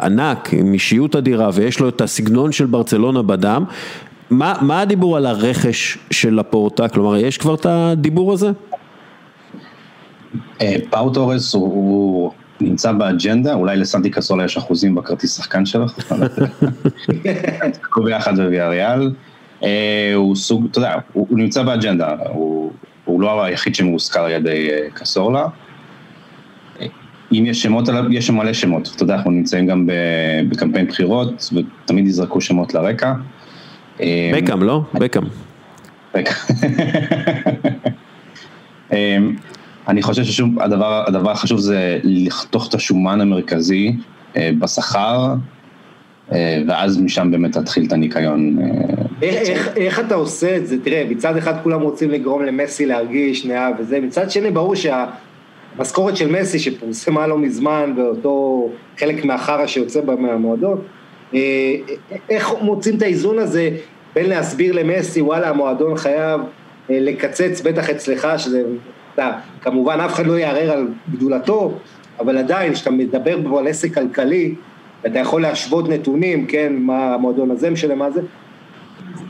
[0.00, 3.64] ענק, עם אישיות אדירה, ויש לו את הסגנון של ברצלונה בדם,
[4.32, 6.88] מה, מה הדיבור על הרכש של לפורטה?
[6.88, 8.50] כלומר, יש כבר את הדיבור הזה?
[10.60, 16.12] אה, פאו הוא, הוא נמצא באג'נדה, אולי לסנטי קסולה יש אחוזים בכרטיס שחקן שלך,
[17.94, 19.12] הוא ביחד בוויאריאל,
[19.62, 22.72] אה, הוא סוג, אתה יודע, הוא, הוא נמצא באג'נדה, הוא,
[23.04, 25.46] הוא לא היחיד שמאוזכר על ידי אה, קסורלה.
[27.32, 29.88] אם יש שמות עליו, יש שם מלא שמות, אתה יודע, אנחנו נמצאים גם
[30.48, 33.12] בקמפיין בחירות, ותמיד יזרקו שמות לרקע.
[34.34, 34.82] בקאם, לא?
[34.94, 35.24] בקאם.
[39.88, 43.92] אני חושב שהדבר החשוב זה לחתוך את השומן המרכזי
[44.36, 45.34] אה, בשכר,
[46.32, 48.58] אה, ואז משם באמת תתחיל את הניקיון.
[49.22, 50.76] אה, איך, איך אתה עושה את זה?
[50.84, 56.40] תראה, מצד אחד כולם רוצים לגרום למסי להרגיש נאה וזה, מצד שני ברור שהמשכורת של
[56.40, 58.68] מסי שפורסמה לא מזמן, ואותו
[58.98, 60.78] חלק מהחרא שיוצא מהמועדון,
[62.30, 63.70] איך מוצאים את האיזון הזה
[64.14, 66.40] בין להסביר למסי, וואלה, המועדון חייב
[66.90, 68.62] אה, לקצץ, בטח אצלך, שזה,
[69.14, 69.30] אתה,
[69.60, 71.72] כמובן אף אחד לא יערער על גדולתו,
[72.20, 74.54] אבל עדיין, כשאתה מדבר פה על עסק כלכלי,
[75.04, 78.20] ואתה יכול להשוות נתונים, כן, מה המועדון הזה משלם, מה זה,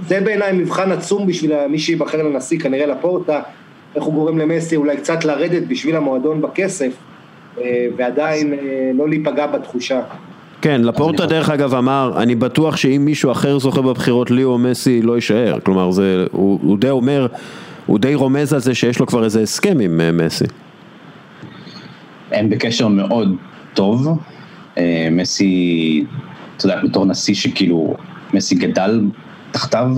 [0.08, 3.40] זה בעיניי מבחן עצום בשביל מי שיבחר לנשיא, כנראה לפורטה,
[3.94, 6.92] איך הוא גורם למסי אולי קצת לרדת בשביל המועדון בכסף,
[7.60, 10.00] אה, ועדיין אה, לא להיפגע בתחושה.
[10.62, 15.02] כן, לפורטה דרך אגב אמר, אני בטוח שאם מישהו אחר זוכה בבחירות, לי או מסי
[15.02, 15.58] לא יישאר.
[15.62, 17.26] כלומר, זה, הוא, הוא די אומר,
[17.86, 20.44] הוא די רומז על זה שיש לו כבר איזה הסכם עם אה, מסי.
[22.30, 23.36] הם בקשר מאוד
[23.74, 24.18] טוב.
[25.10, 26.04] מסי,
[26.56, 27.94] אתה יודע, בתור נשיא שכאילו,
[28.34, 29.00] מסי גדל
[29.50, 29.96] תחתיו,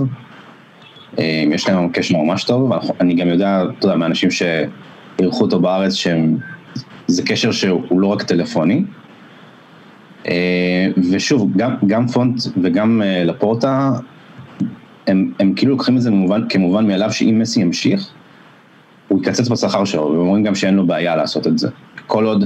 [1.17, 7.23] יש להם קשר ממש טוב, ואני גם יודע, אתה יודע, מאנשים שאירחו אותו בארץ, שזה
[7.25, 8.83] קשר שהוא לא רק טלפוני.
[10.27, 13.91] אה, ושוב, גם, גם פונט וגם אה, לפורטה,
[15.07, 18.09] הם, הם כאילו לוקחים את זה במובן, כמובן מאליו שאם מסי ימשיך,
[19.07, 21.69] הוא יקצץ בשכר שלו, ואומרים גם שאין לו בעיה לעשות את זה,
[22.07, 22.43] כל עוד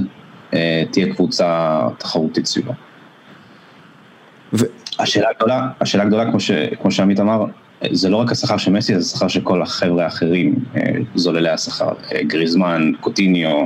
[0.54, 2.72] אה, תהיה קבוצה תחרותית סביבו.
[4.52, 4.64] ו...
[4.98, 7.44] השאלה הגדולה, השאלה הגדולה כמו, ש, כמו שעמית אמר,
[7.90, 10.82] זה לא רק השכר של מסי, זה השכר של כל החבר'ה האחרים, אה,
[11.14, 11.92] זוללי השכר,
[12.22, 13.64] גריזמן, קוטיניו,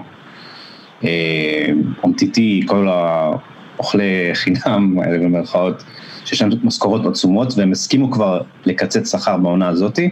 [2.03, 3.31] אומטיטי, כל ה...
[3.79, 5.85] אוכלי חינם, במרכאות,
[6.25, 10.11] שיש להם משכורות עצומות, והם הסכימו כבר לקצץ שכר בעונה הזאתי,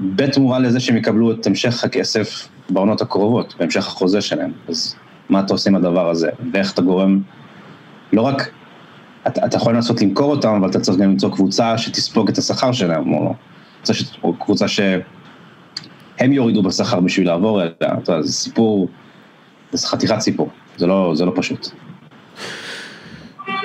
[0.00, 4.52] בתמורה לזה שהם יקבלו את המשך הכסף בעונות הקרובות, בהמשך החוזה שלהם.
[4.68, 4.94] אז
[5.28, 6.30] מה אתה עושה עם הדבר הזה?
[6.52, 7.20] ואיך אתה גורם,
[8.12, 8.50] לא רק,
[9.26, 12.72] אתה, אתה יכול לנסות למכור אותם, אבל אתה צריך גם למצוא קבוצה שתספוג את השכר
[12.72, 13.34] שלהם, או,
[14.22, 15.02] או קבוצה שהם
[16.32, 18.88] יורידו בשכר בשביל לעבור אליה, זה סיפור,
[19.72, 21.70] זה חתיכת סיפור, זה לא, זה לא פשוט.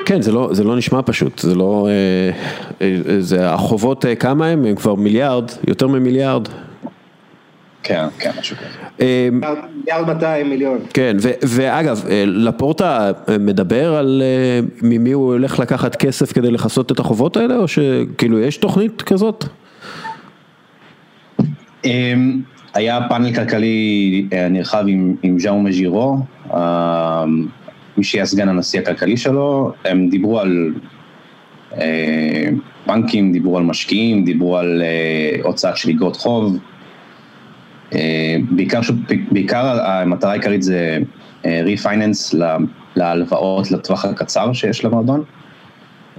[0.06, 2.32] כן, זה לא, זה לא נשמע פשוט, זה לא, אה,
[2.82, 4.66] אה, זה החובות אה, כמה הם?
[4.66, 6.48] הם כבר מיליארד, יותר ממיליארד.
[7.84, 9.30] כן, כן, משהו כזה.
[9.32, 10.80] מיליארד 200 מיליון.
[10.94, 14.22] כן, ו, ואגב, לפורטה מדבר על
[14.82, 19.46] ממי הוא הולך לקחת כסף כדי לכסות את החובות האלה, או שכאילו יש תוכנית כזאת?
[21.86, 22.42] אמ,
[22.74, 26.18] היה פאנל כלכלי נרחב עם, עם ז'או מז'ירו,
[27.98, 30.74] מי שיהיה סגן הנשיא הכלכלי שלו, הם דיברו על
[31.78, 32.50] אה,
[32.88, 36.58] בנקים, דיברו על משקיעים, דיברו על אה, הוצאה של איגרות חוב.
[37.94, 38.80] אה, בעיקר,
[39.32, 40.98] בעיקר המטרה העיקרית זה
[41.46, 42.36] אה, ריפייננס
[42.96, 45.24] להלוואות לטווח הקצר שיש למועדון.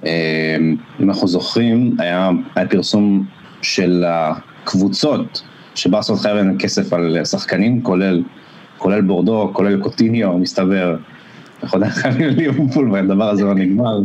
[0.06, 0.56] אה,
[1.00, 3.24] אם אנחנו זוכרים, היה, היה פרסום
[3.62, 5.42] של הקבוצות
[5.74, 8.22] שברסות חייב להם כסף על שחקנים, כולל,
[8.78, 10.96] כולל בורדו, כולל קוטיניו, מסתבר.
[11.66, 13.98] אנחנו עדיין חייבים ליברפול והדבר הזה לא נגמר.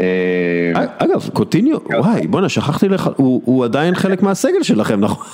[0.00, 5.26] אה, אגב, קוטיניו, וואי, בואנה, שכחתי לך, הוא עדיין חלק מהסגל שלכם, נכון?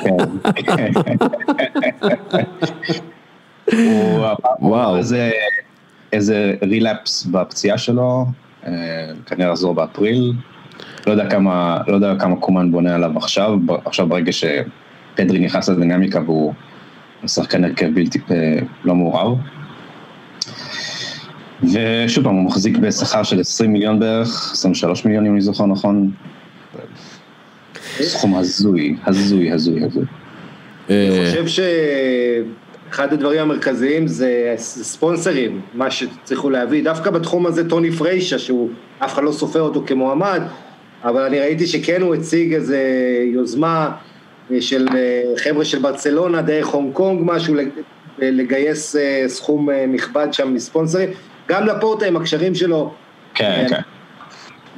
[0.00, 0.16] כן,
[0.66, 1.16] כן.
[4.60, 4.96] וואו.
[6.12, 8.26] איזה רילאפס בפציעה שלו,
[8.66, 8.72] אה,
[9.26, 10.32] כנראה לחזור באפריל.
[11.06, 16.20] לא יודע כמה, לא יודע כמה קומן בונה עליו עכשיו, עכשיו ברגע שפדרי נכנס לדינמיקה
[16.20, 16.54] והוא
[17.26, 19.38] שחקן הרכב בלתי, אה, לא מעורב.
[21.62, 26.10] ושוב פעם, הוא מחזיק בשכר של 20 מיליון בערך, 23 מיליון אם אני זוכר נכון.
[28.00, 30.04] סכום הזוי, הזוי, הזוי, הזוי.
[30.88, 31.62] אני חושב
[32.90, 39.14] שאחד הדברים המרכזיים זה ספונסרים, מה שצריכו להביא, דווקא בתחום הזה טוני פריישה, שהוא אף
[39.14, 40.42] אחד לא סופר אותו כמועמד,
[41.04, 42.74] אבל אני ראיתי שכן הוא הציג איזו
[43.24, 43.90] יוזמה
[44.60, 44.86] של
[45.36, 47.54] חבר'ה של ברצלונה דרך הונג קונג, משהו
[48.18, 48.96] לגייס
[49.26, 51.08] סכום נכבד שם מספונסרים.
[51.50, 52.92] גם לפורטה עם הקשרים שלו.
[53.34, 53.80] כן, כן.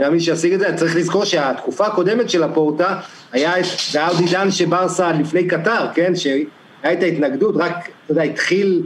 [0.00, 3.00] גם מי שישיג את זה, צריך לזכור שהתקופה הקודמת של הפורטה,
[3.32, 6.16] היה את דאוד עידן שברסה לפני קטר, כן?
[6.16, 8.82] שהייתה את ההתנגדות, רק, אתה יודע, התחיל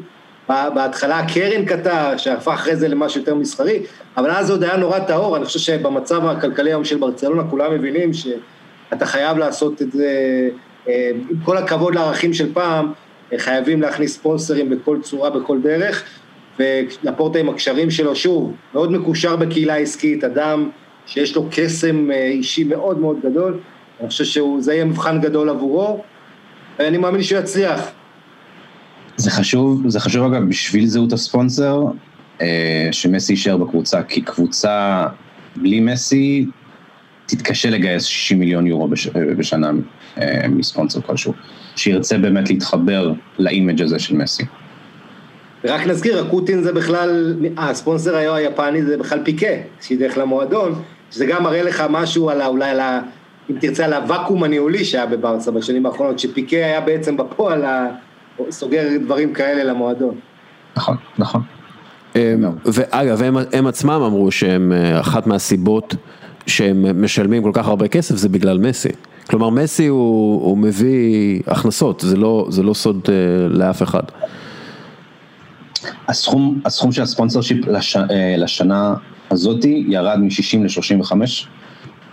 [0.48, 3.82] בהתחלה קרן קטר, שהפך אחרי זה למשהו יותר מסחרי,
[4.16, 8.10] אבל אז עוד היה נורא טהור, אני חושב שבמצב הכלכלי היום של ברצלונה, כולם מבינים
[8.12, 10.08] שאתה חייב לעשות את זה,
[10.88, 12.92] אה, עם כל הכבוד לערכים של פעם,
[13.36, 16.04] חייבים להכניס ספונסרים בכל צורה, בכל דרך.
[16.58, 20.70] ולפורטה עם הקשרים שלו, שוב, מאוד מקושר בקהילה העסקית, אדם
[21.06, 23.58] שיש לו קסם אה, אישי מאוד מאוד גדול,
[24.00, 26.02] אני חושב שזה יהיה מבחן גדול עבורו,
[26.78, 27.90] ואני מאמין שהוא יצליח.
[29.16, 31.82] זה חשוב, זה חשוב אגב בשביל זהות הספונסר,
[32.40, 35.06] אה, שמסי יישאר בקבוצה, כי קבוצה
[35.56, 36.46] בלי מסי
[37.26, 39.70] תתקשה לגייס 60 מיליון יורו בש, בשנה
[40.18, 41.32] אה, מספונסר כלשהו,
[41.76, 44.44] שירצה באמת להתחבר לאימג' הזה של מסי.
[45.66, 49.46] ורק נזכיר, הקוטין זה בכלל, הספונסר היום היפני זה בכלל פיקה,
[49.80, 50.74] שהיא דרך למועדון,
[51.10, 52.42] שזה גם מראה לך משהו על.
[52.42, 53.00] אולי על ה...
[53.50, 57.64] אם תרצה, על הוואקום הניהולי שהיה בברסה בשנים האחרונות, שפיקה היה בעצם בפועל
[58.50, 60.14] סוגר דברים כאלה למועדון.
[60.76, 61.40] נכון, נכון.
[62.64, 65.94] ואגב, הם, הם עצמם אמרו שהם אה, אחת מהסיבות
[66.46, 68.88] שהם משלמים כל כך הרבה כסף זה בגלל מסי.
[69.30, 73.08] כלומר מסי הוא, הוא מביא הכנסות, זה לא, זה לא סוד uh,
[73.48, 74.02] לאף אחד.
[76.08, 78.00] הסכום, הסכום של הספונסר שיפ לש, uh,
[78.38, 78.94] לשנה
[79.30, 81.12] הזאתי ירד מ-60 ל-35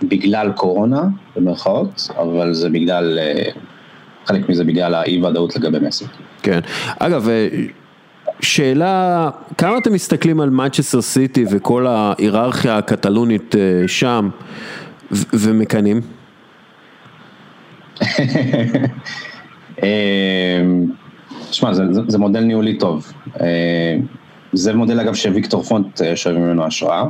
[0.04, 1.02] בגלל קורונה
[1.36, 3.58] במרכאות, אבל זה בגלל, uh,
[4.26, 6.06] חלק מזה בגלל האי ודאות לגבי מסי.
[6.42, 6.60] כן,
[7.00, 7.28] אגב,
[8.42, 13.56] שאלה, כמה אתם מסתכלים על מנצ'סטר סיטי וכל ההיררכיה הקטלונית
[13.88, 14.30] שם
[15.12, 16.02] ומקנאים?
[21.54, 23.14] תשמע, זה, זה, זה מודל ניהולי טוב.
[23.40, 23.46] אמ,
[24.54, 27.04] זה מודל אגב שוויקטור פונט אה, שואב ממנו השראה.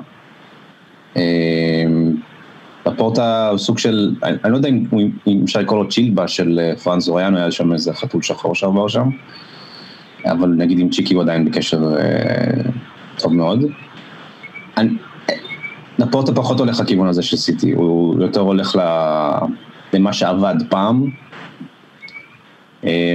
[2.85, 4.85] לפורטה הוא סוג של, אני, אני לא יודע אם,
[5.27, 8.87] אם אפשר לקרוא לו צ'ילבה של אה, פרנס זוריאנו, היה שם איזה חתול שחור שעבר
[8.87, 9.09] שם,
[10.25, 12.69] אבל נגיד עם צ'יקי הוא עדיין בקשר אה,
[13.17, 13.65] טוב מאוד.
[14.77, 14.89] אני,
[15.99, 18.75] לפורטה פחות הולך לכיוון הזה של סיטי, הוא יותר הולך.
[19.93, 21.09] למה שעבד פעם, אה,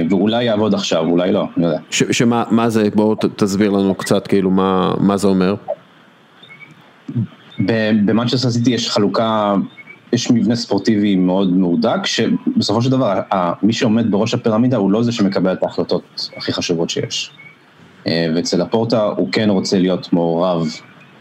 [0.09, 1.79] ואולי יעבוד עכשיו, אולי לא, אני יודע.
[1.91, 5.55] שמה מה זה, בואו תסביר לנו קצת, כאילו, מה, מה זה אומר?
[8.05, 9.55] במנצ'סטר סיטי יש חלוקה,
[10.13, 13.19] יש מבנה ספורטיבי מאוד מהודק, שבסופו של דבר,
[13.63, 17.31] מי שעומד בראש הפירמידה הוא לא זה שמקבל את ההחלטות הכי חשובות שיש.
[18.07, 20.67] אה, ואצל הפורטה הוא כן רוצה להיות מעורב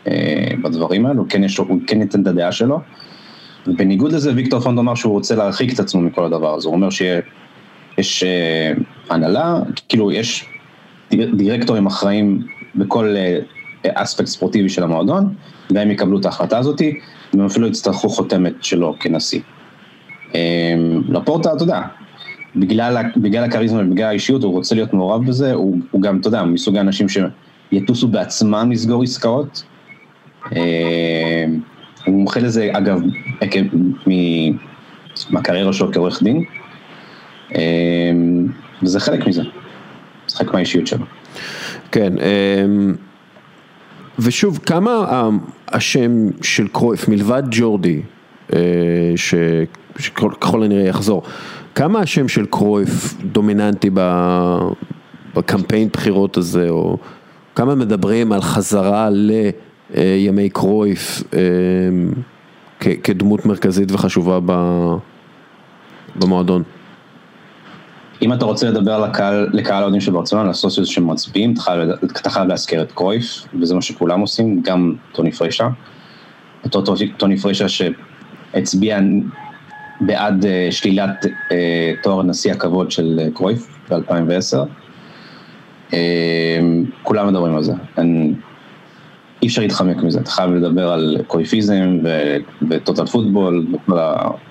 [0.06, 2.80] אה, בדברים האלו, כן, יש, הוא כן ייתן את הדעה שלו.
[3.66, 6.90] בניגוד לזה ויקטור פונד אמר שהוא רוצה להרחיק את עצמו מכל הדבר הזה, הוא אומר
[6.90, 7.22] שיש
[7.98, 8.72] אה,
[9.10, 10.44] הנהלה, כאילו יש
[11.10, 12.42] דירקטורים אחראים
[12.74, 13.38] בכל אה,
[13.94, 15.34] אספקט ספורטיבי של המועדון,
[15.70, 17.00] והם יקבלו את ההחלטה הזאתי,
[17.34, 19.40] והם אפילו יצטרכו חותמת שלו כנשיא.
[20.34, 20.74] אה,
[21.08, 21.82] לפורטה, אתה יודע,
[22.56, 26.42] בגלל, בגלל הכריזמה ובגלל האישיות, הוא רוצה להיות מעורב בזה, הוא, הוא גם, אתה יודע,
[26.42, 29.62] מסוג האנשים שיטוסו בעצמם לסגור עסקאות.
[32.06, 33.00] הוא מומחה לזה, אגב,
[33.40, 33.60] עקב
[35.30, 36.57] מהקריירה שלו כעורך דין, אמ,
[38.82, 39.42] וזה חלק מזה,
[40.26, 41.04] זה חלק מהאישיות שלו.
[41.92, 42.94] כן, אמ,
[44.18, 45.04] ושוב, כמה
[45.68, 48.02] השם של קרויף, מלבד ג'ורדי,
[48.52, 48.58] אה,
[49.16, 51.22] שככל הנראה יחזור,
[51.74, 53.90] כמה השם של קרויף דומיננטי
[55.34, 56.98] בקמפיין בחירות הזה, או
[57.54, 59.30] כמה מדברים על חזרה ל...
[59.96, 61.38] אה, קרויף אה,
[63.02, 64.38] כדמות מרכזית וחשובה
[66.16, 66.62] במועדון.
[68.22, 71.54] אם אתה רוצה לדבר על הקהל, לקהל האוהדים של ברצלונה, לעשות איזה שהם מצביעים,
[72.12, 75.68] אתה חייב להזכיר את קרויף, וזה מה שכולם עושים, גם טוני פרישה.
[76.64, 78.98] אותו טוני פרישה שהצביע
[80.00, 81.26] בעד אה, שלילת
[82.02, 84.56] תואר נשיא הכבוד של קרויף ב-2010.
[87.02, 87.72] כולם מדברים על זה.
[89.42, 91.98] אי אפשר להתחמק מזה, אתה חייב לדבר על קויפיזם
[92.70, 93.98] וטוטל פוטבול וכל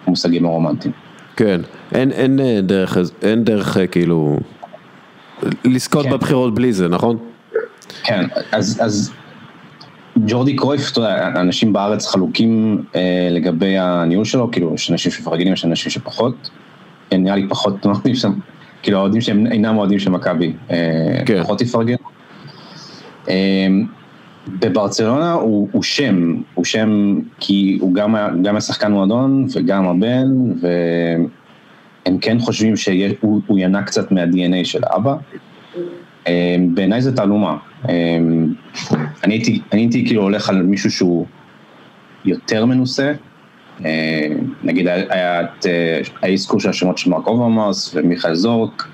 [0.07, 1.06] המושגים הרומנטיים.
[1.37, 1.61] כן,
[1.91, 4.39] אין, אין אה, דרך, אין דרך אה, כאילו
[5.65, 6.11] לזכות כן.
[6.11, 7.17] בבחירות בלי זה, נכון?
[8.03, 9.11] כן, אז, אז
[10.25, 15.53] ג'ורדי קרויף, אתה יודע, אנשים בארץ חלוקים אה, לגבי הניהול שלו, כאילו יש אנשים שמפרגנים,
[15.53, 16.49] יש אנשים שפחות,
[17.09, 17.85] כן, נראה לי פחות
[18.83, 20.77] כאילו האוהדים שהם אינם אוהדים של מכבי, אה,
[21.25, 21.43] כן.
[21.43, 21.97] פחות יפרגנו.
[23.29, 23.67] אה,
[24.59, 30.27] בברצלונה הוא, הוא שם, הוא שם כי הוא גם, גם השחקן מועדון וגם הבן,
[30.61, 35.15] והם כן חושבים שהוא ינק קצת מה-DNA של אבא.
[36.27, 37.57] אמ, בעיניי זה תעלומה.
[37.89, 38.53] אמ,
[39.23, 41.25] אני הייתי, אני הייתי כאילו הולך על מישהו שהוא
[42.25, 43.13] יותר מנוסה,
[43.79, 43.85] אמ,
[44.63, 45.65] נגיד היה את
[46.21, 48.87] האזכור של השמות של מארק אוברמארס ומיכאל זורק.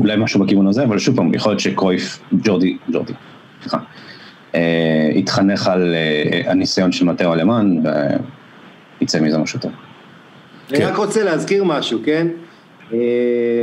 [0.00, 3.12] אולי משהו בכיוון הזה, אבל שוב פעם, יכול להיות שקרויף, ג'ורדי, ג'ורדי,
[3.62, 3.78] סליחה,
[4.54, 7.76] אה, התחנך על אה, הניסיון של מטאו אלמני,
[9.00, 9.70] ויצא מזה משהו טוב.
[10.70, 10.86] אני כן.
[10.86, 12.26] רק רוצה להזכיר משהו, כן?
[12.92, 12.98] אה,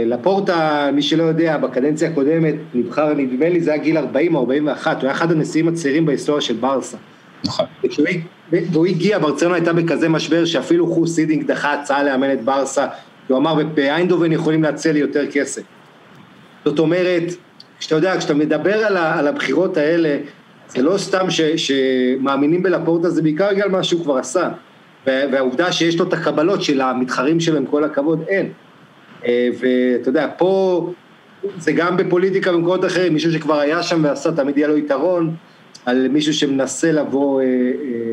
[0.06, 4.96] לפורטה, מי שלא יודע, בקדנציה הקודמת נבחר, נדמה לי, זה היה גיל 40 או 41,
[4.96, 6.98] הוא היה אחד הנשיאים הצעירים בהיסטוריה של ברסה.
[7.46, 7.66] נכון.
[8.52, 12.88] והוא הגיע, ברצלונה הייתה בכזה משבר שאפילו חוס הידינק דחה הצעה לאמן את ברסה,
[13.28, 15.62] הוא אמר, באיינדובן יכולים להציע לי יותר כסף.
[16.66, 17.24] זאת אומרת,
[17.80, 20.18] כשאתה יודע, כשאתה מדבר על, ה, על הבחירות האלה,
[20.68, 24.50] זה לא סתם ש, שמאמינים בלפורטה, זה בעיקר בגלל מה שהוא כבר עשה.
[25.06, 28.52] והעובדה שיש לו את הקבלות של המתחרים שלו, עם כל הכבוד, אין.
[29.26, 30.90] אה, ואתה יודע, פה
[31.58, 35.36] זה גם בפוליטיקה במקומות אחרים, מישהו שכבר היה שם ועשה, תמיד יהיה לו יתרון,
[35.86, 37.42] על מישהו שמנסה לבוא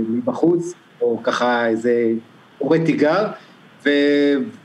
[0.09, 2.07] מבחוץ, או ככה איזה
[2.59, 3.27] קוראי תיגר,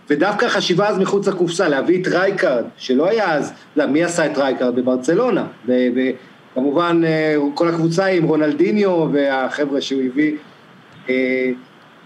[0.10, 4.38] ודווקא החשיבה אז מחוץ לקופסה, להביא את רייקארד, שלא היה אז, לא, מי עשה את
[4.38, 4.76] רייקארד?
[4.76, 7.02] בברצלונה, וכמובן
[7.54, 10.36] כל הקבוצה עם רונלדיניו והחבר'ה שהוא הביא,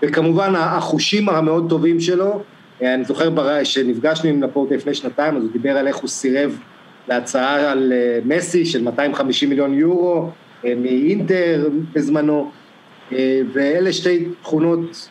[0.03, 2.41] וכמובן החושים המאוד טובים שלו,
[2.81, 3.29] אני זוכר
[3.63, 6.59] שנפגשנו עם לפורטה לפני שנתיים, אז הוא דיבר על איך הוא סירב
[7.07, 7.93] להצעה על
[8.25, 10.29] מסי של 250 מיליון יורו
[10.63, 12.51] מאינטר בזמנו,
[13.53, 15.09] ואלה שתי תכונות,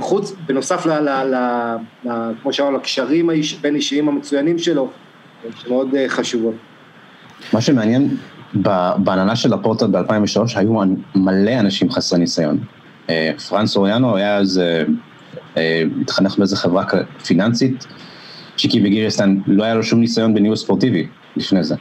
[0.00, 1.34] חוץ, בנוסף ל, ל, ל,
[2.04, 2.10] ל,
[2.42, 3.30] כמו שאמרנו, לקשרים
[3.60, 4.90] בין אישיים המצוינים שלו,
[5.56, 6.54] שמאוד חשובות.
[7.52, 8.16] מה שמעניין,
[8.96, 10.74] בהנהלה של לפורטה ב-2003 היו
[11.14, 12.58] מלא אנשים חסרי ניסיון.
[13.48, 14.60] פרנס אוריאנו היה אז,
[16.00, 16.84] התחנך באיזה חברה
[17.26, 17.86] פיננסית,
[18.56, 21.06] צ'יקי וגיריסטן לא היה לו שום ניסיון בניהול ספורטיבי
[21.36, 21.74] לפני זה.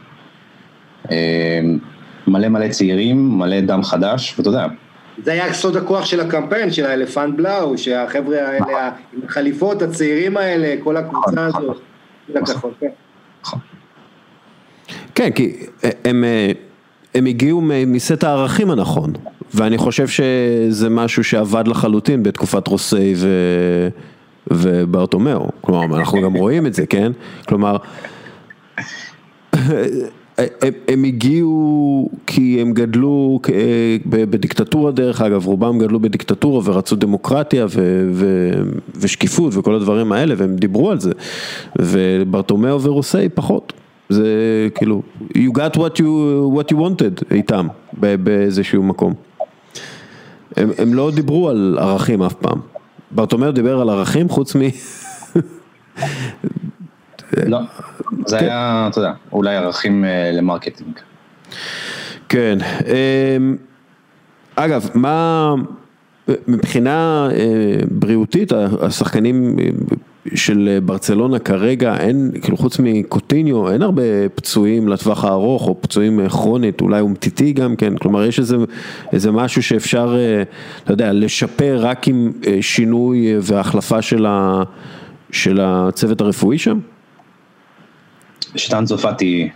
[2.27, 4.67] מלא מלא צעירים, מלא דם חדש, ואתה יודע.
[5.23, 8.91] זה היה סוד הכוח של הקמפיין, של האלפנט בלאו, שהחבר'ה האלה,
[9.27, 11.77] החליפות, הצעירים האלה, כל הקבוצה הזאת,
[12.35, 12.71] נכון.
[15.15, 15.55] כן, כי
[16.05, 16.23] הם,
[17.15, 19.13] הם הגיעו מסט הערכים הנכון,
[19.53, 23.27] ואני חושב שזה משהו שעבד לחלוטין בתקופת רוסי ו...
[24.51, 27.11] וברטומיאו, כלומר אנחנו גם רואים את זה, כן?
[27.47, 27.77] כלומר,
[30.37, 33.39] הם, הם הגיעו כי הם גדלו
[34.05, 38.51] בדיקטטורה דרך אגב, רובם גדלו בדיקטטורה ורצו דמוקרטיה ו, ו,
[38.95, 41.11] ושקיפות וכל הדברים האלה והם דיברו על זה,
[41.79, 43.73] וברטומיאו ורוסי פחות.
[44.09, 44.27] זה
[44.75, 45.01] כאילו,
[45.33, 46.03] you got what you,
[46.57, 49.13] what you wanted איתם באיזשהו מקום.
[50.57, 52.59] הם, הם לא דיברו על ערכים אף פעם.
[53.11, 54.59] ברטומיאו דיבר על ערכים חוץ מ...
[57.47, 57.59] לא,
[58.25, 60.99] זה היה, אתה יודע, אולי ערכים ל marketing.
[62.29, 62.57] כן,
[64.55, 65.53] אגב, מה,
[66.47, 67.29] מבחינה
[67.91, 68.51] בריאותית,
[68.81, 69.55] השחקנים
[70.35, 76.81] של ברצלונה כרגע, אין, כאילו חוץ מקוטיניו, אין הרבה פצועים לטווח הארוך, או פצועים כרונית,
[76.81, 78.57] אולי אומטיטי גם כן, כלומר יש איזה,
[79.13, 80.15] איזה משהו שאפשר,
[80.83, 82.31] אתה יודע, לשפר רק עם
[82.61, 84.63] שינוי והחלפה של, ה,
[85.31, 86.79] של הצוות הרפואי שם?
[88.55, 89.49] שטן צרפתי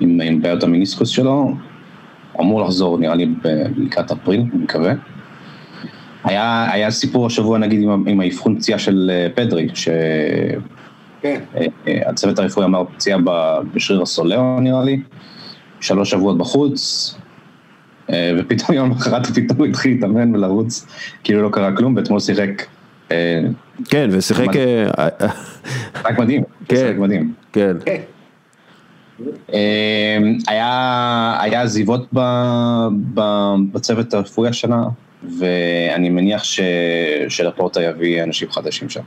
[0.00, 1.54] עם, עם בעיות המיניסקוס שלו,
[2.40, 3.26] אמור לחזור נראה לי
[3.76, 4.92] לקראת אפריל, אני מקווה.
[6.24, 9.68] היה, היה סיפור השבוע נגיד עם, עם האבחון פציעה של פדרי,
[11.22, 12.42] שהצוות כן.
[12.42, 13.18] הרפואי אמר פציעה
[13.74, 15.00] בשריר הסולר נראה לי,
[15.80, 17.14] שלוש שבועות בחוץ,
[18.10, 20.86] ופתאום יום אחרת פתאום התחיל להתאמן ולרוץ,
[21.24, 22.62] כאילו לא קרה כלום, ואתמול שיחק
[23.88, 24.48] כן, ושיחק...
[26.04, 27.32] רק מדהים, שיחק מדהים.
[27.52, 27.76] כן.
[30.46, 32.08] היה עזיבות
[33.72, 34.84] בצוות הרפואי השנה,
[35.38, 36.42] ואני מניח
[37.28, 39.00] שלפורטה יביא אנשים חדשים שם.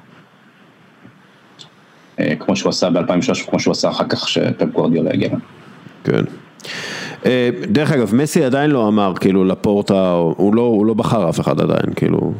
[2.39, 5.29] כמו שהוא עשה ב-2003, כמו שהוא עשה אחר כך שפפ גורדיולה הגיע.
[6.03, 6.23] כן.
[7.67, 11.61] דרך אגב, מסי עדיין לא אמר, כאילו, לפורטה, הוא לא, הוא לא בחר אף אחד
[11.61, 12.33] עדיין, כאילו...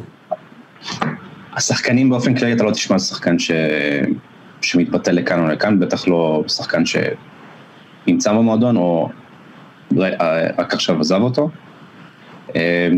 [1.58, 3.50] השחקנים באופן כללי, אתה לא תשמע שחקן ש...
[4.60, 6.82] שמתבטא לכאן או לכאן, בטח לא שחקן
[8.06, 9.08] שנמצא במועדון או
[10.58, 11.50] רק עכשיו עזב אותו.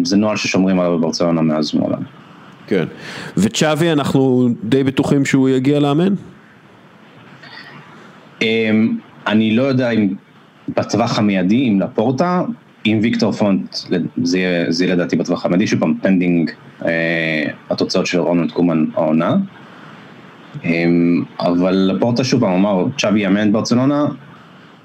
[0.05, 2.03] זה נוהל ששומרים עליו בברצלונה מאז ומעולם.
[2.67, 2.85] כן,
[3.37, 6.15] וצ'אבי אנחנו די בטוחים שהוא יגיע לאמן?
[9.27, 10.15] אני לא יודע אם
[10.69, 12.43] בטווח המיידי, אם לפורטה,
[12.85, 13.77] עם ויקטור פונט,
[14.23, 16.51] זה יהיה לדעתי בטווח המיידי, שוב פעם pending
[17.71, 19.37] התוצאות של רונלד קומן העונה.
[21.41, 24.07] אבל לפורטה שוב פעם אמר, צ'אבי יאמן ברצלונה,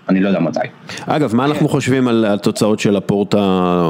[0.09, 0.59] אני לא יודע מתי.
[1.05, 3.83] אגב, מה אנחנו חושבים על התוצאות של לפורטה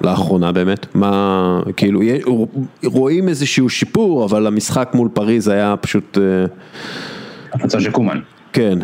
[0.00, 0.94] לאחרונה באמת?
[0.94, 2.00] מה, כאילו,
[2.84, 6.18] רואים איזשהו שיפור, אבל המשחק מול פריז היה פשוט...
[7.52, 8.20] התוצאה של קומן.
[8.52, 8.78] כן.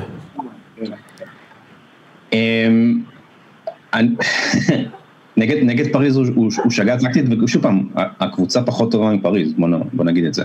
[5.37, 9.69] נגד, נגד פריז הוא, הוא, הוא שגה טקטית, ושוב פעם, הקבוצה פחות טובה מפריז, בוא,
[9.93, 10.45] בוא נגיד את זה.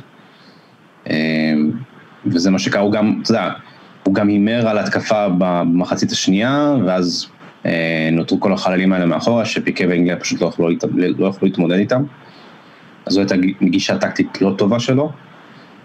[2.25, 3.51] וזה מה שקרה, הוא גם, אתה יודע,
[4.03, 7.27] הוא גם הימר על התקפה במחצית השנייה, ואז
[7.65, 10.69] אה, נותרו כל החללים האלה מאחורה, שפיקה ואנגליה פשוט לא יכלו,
[11.17, 12.03] לא יכלו להתמודד איתם.
[13.05, 15.11] אז זו הייתה גישה טקטית לא טובה שלו,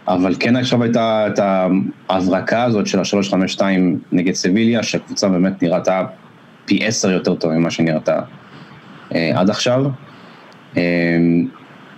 [0.09, 1.41] אבל כן עכשיו הייתה את
[2.09, 3.63] ההברקה הזאת של ה-352
[4.13, 6.05] נגד סביליה, שהקבוצה באמת נראתה
[6.69, 8.21] פי עשר יותר טוב ממה שנראתה
[9.15, 9.85] אה, עד עכשיו.
[10.77, 10.83] אה,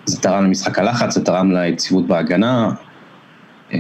[0.05, 2.71] זה תרם למשחק הלחץ, זה תרם ליציבות בהגנה.
[3.73, 3.79] אה,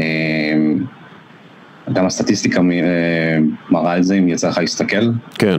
[1.92, 2.60] גם הסטטיסטיקה
[3.70, 5.10] מראה את זה, אם יצא לך להסתכל.
[5.38, 5.56] כן.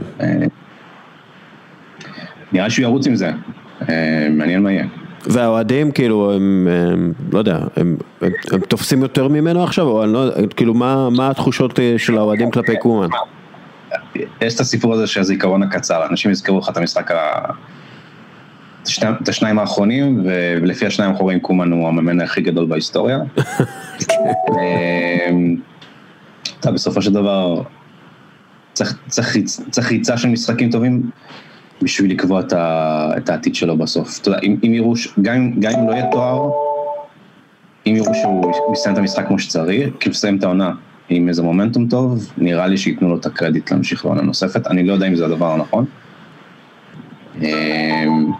[2.52, 3.32] נראה שהוא ירוץ עם זה,
[3.90, 4.86] אה, מעניין מה יהיה.
[5.26, 10.14] והאוהדים כאילו הם, הם לא יודע, הם, הם, הם תופסים יותר ממנו עכשיו, או אני
[10.14, 13.08] לא יודע, כאילו מה, מה התחושות אה, של האוהדים כלפי קומן?
[14.16, 17.52] יש את הסיפור הזה של הזיכרון הקצר, אנשים יזכרו לך את המשחק, ה...
[19.22, 20.22] את השניים האחרונים,
[20.62, 23.18] ולפי השניים האחרונים קומן הוא המאמן הכי גדול בהיסטוריה.
[24.50, 25.56] אמ,
[26.60, 27.64] אתה בסופו של דבר
[28.74, 29.38] צריך, צריך,
[29.70, 31.10] צריך ריצה של משחקים טובים
[31.82, 34.20] בשביל לקבוע את, ה, את העתיד שלו בסוף.
[34.22, 36.50] אתה יודע, אם, אם יראו, גם, גם אם לא יהיה תואר,
[37.88, 40.72] אם יראו שהוא יסיים את המשחק כמו שצריך, כאילו יסיים את העונה
[41.16, 44.94] עם איזה מומנטום טוב, נראה לי שייתנו לו את הקרדיט להמשיך לעונה נוספת, אני לא
[44.94, 45.86] יודע אם זה הדבר הנכון.
[47.42, 48.32] אמ,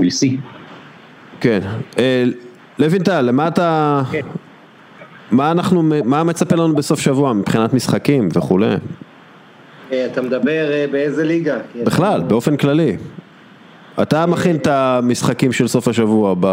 [0.00, 0.36] we'll see.
[1.40, 1.60] כן.
[1.98, 2.24] אה,
[2.78, 4.02] לוינטל, למה אתה...
[4.12, 4.20] כן.
[5.30, 8.74] מה אנחנו, מה מצפה לנו בסוף שבוע מבחינת משחקים וכולי?
[9.92, 11.56] אה, אתה מדבר אה, באיזה ליגה?
[11.84, 12.96] בכלל, באופן כללי.
[14.02, 16.46] אתה מכין את המשחקים של סוף השבוע ב...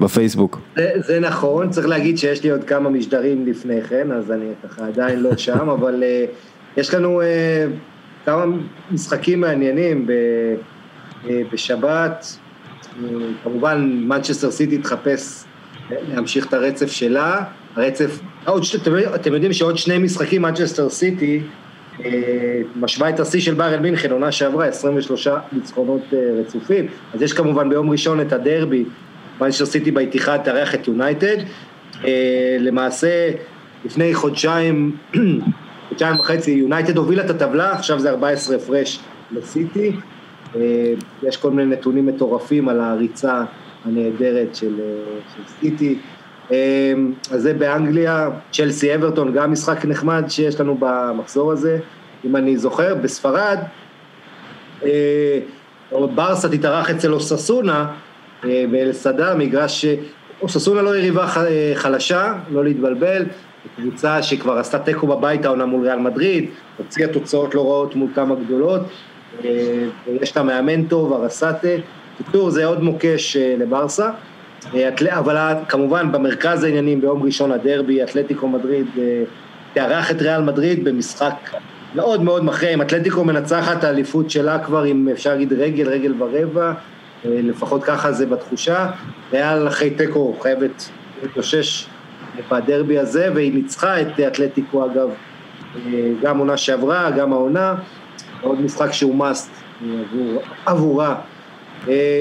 [0.00, 0.60] בפייסבוק.
[0.76, 4.86] זה, זה נכון, צריך להגיד שיש לי עוד כמה משדרים לפני כן, אז אני ככה
[4.86, 7.24] עדיין לא שם, אבל uh, יש לנו uh,
[8.26, 8.44] כמה
[8.90, 10.12] משחקים מעניינים ב,
[11.24, 12.38] אה, בשבת,
[13.42, 15.44] כמובן מנצ'סטר סיטי תחפש
[15.90, 17.44] להמשיך את הרצף שלה,
[17.76, 21.42] הרצף, עוד, אתם, אתם יודעים שעוד שני משחקים מנצ'סטר סיטי
[22.76, 26.02] משווה את השיא של באיירן מינכן, עונה שעברה, 23 ניצחונות
[26.40, 28.84] רצופים, אז יש כמובן ביום ראשון את הדרבי
[29.40, 31.36] מנצ'סטר סיטי באיתיחד תארח את יונייטד.
[32.04, 33.30] אה, למעשה,
[33.84, 34.96] לפני חודשיים,
[35.88, 39.00] חודשיים וחצי, יונייטד הובילה את הטבלה, עכשיו זה 14 הפרש
[39.32, 39.92] לסיטי.
[40.56, 40.60] אה,
[41.22, 43.44] יש כל מיני נתונים מטורפים על הריצה
[43.84, 45.98] הנהדרת של, אה, של סיטי.
[47.30, 51.78] אז זה באנגליה, צ'לסי אברטון, גם משחק נחמד שיש לנו במחזור הזה,
[52.24, 53.58] אם אני זוכר, בספרד,
[55.92, 57.92] ברסה תתארח אצל אוססונה,
[58.70, 59.84] באל-סדה, מגרש,
[60.42, 61.26] אוססונה לא יריבה
[61.74, 63.24] חלשה, לא להתבלבל,
[63.76, 68.34] קבוצה שכבר עשתה תיקו בבית העונה מול ריאל מדריד, הוציאה תוצאות לא רעות מול כמה
[68.34, 68.80] גדולות,
[69.42, 71.68] ויש לה מאמן טוב, ארסטה,
[72.20, 74.10] בקיצור זה עוד מוקש אה, לברסה,
[75.08, 75.36] אבל
[75.68, 79.22] כמובן במרכז העניינים ביום ראשון הדרבי, אתלטיקו מדריד אה,
[79.74, 81.34] תארח את ריאל מדריד במשחק
[81.94, 86.66] מאוד מאוד מכריע, אם אתלטיקו מנצחת האליפות שלה כבר עם אפשר להגיד רגל, רגל ורבע,
[86.66, 86.72] אה,
[87.24, 88.90] לפחות ככה זה בתחושה.
[89.32, 90.90] ריאל אחרי תיקו חייבת
[91.22, 91.86] להתאושש
[92.50, 95.08] בדרבי הזה, והיא ניצחה את אתלטיקו אגב,
[95.76, 97.74] אה, גם עונה שעברה, גם העונה,
[98.40, 99.50] עוד משחק שהוא מאסט
[99.82, 101.16] אה, עבור, עבורה.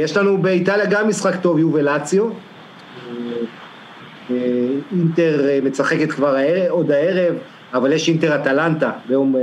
[0.03, 2.29] יש לנו באיטליה גם משחק טוב, יובלציו.
[4.91, 6.35] אינטר משחקת כבר
[6.69, 7.35] עוד הערב,
[7.73, 9.35] אבל יש אינטר אטלנטה ביום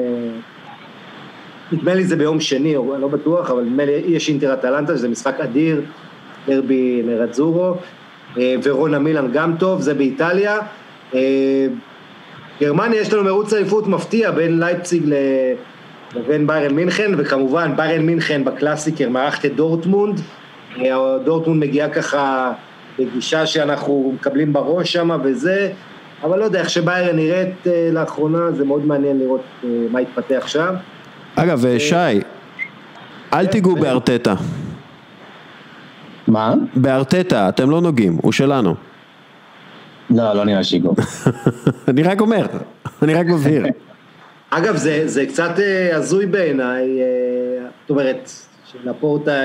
[1.73, 5.09] נדמה לי זה ביום שני, אני לא בטוח, אבל נדמה לי יש אינטר אטלנטה, שזה
[5.09, 5.83] משחק אדיר,
[6.49, 7.75] דרבי נראדזורו,
[8.39, 10.59] אה, ורונה מילאן גם טוב, זה באיטליה.
[11.15, 11.67] אה,
[12.61, 15.15] גרמניה יש לנו מרוץ אליפות מפתיע בין לייפציג
[16.15, 20.21] לבין ביירן מינכן, וכמובן ביירן מינכן בקלאסיקר מארחת את דורטמונד,
[20.79, 22.53] אה, דורטמונד מגיעה ככה
[22.99, 25.71] בגישה שאנחנו מקבלים בראש שם וזה,
[26.23, 29.41] אבל לא יודע, איך שביירן נראית לאחרונה, זה מאוד מעניין לראות
[29.91, 30.75] מה יתפתח שם.
[31.37, 32.21] אגב, אה, שי,
[33.33, 34.35] אל תיגעו בארטטה.
[36.29, 36.55] מה?
[36.75, 38.75] בארטטה, אתם לא נוגעים, הוא שלנו.
[40.11, 40.95] לא, לא נראה שיגעו.
[41.89, 42.47] אני רק אומר,
[43.03, 43.65] אני רק מבהיר.
[44.51, 48.31] אגב, זה, זה קצת אה, הזוי בעיניי, אה, זאת אומרת,
[48.65, 49.41] שלפורטה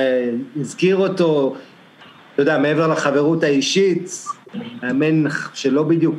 [0.60, 1.54] הזכיר אותו,
[2.34, 4.24] אתה יודע, מעבר לחברות האישית,
[4.82, 6.14] מאמן שלא בדיוק,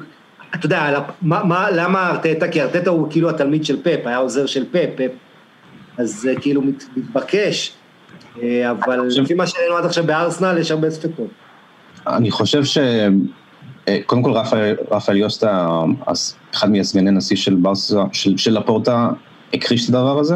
[0.56, 2.48] אתה יודע, מה, מה, למה ארטטה?
[2.48, 5.11] כי ארטטה הוא כאילו התלמיד של פפ, היה עוזר של פפ, פפ
[5.97, 6.61] אז זה כאילו
[6.95, 7.73] מתבקש,
[8.41, 11.27] אה, אבל לפי מה שראינו עד עכשיו בארסנל, יש הרבה ספקות.
[12.07, 12.77] אני חושב ש...
[13.87, 14.31] אה, קודם כל
[14.91, 15.81] רפאל יוסטה,
[16.53, 19.09] אחד מהסגני נשיא של ברסה, של, של לפורטה,
[19.53, 20.35] הכחיש את הדבר הזה.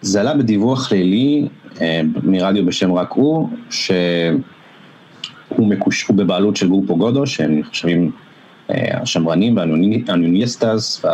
[0.00, 1.48] זה עלה בדיווח לילי
[1.80, 4.40] אה, מרדיו בשם רק הוא, שהוא
[5.58, 8.10] מקושר בבעלות של גרופו גודו, שהם נחשבים
[8.68, 11.04] השמרנים והנוניסטס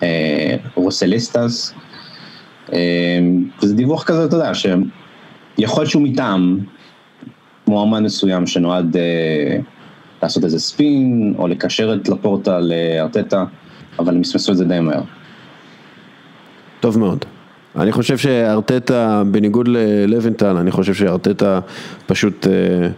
[0.00, 1.78] והרוסליסטס, אמ,
[3.62, 6.58] וזה דיווח כזה, אתה יודע, שיכול להיות שהוא מטעם
[7.66, 9.58] מועמד מסוים שנועד אה,
[10.22, 13.44] לעשות איזה ספין, או לקשר את לפורטה לארטטה,
[13.98, 15.02] אבל הם מסמסו את זה די מהר.
[16.80, 17.24] טוב מאוד.
[17.76, 21.60] אני חושב שארטטה, בניגוד ללוינטל, אני חושב שארטטה
[22.06, 22.88] פשוט אה,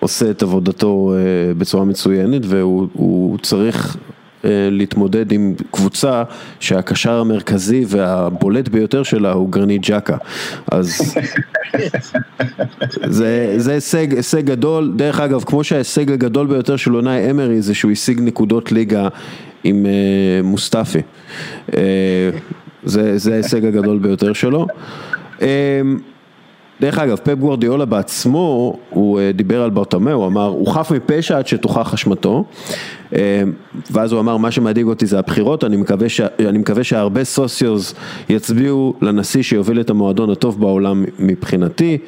[0.00, 3.96] עושה את עבודתו אה, בצורה מצוינת, והוא צריך
[4.44, 6.22] להתמודד עם קבוצה
[6.60, 10.16] שהקשר המרכזי והבולט ביותר שלה הוא גרנית ג'קה.
[10.72, 11.00] אז
[13.06, 17.74] זה, זה הישג, הישג גדול, דרך אגב, כמו שההישג הגדול ביותר של עונאי אמרי זה
[17.74, 19.08] שהוא השיג נקודות ליגה
[19.64, 21.00] עם uh, מוסטפי.
[21.70, 21.74] Uh,
[22.84, 24.66] זה, זה ההישג הגדול ביותר שלו.
[25.38, 25.42] Uh,
[26.80, 31.46] דרך אגב, פפ גוורדיאולה בעצמו, הוא דיבר על ברטומאו, הוא אמר, הוא חף מפשע עד
[31.46, 32.44] שתוכח אשמתו,
[33.90, 36.20] ואז הוא אמר, מה שמדאיג אותי זה הבחירות, אני מקווה, ש...
[36.20, 37.94] אני מקווה שהרבה סוציוז
[38.28, 41.98] יצביעו לנשיא שיוביל את המועדון הטוב בעולם מבחינתי,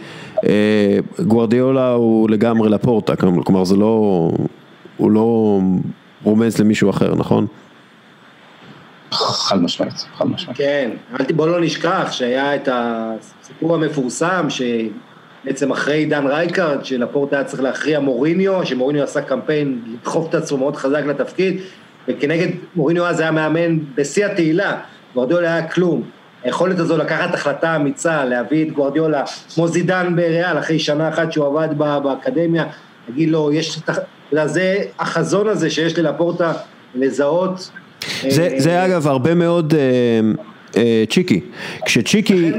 [1.27, 4.31] גוורדיאולה הוא לגמרי לפורטה, כלומר זה לא,
[4.97, 5.61] הוא לא
[6.23, 7.47] רומז למישהו אחר, נכון?
[9.11, 10.59] חד משמעית, חד משמעית.
[10.59, 10.91] כן,
[11.37, 14.47] בוא לא נשכח שהיה את הסיפור המפורסם,
[15.45, 20.59] שבעצם אחרי עידן רייקארד, שלפורטה היה צריך להכריע מוריניו, שמוריניו עשה קמפיין לדחוף את עצמו
[20.59, 21.61] מאוד חזק לתפקיד,
[22.09, 24.81] וכנגד מוריניו אז היה מאמן בשיא התהילה,
[25.15, 26.03] גוורדיולה היה כלום.
[26.45, 29.23] היכולת הזו לקחת החלטה אמיצה, להביא את גוורדיולה,
[29.55, 32.65] כמו זידאן בריאל, אחרי שנה אחת שהוא עבד באקדמיה,
[33.09, 33.79] להגיד לו, יש,
[34.33, 36.53] יודע, זה החזון הזה שיש ללפורטה
[36.95, 37.71] לזהות
[38.29, 39.81] זה, זה אגב הרבה מאוד אה,
[40.77, 41.41] אה, צ'יקי,
[41.85, 42.53] כשצ'יקי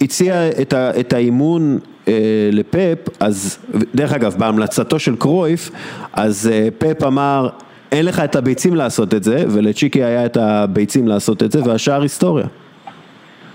[0.00, 1.78] הציע את, ה, את האימון
[2.08, 2.14] אה,
[2.52, 3.58] לפפ, אז
[3.94, 5.70] דרך אגב בהמלצתו של קרויף,
[6.12, 7.48] אז אה, פפ אמר
[7.92, 12.02] אין לך את הביצים לעשות את זה, ולצ'יקי היה את הביצים לעשות את זה, והשאר
[12.02, 12.46] היסטוריה.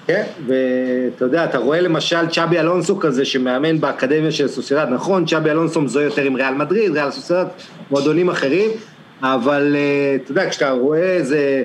[0.07, 5.52] כן, ואתה יודע, אתה רואה למשל צ'אבי אלונסו כזה שמאמן באקדמיה של סוסיידד, נכון, צ'אבי
[5.52, 7.45] אלונסו מזוהה יותר עם ריאל מדריד, ריאל סוסיידד,
[7.91, 8.69] מועדונים אחרים,
[9.23, 11.64] אבל אה, אתה יודע, כשאתה רואה איזה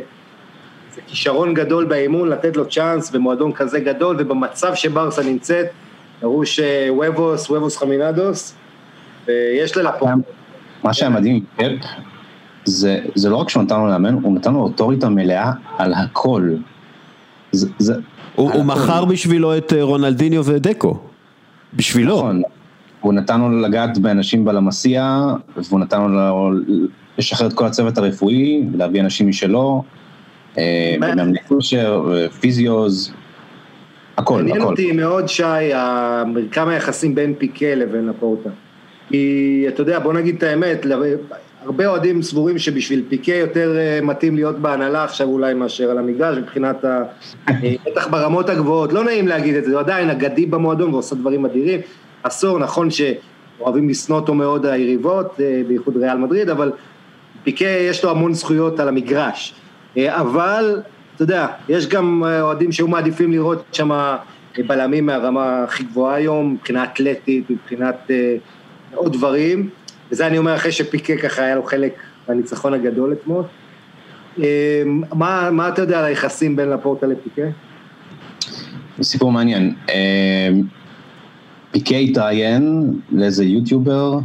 [1.06, 5.66] כישרון גדול באימון, לתת לו צ'אנס במועדון כזה גדול, ובמצב שברסה נמצאת,
[6.20, 8.54] תראו שוובוס, וובוס חמינדוס,
[9.26, 10.12] ויש ללפורט.
[10.84, 11.44] מה שהיה מדהים
[12.64, 16.50] זה, זה לא רק שהוא נתן לו לאמן, הוא נתן לו אוטוריטה מלאה על הכל.
[17.52, 17.94] זה, זה,
[18.34, 20.98] הוא, הוא מכר בשבילו את אה, רונלדיניו ודקו,
[21.74, 22.16] בשבילו.
[22.16, 22.42] נכון,
[23.00, 26.50] הוא נתן לו לגעת באנשים בלמסיה, והוא נתן לו
[27.18, 29.82] לשחרר את כל הצוות הרפואי, להביא אנשים משלו,
[30.58, 33.12] אה, מאמני כושר, פיזיוז,
[34.16, 34.42] הכל, הכל.
[34.42, 35.42] מעניין אותי מאוד, שי,
[36.26, 38.50] מרקם היחסים בין פיקה לבין לפורטה.
[39.08, 40.86] כי, אתה יודע, בוא נגיד את האמת,
[41.66, 46.38] הרבה אוהדים סבורים שבשביל פיקה יותר אה, מתאים להיות בהנהלה עכשיו אולי מאשר על המגרש,
[46.38, 47.02] מבחינת ה...
[47.48, 47.54] אה,
[47.86, 51.80] בטח ברמות הגבוהות, לא נעים להגיד את זה, הוא עדיין אגדי במועדון ועושה דברים אדירים.
[52.22, 56.72] עשור, נכון שאוהבים לשנוא אותו מאוד היריבות, בייחוד ריאל מדריד, אבל
[57.44, 59.54] פיקה יש לו המון זכויות על המגרש,
[59.96, 60.80] אה, אבל
[61.16, 64.16] אתה יודע, יש גם אה, אוהדים שהיו מעדיפים לראות שם אה,
[64.66, 68.10] בלמים מהרמה הכי גבוהה היום, מבחינה אתלטית, מבחינת
[68.94, 69.68] עוד דברים,
[70.10, 71.92] וזה אני אומר אחרי שפיקה ככה היה לו חלק
[72.28, 73.42] בניצחון הגדול אתמול.
[75.14, 77.42] מה, מה אתה יודע על היחסים בין לפורטה לפיקה?
[79.02, 79.74] סיפור מעניין.
[81.70, 84.18] פיקה התראיין לאיזה יוטיובר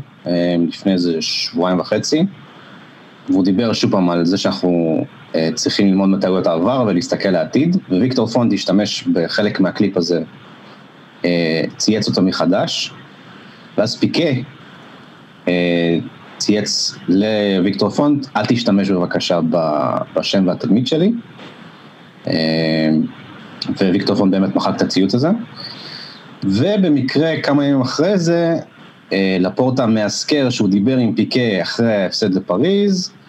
[0.67, 2.25] לפני איזה שבועיים וחצי.
[3.29, 5.20] והוא דיבר שוב פעם על זה שאנחנו אה,
[5.53, 10.21] צריכים ללמוד מטעויות העבר ולהסתכל לעתיד, וויקטור פונט השתמש בחלק מהקליפ הזה,
[11.25, 12.93] אה, צייץ אותו מחדש,
[13.77, 14.29] ואז פיקה
[15.47, 15.97] אה,
[16.37, 19.39] צייץ לוויקטור פונט, אל תשתמש בבקשה
[20.15, 21.11] בשם והתדמית שלי,
[23.81, 25.29] וויקטור פונט באמת מחק את הציוץ הזה,
[26.43, 28.55] ובמקרה כמה ימים אחרי זה,
[29.39, 33.20] לפורטה מאזכר שהוא דיבר עם פיקה אחרי ההפסד לפריז, אה,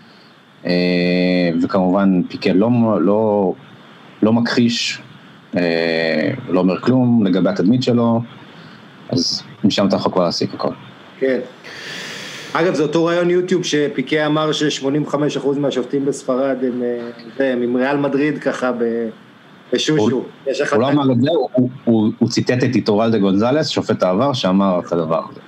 [1.62, 2.68] וכמובן פיקה לא,
[3.00, 3.52] לא,
[4.22, 5.02] לא מכחיש,
[5.56, 8.20] אה, לא אומר כלום לגבי התדמית שלו,
[9.10, 10.72] אז משם אתה יכול כבר להסיק הכל.
[11.18, 11.38] כן.
[12.52, 16.82] אגב, זה אותו רעיון יוטיוב שפיקה אמר ש-85% מהשופטים בספרד הם,
[17.40, 18.72] אה, הם עם ריאל מדריד ככה
[19.72, 20.10] בשושו.
[20.10, 20.24] הוא,
[20.72, 24.80] הוא לא אמר את זה, הוא, הוא, הוא ציטט את איטורלדה גונזלס, שופט העבר, שאמר
[24.86, 25.40] את הדבר הזה.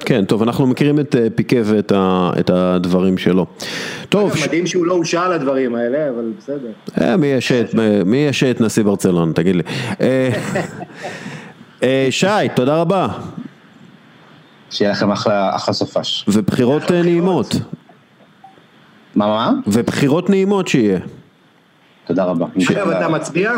[0.00, 1.92] כן, טוב, אנחנו מכירים את אה, פיקה ואת
[2.40, 3.46] את הדברים שלו.
[4.08, 4.32] טוב.
[4.44, 6.70] מדהים שהוא לא הושע על הדברים האלה, אבל בסדר.
[7.00, 7.16] אה,
[8.04, 9.62] מי ישע את נשיא ברצלון, תגיד לי.
[11.82, 13.08] אה, שי, תודה רבה.
[14.70, 16.24] שיהיה לכם אחלה, אחלה סופש.
[16.28, 17.54] ובחירות נעימות.
[19.14, 19.52] מה, מה?
[19.66, 20.98] ובחירות נעימות שיהיה.
[22.06, 22.46] תודה רבה.
[22.70, 23.52] אגב, אתה מצביע?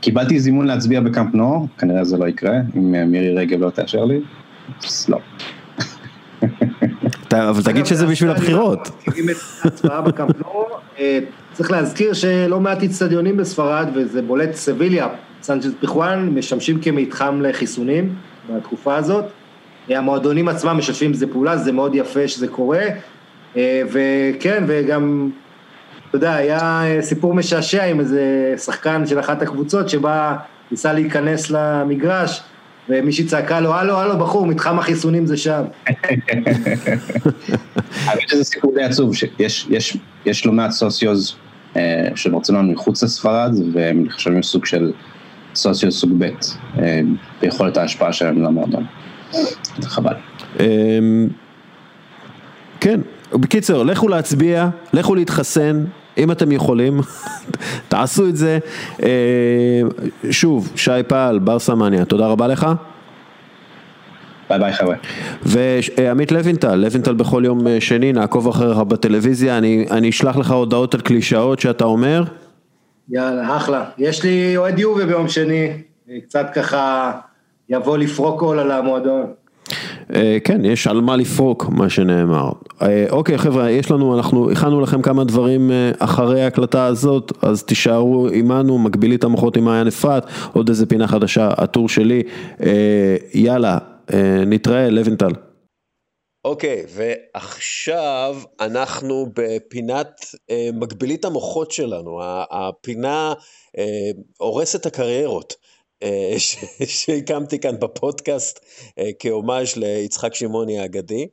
[0.00, 4.20] קיבלתי זימון להצביע בקאמפ נו, כנראה זה לא יקרה, אם מירי רגב לא תאשר לי,
[4.84, 5.18] אז לא.
[7.32, 8.90] אבל תגיד שזה בשביל הבחירות.
[10.38, 10.64] נו,
[10.98, 11.18] אה,
[11.52, 15.08] צריך להזכיר שלא מעט איצטדיונים בספרד, וזה בולט סביליה,
[15.42, 18.14] סנצ'ס פיחואן, משמשים כמתחם לחיסונים
[18.50, 19.24] בתקופה הזאת.
[19.88, 22.82] המועדונים עצמם משתפים בזה פעולה, זה מאוד יפה שזה קורה,
[23.92, 25.30] וכן, וגם,
[26.16, 30.36] אתה יודע, היה סיפור משעשע עם איזה שחקן של אחת הקבוצות שבא,
[30.70, 32.42] ניסה להיכנס למגרש,
[32.88, 35.62] ומישהי צעקה לו, הלו, הלו, בחור, מתחם החיסונים זה שם.
[38.04, 41.36] האמת שזה סיפור די עצוב, שיש לא מעט סוציוז
[42.14, 44.92] של ברצלונה מחוץ לספרד, והם נחשבים סוג של
[45.54, 46.30] סוציוז סוג ב'
[47.40, 48.86] ביכולת ההשפעה שלהם למועדון.
[49.78, 50.14] זה חבל.
[52.80, 53.00] כן,
[53.32, 55.84] בקיצר, לכו להצביע, לכו להתחסן,
[56.18, 57.00] אם אתם יכולים,
[57.88, 58.58] תעשו את זה.
[60.30, 62.66] שוב, שי פעל, בר סמניה, תודה רבה לך.
[64.50, 64.96] ביי ביי חבר'ה.
[65.42, 71.00] ועמית לוינטל, לוינטל בכל יום שני, נעקוב אחריך בטלוויזיה, אני, אני אשלח לך הודעות על
[71.00, 72.24] קלישאות שאתה אומר.
[73.08, 73.84] יאללה, אחלה.
[73.98, 75.82] יש לי אוהד יובה ביום שני,
[76.24, 77.12] קצת ככה
[77.68, 79.26] יבוא לפרוק עול על המועדון.
[80.44, 82.50] כן, יש על מה לפרוק, מה שנאמר.
[83.10, 88.78] אוקיי חבר'ה, יש לנו, אנחנו הכנו לכם כמה דברים אחרי ההקלטה הזאת, אז תישארו עמנו,
[88.78, 92.22] מגבילי את המוחות עם מעיין אפרת, עוד איזה פינה חדשה, הטור שלי,
[93.34, 93.78] יאללה,
[94.46, 95.32] נתראה, לוינטל.
[96.44, 100.20] אוקיי, ועכשיו אנחנו בפינת
[100.72, 102.20] מגבילית המוחות שלנו,
[102.50, 103.32] הפינה
[104.38, 105.54] הורסת הקריירות.
[106.96, 108.64] שהקמתי כאן בפודקאסט
[109.18, 111.28] כהומאז' ליצחק שמעוני האגדי.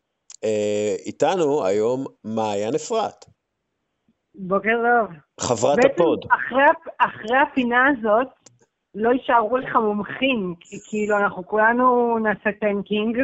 [1.05, 3.25] איתנו היום מעיין אפרת.
[4.35, 5.17] בוקר טוב.
[5.39, 6.25] חברת בעצם ה pod.
[6.25, 6.63] אחרי,
[6.97, 8.27] אחרי הפינה הזאת
[8.95, 13.17] לא יישארו לך מומחים, כי כאילו אנחנו כולנו נעשה tanking,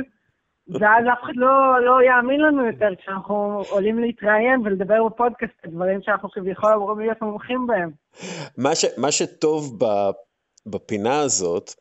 [0.67, 6.01] ואז אף אחד לא, לא יאמין לנו יותר כשאנחנו עולים להתראיין ולדבר בפודקאסט על דברים
[6.01, 7.91] שאנחנו כביכול אמורים להיות מומחים בהם.
[8.57, 9.85] מה, ש, מה שטוב ב...
[10.65, 11.73] בפינה הזאת,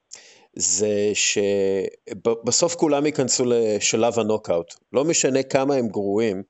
[0.53, 4.75] זה שבסוף כולם ייכנסו לשלב הנוקאוט.
[4.93, 6.43] לא משנה כמה הם גרועים,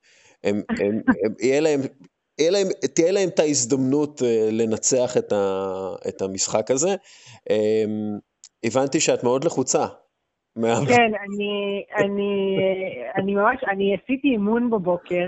[0.45, 1.81] הם, הם, הם, יהיה להם,
[2.39, 4.23] יהיה להם, תהיה להם את ההזדמנות
[4.53, 5.73] לנצח את, ה,
[6.09, 6.95] את המשחק הזה.
[8.65, 9.87] הבנתי שאת מאוד לחוצה.
[10.89, 12.57] כן, אני, אני,
[13.17, 15.27] אני ממש, אני עשיתי אימון בבוקר.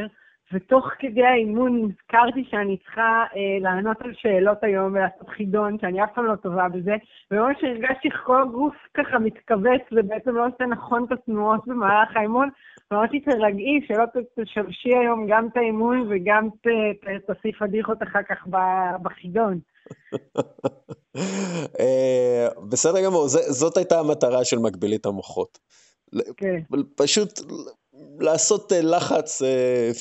[0.52, 6.08] ותוך כדי האימון נזכרתי שאני צריכה אה, לענות על שאלות היום ולעשות חידון, שאני אף
[6.14, 6.94] פעם לא טובה בזה,
[7.30, 12.48] וממש הרגשתי כל הגוף ככה מתכווץ ובעצם לא עושה נכון את התנועות במהלך האימון,
[12.90, 16.48] ואמרתי תרגעי, שלא תשבשי היום גם את האימון וגם
[17.26, 18.46] תוסיף פדיחות אחר כך
[19.02, 19.58] בחידון.
[22.70, 25.58] בסדר גמור, זאת הייתה המטרה של מגבילית המוחות.
[26.36, 26.60] כן.
[26.96, 27.40] פשוט
[28.20, 29.42] לעשות לחץ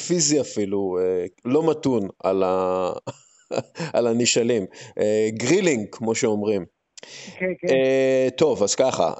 [0.07, 0.97] פיזי אפילו,
[1.45, 2.91] לא מתון על, ה...
[3.93, 4.65] על הנשאלים.
[5.29, 6.65] grilling, כמו שאומרים.
[7.39, 7.75] כן, כן.
[8.37, 9.13] טוב, אז ככה,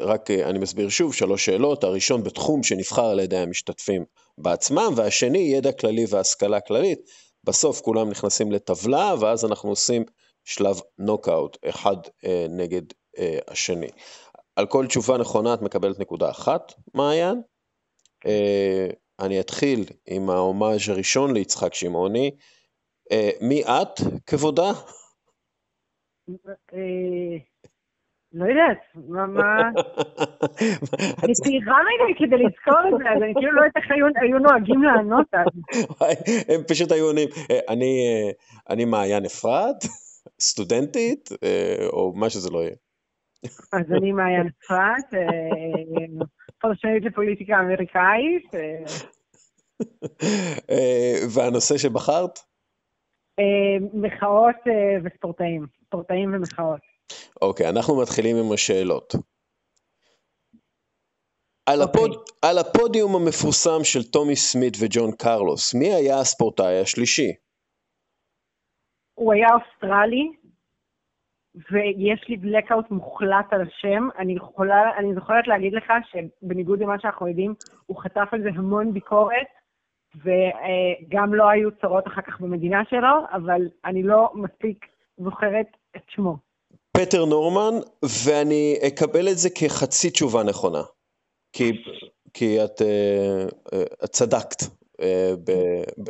[0.00, 1.84] רק אני מסביר שוב, שלוש שאלות.
[1.84, 4.04] הראשון בתחום שנבחר על ידי המשתתפים
[4.38, 6.98] בעצמם, והשני ידע כללי והשכלה כללית.
[7.44, 10.04] בסוף כולם נכנסים לטבלה, ואז אנחנו עושים
[10.44, 11.96] שלב נוקאוט, אחד
[12.48, 12.82] נגד
[13.48, 13.88] השני.
[14.58, 17.42] על כל תשובה נכונה את מקבלת נקודה אחת, מעיין.
[19.20, 22.30] אני אתחיל עם ההומאז' הראשון ליצחק שמעוני.
[23.40, 24.70] מי את, כבודה?
[28.32, 28.78] לא יודעת,
[29.34, 29.56] מה...
[31.24, 33.84] אני צעירה מדי כדי לזכור את זה, אז אני כאילו לא יודעת איך
[34.20, 35.46] היו נוהגים לענות אז.
[36.48, 37.28] הם פשוט היו עונים,
[38.70, 39.76] אני מעיין אפרת,
[40.40, 41.28] סטודנטית,
[41.92, 42.87] או מה שזה לא יהיה.
[43.72, 45.22] אז אני מעיין אפרת,
[46.60, 48.44] פרשנית לפוליטיקה אמריקאית.
[51.34, 52.38] והנושא שבחרת?
[53.94, 54.56] מחאות
[55.04, 56.80] וספורטאים, ספורטאים ומחאות.
[57.42, 59.14] אוקיי, אנחנו מתחילים עם השאלות.
[61.66, 62.10] על, הפוד,
[62.42, 67.32] על הפודיום המפורסם של טומי סמית וג'ון קרלוס, מי היה הספורטאי השלישי?
[69.14, 70.32] הוא היה אוסטרלי,
[71.54, 74.08] ויש לי בלקאוט מוחלט על השם.
[74.18, 77.54] אני יכולה, אני זוכרת להגיד לך שבניגוד למה שאנחנו יודעים,
[77.86, 79.46] הוא חטף על זה המון ביקורת,
[80.16, 84.86] וגם לא היו צרות אחר כך במדינה שלו, אבל אני לא מספיק
[85.18, 85.66] זוכרת
[85.96, 86.36] את שמו.
[86.92, 87.78] פטר נורמן,
[88.24, 90.82] ואני אקבל את זה כחצי תשובה נכונה.
[91.52, 91.72] כי,
[92.34, 92.82] כי את,
[94.04, 94.77] את צדקת.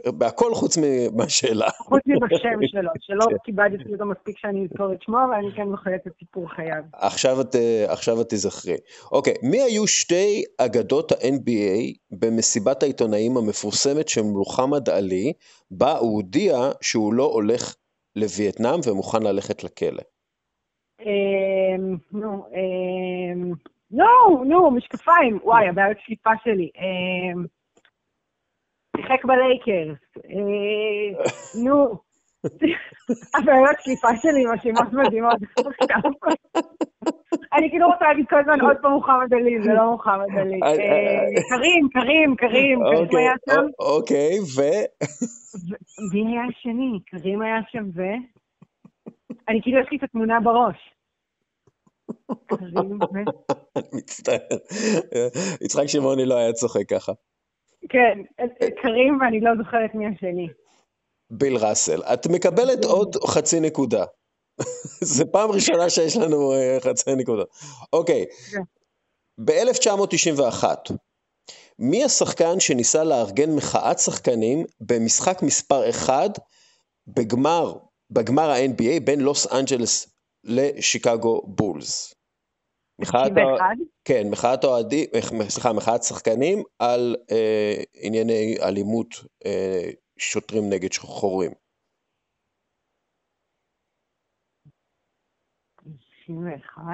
[0.06, 0.78] בהכל חוץ
[1.16, 1.68] מהשאלה.
[1.70, 6.12] חוץ מבשם שלו, שלא כיבדתי אותו מספיק שאני אזכור את שמו, ואני כן זוכרת את
[6.18, 6.82] סיפור חייו.
[6.92, 7.56] עכשיו את,
[8.20, 8.76] את תזכרי.
[9.12, 15.32] אוקיי, מי היו שתי אגדות ה-NBA במסיבת העיתונאים המפורסמת של מוחמד עלי,
[15.70, 17.74] בה הוא הודיע שהוא לא הולך
[18.16, 20.02] לווייטנאם ומוכן ללכת לכלא?
[22.12, 22.44] נו,
[23.90, 25.38] נו, נו, משקפיים.
[25.44, 26.70] וואי, הבעיות שליפה שלי.
[28.98, 29.98] שיחק בלייקרס.
[30.16, 31.10] אה,
[31.64, 31.98] נו.
[33.34, 35.38] הבעיות שליפה שלי מאשימות מדהימות.
[37.56, 40.60] אני כאילו רוצה להגיד כל הזמן עוד פעם מוחמד עלי, זה לא מוחמד עלי.
[40.62, 40.74] אה, אה,
[41.48, 42.78] קרים, קרים, קרים.
[42.78, 43.66] קרים אוקיי, היה שם?
[43.78, 44.58] אוקיי, ו...
[46.12, 47.00] מי היה השני?
[47.06, 48.02] קרים היה שם ו...
[49.48, 50.76] אני כאילו יש לי את התמונה בראש.
[52.46, 53.18] קרים ו...
[53.76, 54.58] אני מצטער.
[55.64, 57.12] יצחק שמעוני לא היה צוחק ככה.
[57.88, 58.18] כן,
[58.82, 60.48] קרים ואני לא זוכרת מי השני.
[61.30, 62.02] ביל ראסל.
[62.02, 64.04] את מקבלת עוד חצי נקודה.
[65.14, 67.42] זה פעם ראשונה שיש לנו אה, חצי נקודה.
[67.92, 68.24] אוקיי.
[68.52, 68.62] כן.
[69.44, 70.64] ב-1991,
[71.78, 76.38] מי השחקן שניסה לארגן מחאת שחקנים במשחק מספר 1
[77.06, 77.74] בגמר,
[78.10, 80.08] בגמר ה-NBA בין לוס אנג'לס
[80.44, 82.14] לשיקגו בולס?
[83.00, 83.64] מחאת ה- 91?
[84.04, 85.06] כן, מחאת אוהדים,
[85.48, 89.08] סליחה, מחאת שחקנים על אה, ענייני אלימות
[89.46, 91.50] אה, שוטרים נגד שחורים.
[95.76, 96.84] 91,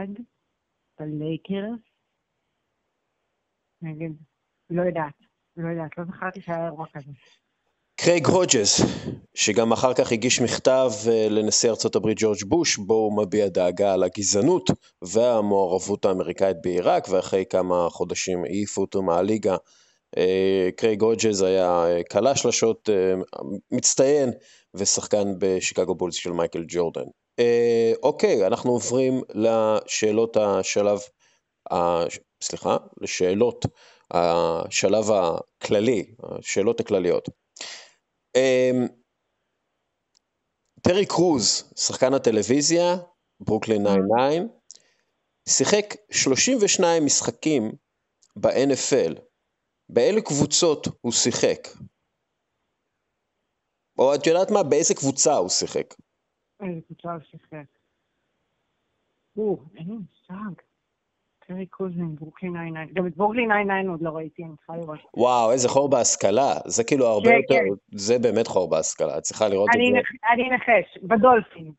[1.00, 1.80] בלייקרס,
[3.82, 4.10] נגד,
[4.70, 5.14] לא יודעת,
[5.56, 7.12] לא יודעת, לא זכרתי שהיה אירוע כזה.
[7.96, 8.80] קרייג הודג'ס,
[9.34, 13.92] שגם אחר כך הגיש מכתב אה, לנשיא ארצות הברית ג'ורג' בוש, בו הוא מביע דאגה
[13.92, 14.70] על הגזענות
[15.02, 19.56] והמעורבות האמריקאית בעיראק, ואחרי כמה חודשים העיפו אותו מהליגה.
[20.16, 23.14] אה, קרייג הודג'ס היה אה, קלע שלשות, אה,
[23.70, 24.30] מצטיין,
[24.74, 27.04] ושחקן בשיקגו בולס של מייקל ג'ורדן.
[27.38, 30.98] אה, אוקיי, אנחנו עוברים לשאלות השלב,
[32.42, 33.66] סליחה, לשאלות
[34.10, 37.43] השלב הכללי, השאלות הכלליות.
[38.36, 38.86] אמ,
[40.82, 42.86] טרי קרוז, שחקן הטלוויזיה,
[43.40, 44.64] ברוקלין 99,
[45.48, 47.62] שיחק 32 משחקים
[48.36, 49.20] ב-NFL.
[49.88, 51.62] באילו קבוצות הוא שיחק?
[53.98, 54.62] או את יודעת מה?
[54.70, 55.88] באיזה קבוצה הוא שיחק?
[56.60, 57.68] איזה קבוצה הוא שיחק.
[59.36, 60.73] או, אין לי מושג.
[61.48, 62.94] טרי קוזין, ברוקלין 99.
[63.00, 64.98] גם את ברוקלין 99 עוד לא ראיתי, אני צריכה לראות.
[65.16, 66.54] וואו, איזה חור בהשכלה.
[66.66, 67.96] זה כאילו הרבה כן, יותר, כן.
[67.98, 69.98] זה באמת חור בהשכלה, את צריכה לראות את אני זה.
[69.98, 71.72] נח- אני אנחש, בדולפין.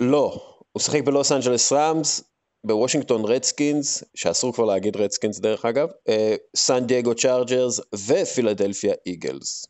[0.00, 0.40] לא,
[0.72, 2.30] הוא שיחק בלוס אנג'לס ראמס,
[2.66, 9.66] בוושינגטון רדסקינס, שאסור כבר להגיד רדסקינס דרך אגב, אה, סן דייגו צ'ארג'רס ופילדלפיה איגלס.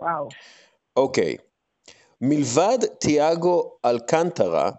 [0.00, 0.28] וואו.
[0.96, 1.36] אוקיי,
[2.20, 4.70] מלבד תיאגו אלקנטרה,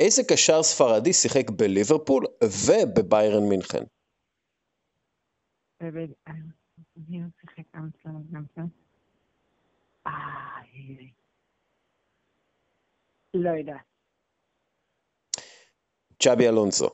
[0.00, 3.84] איזה קשר ספרדי שיחק בליברפול ובביירן מינכן?
[5.82, 5.88] אה?
[10.06, 11.04] אה, אה.
[13.34, 13.84] לא יודעת.
[16.22, 16.88] צ'אבי אלונסו.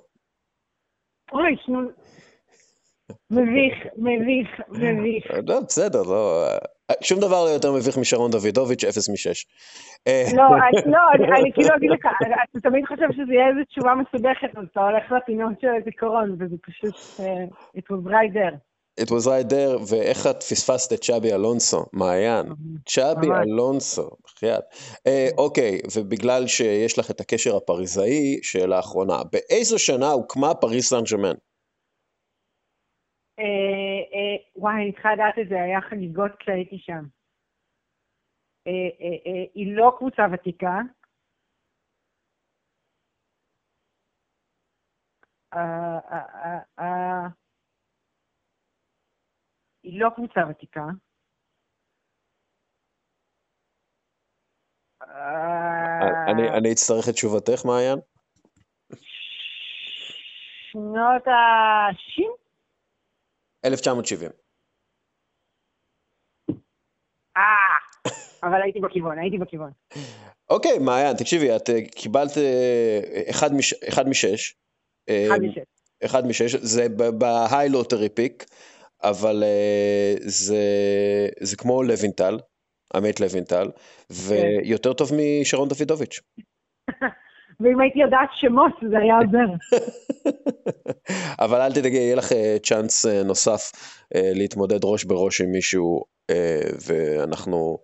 [1.32, 1.56] אוי.
[3.30, 5.24] מביך, מביך, מביך.
[5.46, 6.46] לא, בסדר, לא...
[7.02, 9.46] שום דבר לא יותר מביך משרון דוידוביץ', אפס משש.
[10.08, 10.98] לא, אני- לא,
[11.36, 12.06] אני- כאילו אגיד לך,
[12.50, 16.56] אתה תמיד חושב שזה יהיה איזו תשובה מסובכת, אז אתה הולך לפינות של הזיכרון, וזה
[16.66, 17.44] פשוט, אה,
[17.76, 18.56] it was right there.
[19.00, 22.46] It was right there, ואיך את פספסת את צ'אבי אלונסו, מעיין?
[22.88, 23.26] צ'אבי.
[23.46, 24.62] אלונסו, בחייאת.
[25.06, 31.02] אה, אוקיי, ובגלל שיש לך את הקשר הפריזאי, שאלה אחרונה, באיזו שנה הוקמה פריס סן
[31.10, 31.34] ג'רמן?
[33.38, 33.44] אה,
[34.14, 37.04] אה, וואי, אני צריכה לדעת את זה, היה חגיגות כשהייתי שם.
[38.66, 40.80] אה, היא לא קבוצה ותיקה.
[49.82, 50.84] היא לא קבוצה ותיקה.
[56.58, 57.98] אני אצטרך את תשובתך, מעיין?
[60.72, 62.45] שנות ה-60?
[63.66, 64.30] 1970.
[67.36, 67.42] אה,
[68.42, 69.70] אבל הייתי בכיוון, הייתי בכיוון.
[70.50, 74.54] אוקיי, מעיין, תקשיבי, את אה, קיבלת אה, אחד מש- אחד משש.
[75.10, 75.58] אחד משש.
[76.04, 76.86] אחד משש, זה
[77.18, 78.44] ב high lottery pick,
[79.02, 79.42] אבל
[80.18, 80.56] זה,
[81.40, 82.38] זה כמו לוינטל,
[82.94, 83.70] עמית לוינטל,
[84.10, 86.20] ויותר טוב משרון דוידוביץ'.
[87.60, 89.54] ואם הייתי יודעת שמות, זה היה עוזר.
[91.44, 93.72] אבל אל תדאגי, יהיה לך אה, צ'אנס אה, נוסף
[94.14, 96.04] אה, להתמודד ראש בראש עם מישהו,
[96.86, 97.78] ואנחנו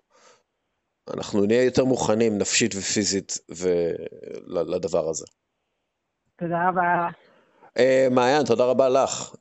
[1.15, 3.39] אנחנו נהיה יותר מוכנים נפשית ופיזית
[4.47, 5.27] לדבר הזה.
[6.37, 7.09] תודה רבה.
[8.11, 9.35] מעיין, תודה רבה לך.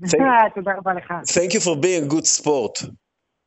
[0.54, 1.10] תודה רבה לך.
[1.10, 2.90] Thank you for being good sport.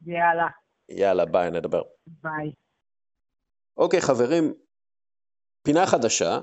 [0.05, 0.47] יאללה,
[0.89, 1.81] יאללה, ביי, נדבר.
[2.07, 2.51] ביי.
[3.77, 4.53] אוקיי, חברים,
[5.69, 6.39] פינה חדשה,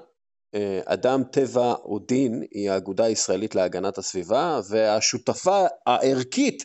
[0.55, 6.65] אה, אדם טבע ודין היא האגודה הישראלית להגנת הסביבה והשותפה הערכית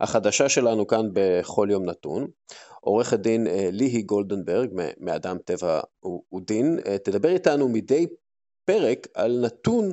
[0.00, 2.26] החדשה שלנו כאן בכל יום נתון.
[2.80, 4.68] עורכת דין אה, ליהי גולדנברג
[5.00, 5.80] מאדם טבע
[6.34, 8.06] ודין תדבר איתנו מדי
[8.64, 9.92] פרק על נתון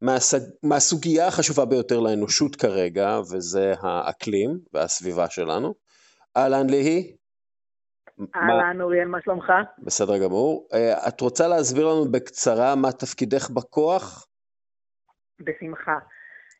[0.00, 0.42] מהסוג...
[0.62, 5.74] מהסוגיה החשובה ביותר לאנושות כרגע וזה האקלים והסביבה שלנו.
[6.36, 7.16] אהלן ליהי.
[8.36, 9.52] אהלן אוריאל, מה שלומך?
[9.78, 10.68] בסדר גמור.
[10.74, 14.26] אה, את רוצה להסביר לנו בקצרה מה תפקידך בכוח?
[15.40, 15.98] בשמחה.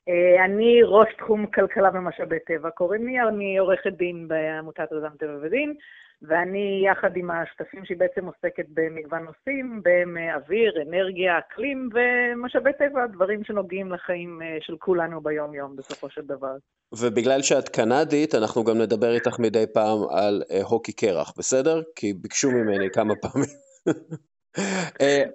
[0.08, 5.38] אה, אני ראש תחום כלכלה ומשאבי טבע, קוראים לי, אני עורכת דין בעמותת אדם טבע
[5.42, 5.74] ודין,
[6.22, 13.06] ואני יחד עם השותפים שהיא בעצם עוסקת במגוון נושאים, בהם אוויר, אנרגיה, אקלים ומשאבי טבע,
[13.06, 16.56] דברים שנוגעים לחיים אה, של כולנו ביום-יום בסופו של דבר.
[17.00, 21.82] ובגלל שאת קנדית, אנחנו גם נדבר איתך מדי פעם על אה, הוקי קרח, בסדר?
[21.96, 23.50] כי ביקשו ממני כמה פעמים.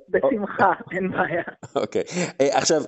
[0.10, 1.44] בשמחה, אין בעיה.
[1.76, 2.04] אוקיי.
[2.40, 2.82] עכשיו,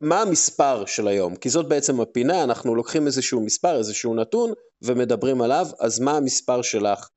[0.00, 1.36] מה המספר של היום?
[1.36, 4.52] כי זאת בעצם הפינה, אנחנו לוקחים איזשהו מספר, איזשהו נתון,
[4.82, 7.08] ומדברים עליו, אז מה המספר שלך,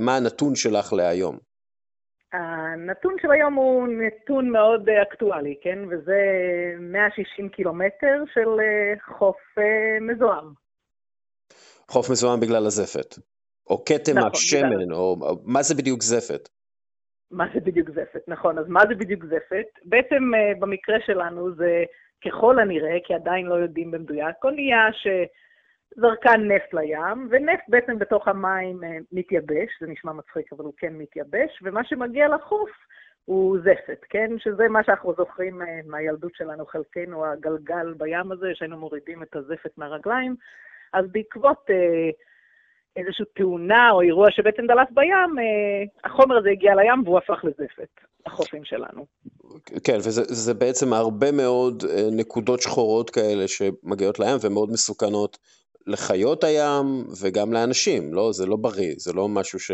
[0.00, 1.38] מה הנתון שלך להיום?
[2.32, 5.78] הנתון של היום הוא נתון מאוד אה, אקטואלי, כן?
[5.90, 6.18] וזה
[6.80, 10.52] 160 קילומטר של אה, חוף אה, מזוהם.
[11.88, 13.18] חוף מזוהם בגלל הזפת.
[13.70, 14.94] או כתם נכון, השמן, בגלל...
[14.94, 16.48] או מה זה בדיוק זפת?
[17.30, 18.58] מה זה בדיוק זפת, נכון.
[18.58, 19.66] אז מה זה בדיוק זפת?
[19.84, 21.84] בעצם uh, במקרה שלנו זה
[22.24, 28.80] ככל הנראה, כי עדיין לא יודעים במדויק, אונייה שזרקה נפט לים, ונפט בעצם בתוך המים
[28.84, 32.70] uh, מתייבש, זה נשמע מצחיק, אבל הוא כן מתייבש, ומה שמגיע לחוף
[33.24, 34.38] הוא זפת, כן?
[34.38, 39.78] שזה מה שאנחנו זוכרים uh, מהילדות שלנו, חלקנו הגלגל בים הזה, שהיינו מורידים את הזפת
[39.78, 40.36] מהרגליים.
[40.92, 41.70] אז בעקבות...
[41.70, 42.28] Uh,
[42.98, 47.88] איזושהי תאונה או אירוע שבעצם דלף בים, אה, החומר הזה הגיע לים והוא הפך לזפת,
[48.26, 49.06] החופים שלנו.
[49.84, 55.38] כן, וזה בעצם הרבה מאוד אה, נקודות שחורות כאלה שמגיעות לים ומאוד מסוכנות
[55.86, 58.32] לחיות הים וגם לאנשים, לא?
[58.32, 59.70] זה לא בריא, זה לא משהו ש...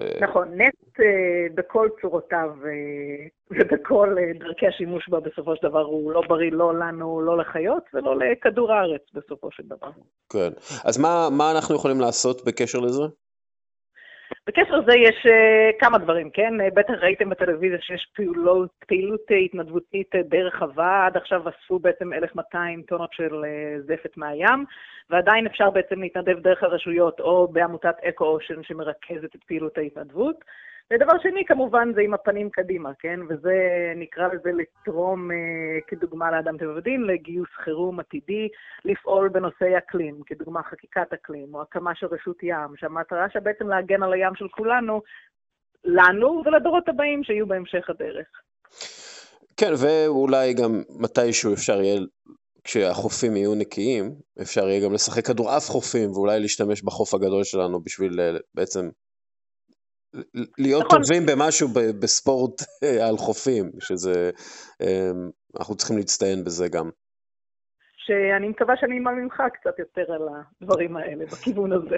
[0.00, 3.26] אה, נכון, נפט אה, בכל צורותיו אה,
[3.56, 8.16] ובכל דרכי השימוש בה בסופו של דבר הוא לא בריא לא לנו, לא לחיות ולא
[8.18, 9.90] לכדור הארץ בסופו של דבר.
[10.32, 10.48] כן,
[10.84, 13.02] אז מה, מה אנחנו יכולים לעשות בקשר לזה?
[14.48, 16.54] בקשר לזה יש uh, כמה דברים, כן?
[16.74, 23.12] בטח ראיתם בטלוויזיה שיש פעולות, פעילות התנדבותית די רחבה, עד עכשיו אספו בעצם 1,200 טונות
[23.12, 24.64] של uh, זפת מהים,
[25.10, 30.44] ועדיין אפשר בעצם להתנדב דרך הרשויות או בעמותת אקו-אושן שמרכזת את פעילות ההתנדבות.
[30.92, 33.20] ודבר שני, כמובן, זה עם הפנים קדימה, כן?
[33.28, 33.54] וזה,
[33.96, 35.36] נקרא לזה לתרום, אה,
[35.86, 38.48] כדוגמה לאדם טבע ודין, לגיוס חירום עתידי,
[38.84, 44.02] לפעול בנושאי אקלים, כדוגמה חקיקת אקלים, או הקמה של רשות ים, שהמטרה שלה בעצם להגן
[44.02, 45.02] על הים של כולנו,
[45.84, 48.26] לנו ולדורות הבאים שיהיו בהמשך הדרך.
[49.56, 52.00] כן, ואולי גם מתישהו אפשר יהיה,
[52.64, 58.20] כשהחופים יהיו נקיים, אפשר יהיה גם לשחק כדורעף חופים, ואולי להשתמש בחוף הגדול שלנו בשביל
[58.20, 58.88] אה, בעצם
[60.58, 61.02] להיות נכון.
[61.02, 61.68] טובים במשהו
[62.00, 64.30] בספורט אה, על חופים, שזה,
[64.80, 66.90] אמ, אנחנו צריכים להצטיין בזה גם.
[67.96, 70.28] שאני מקווה שאני אלמד ממך קצת יותר על
[70.62, 71.96] הדברים האלה, בכיוון הזה.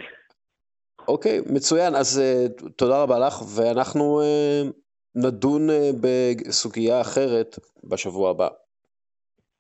[1.09, 4.73] אוקיי, okay, מצוין, אז uh, תודה רבה לך, ואנחנו uh,
[5.15, 8.49] נדון uh, בסוגיה אחרת בשבוע הבא.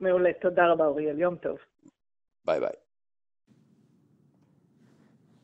[0.00, 1.58] מעולה, תודה רבה אוריאל, יום טוב.
[2.44, 2.89] ביי ביי.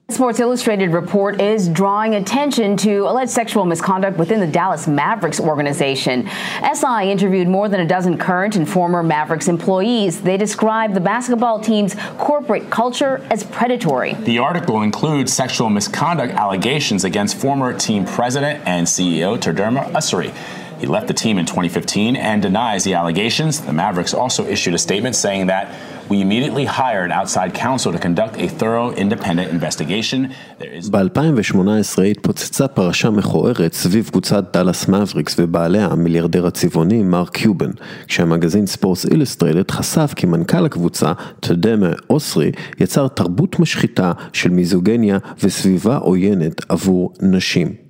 [0.08, 6.28] Sports Illustrated report is drawing attention to alleged sexual misconduct within the Dallas Mavericks organization.
[6.74, 10.20] SI interviewed more than a dozen current and former Mavericks employees.
[10.20, 14.14] They describe the basketball team's corporate culture as predatory.
[14.14, 20.32] The article includes sexual misconduct allegations against former team president and CEO Terderma Ussery.
[20.78, 23.60] He left the team in 2015 and denies the allegations.
[23.60, 28.34] The Mavericks also issued a statement saying that we immediately hired outside counsel to conduct
[28.44, 30.30] a thorough independent investigation.
[30.90, 37.70] ב-2018 התפוצצה פרשה מכוערת סביב קבוצת דאלאס מבריקס ובעליה המיליארדר הצבעוני מרק קיובן,
[38.06, 45.96] כשהמגזין ספורטס אילוסטריידד חשף כי מנכ"ל הקבוצה, תדמה אוסרי, יצר תרבות משחיתה של מיזוגניה וסביבה
[45.96, 47.85] עוינת עבור נשים.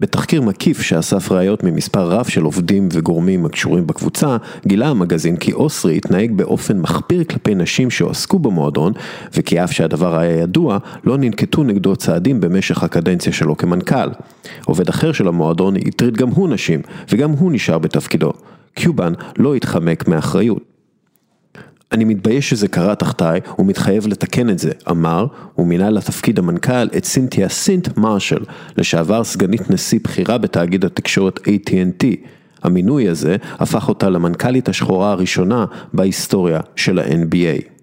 [0.00, 4.36] בתחקיר מקיף שאסף ראיות ממספר רב של עובדים וגורמים הקשורים בקבוצה,
[4.66, 8.92] גילה המגזין כי אוסרי התנהג באופן מחפיר כלפי נשים שהועסקו במועדון,
[9.34, 14.08] וכי אף שהדבר היה ידוע, לא ננקטו נגדו צעדים במשך הקדנציה שלו כמנכ"ל.
[14.64, 16.80] עובד אחר של המועדון הטריד גם הוא נשים,
[17.12, 18.32] וגם הוא נשאר בתפקידו.
[18.74, 20.69] קיובן לא התחמק מאחריות.
[21.92, 25.26] אני מתבייש שזה קרה תחתיי ומתחייב לתקן את זה, אמר,
[25.58, 28.44] ומינה לתפקיד המנכ"ל את סינתיה סינט מרשל,
[28.76, 32.04] לשעבר סגנית נשיא בכירה בתאגיד התקשורת AT&T.
[32.62, 37.79] המינוי הזה הפך אותה למנכ"לית השחורה הראשונה בהיסטוריה של ה-NBA.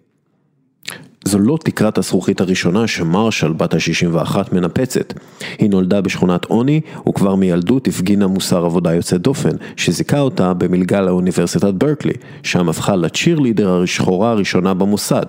[1.28, 5.14] זו לא תקרת הזכוכית הראשונה שמרשל בת ה-61 מנפצת.
[5.58, 11.74] היא נולדה בשכונת עוני, וכבר מילדות הפגינה מוסר עבודה יוצא דופן, שזיכה אותה במלגה לאוניברסיטת
[11.74, 12.14] ברקלי,
[12.44, 15.26] שם הפכה לצ'ירלידר השחורה הראשונה במוסד.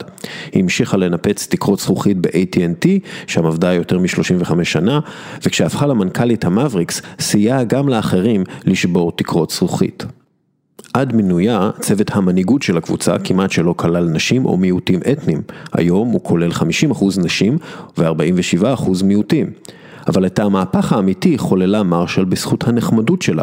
[0.53, 2.89] היא המשיכה לנפץ תקרות זכוכית ב-AT&T,
[3.27, 5.01] שם עבדה יותר מ-35 שנה,
[5.43, 10.18] וכשהפכה למנכ"לית המבריקס, סייעה גם לאחרים לשבור תקרות זכוכית.
[10.99, 15.43] עד מינויה, צוות המנהיגות של הקבוצה כמעט שלא כלל נשים או מיעוטים אתניים.
[15.73, 16.65] היום הוא כולל 50%
[17.23, 17.59] נשים
[17.99, 19.51] ו-47% מיעוטים.
[20.09, 23.43] אבל את המהפך האמיתי חוללה מרשל בזכות הנחמדות שלה.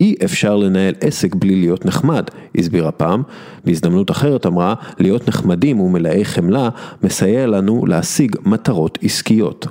[0.00, 2.24] אי אפשר לנהל עסק בלי להיות נחמד,
[2.58, 3.22] הסבירה פעם.
[3.64, 6.68] בהזדמנות אחרת אמרה, להיות נחמדים ומלאי חמלה
[7.02, 9.66] מסייע לנו להשיג מטרות עסקיות.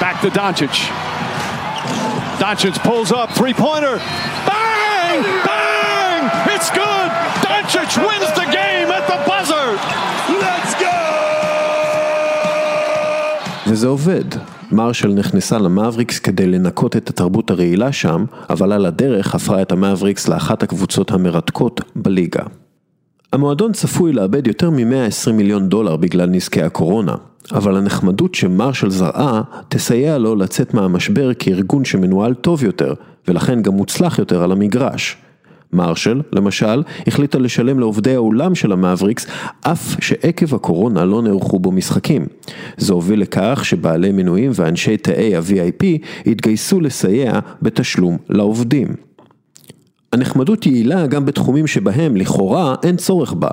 [0.00, 1.07] Back to Doncic.
[2.38, 3.94] Doncic pulls up, three-pointer.
[4.50, 5.18] Bang!
[5.48, 6.22] Bang!
[6.54, 7.08] It's good!
[7.44, 9.66] Doncic wins the game at the buzzer!
[10.44, 10.96] Let's go!
[13.66, 14.24] וזה עובד.
[14.72, 20.28] מרשל נכנסה למאבריקס כדי לנקות את התרבות הרעילה שם, אבל על הדרך הפכה את המאבריקס
[20.28, 22.42] לאחת הקבוצות המרתקות בליגה.
[23.32, 27.14] המועדון צפוי לאבד יותר מ-120 מיליון דולר בגלל נזקי הקורונה,
[27.52, 32.94] אבל הנחמדות שמרשל זרעה תסייע לו לצאת מהמשבר כארגון שמנוהל טוב יותר,
[33.28, 35.16] ולכן גם מוצלח יותר על המגרש.
[35.72, 39.26] מרשל, למשל, החליטה לשלם לעובדי האולם של המאבריקס,
[39.60, 42.26] אף שעקב הקורונה לא נערכו בו משחקים.
[42.76, 45.84] זה הוביל לכך שבעלי מנויים ואנשי תאי ה-VIP
[46.26, 49.07] התגייסו לסייע בתשלום לעובדים.
[50.12, 53.48] הנחמדות יעילה גם בתחומים שבהם לכאורה אין צורך בה.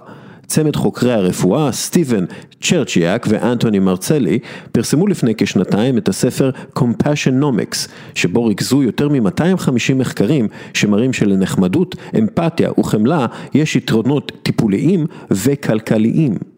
[0.48, 2.26] צמד חוקרי הרפואה, סטיבן
[2.62, 4.40] צ'רצ'יאק ואנטוני מרצלי,
[4.72, 6.50] פרסמו לפני כשנתיים את הספר
[6.80, 16.55] Compassionomics, שבו ריכזו יותר מ-250 מחקרים שמראים שלנחמדות, אמפתיה וחמלה יש יתרונות טיפוליים וכלכליים.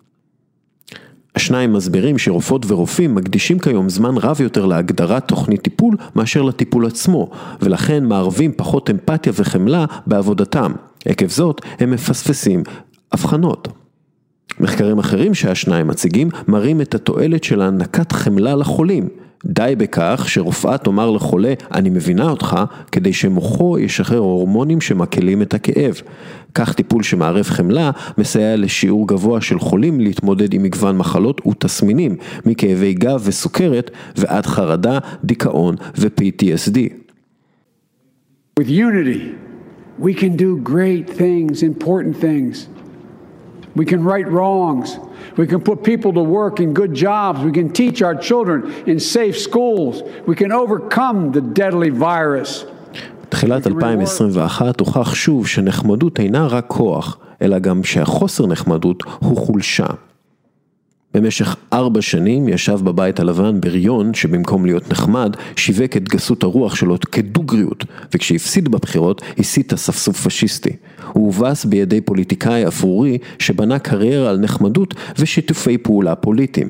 [1.37, 7.29] השניים מסבירים שרופאות ורופאים מקדישים כיום זמן רב יותר להגדרת תוכנית טיפול מאשר לטיפול עצמו,
[7.61, 10.71] ולכן מערבים פחות אמפתיה וחמלה בעבודתם.
[11.05, 12.63] עקב זאת, הם מפספסים
[13.13, 13.67] אבחנות.
[14.59, 19.07] מחקרים אחרים שהשניים מציגים מראים את התועלת של הענקת חמלה לחולים.
[19.45, 22.57] די בכך שרופאה תאמר לחולה, אני מבינה אותך,
[22.91, 26.01] כדי שמוחו ישחרר הורמונים שמקלים את הכאב.
[26.53, 32.15] כך טיפול שמערב חמלה מסייע לשיעור גבוה של חולים להתמודד עם מגוון מחלות ותסמינים,
[32.45, 36.77] מכאבי גב וסוכרת ועד חרדה, דיכאון ו-PTSD.
[38.59, 39.35] With unity,
[39.99, 42.67] we can do great things, important things.
[43.75, 45.06] We can right wrongs.
[45.37, 47.37] We can put people to work in good jobs.
[47.49, 48.59] We can teach our children
[48.91, 49.95] in safe schools.
[50.27, 52.65] We can overcome the deadly virus.
[53.29, 59.85] תחילת 2021 הוכח שוב שנחמדות אינה רק כוח, אלא גם שהחוסר נחמדות הוא חולשה.
[61.17, 66.95] במשך ארבע שנים ישב בבית הלבן בריון שבמקום להיות נחמד שיווק את גסות הרוח שלו
[67.11, 70.69] כדוגריות וכשהפסיד בבחירות הסית אספסוף פשיסטי.
[71.13, 76.69] הוא הובס בידי פוליטיקאי אפרורי שבנה קריירה על נחמדות ושיתופי פעולה פוליטיים.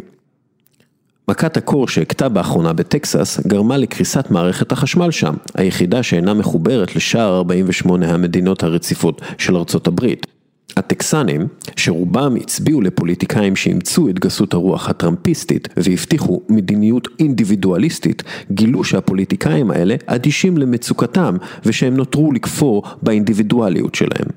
[1.28, 8.14] מכת הקור שהכתה באחרונה בטקסס גרמה לקריסת מערכת החשמל שם, היחידה שאינה מחוברת לשאר 48
[8.14, 10.37] המדינות הרציפות של ארצות הברית.
[10.78, 19.96] הטקסנים, שרובם הצביעו לפוליטיקאים שאימצו את גסות הרוח הטראמפיסטית והבטיחו מדיניות אינדיבידואליסטית, גילו שהפוליטיקאים האלה
[20.06, 24.28] אדישים למצוקתם ושהם נותרו לכפור באינדיבידואליות שלהם.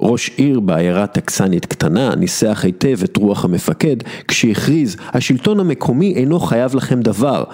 [0.00, 3.96] ראש עיר בעיירה טקסנית קטנה ניסח היטב את רוח המפקד
[4.28, 7.44] כשהכריז השלטון המקומי אינו חייב לכם דבר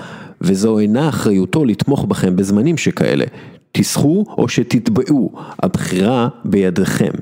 [0.40, 3.24] וזו אינה אחריותו לתמוך בכם בזמנים שכאלה.
[3.72, 5.32] תסחו או שתתבעו,
[5.62, 7.12] הבחירה בידיכם.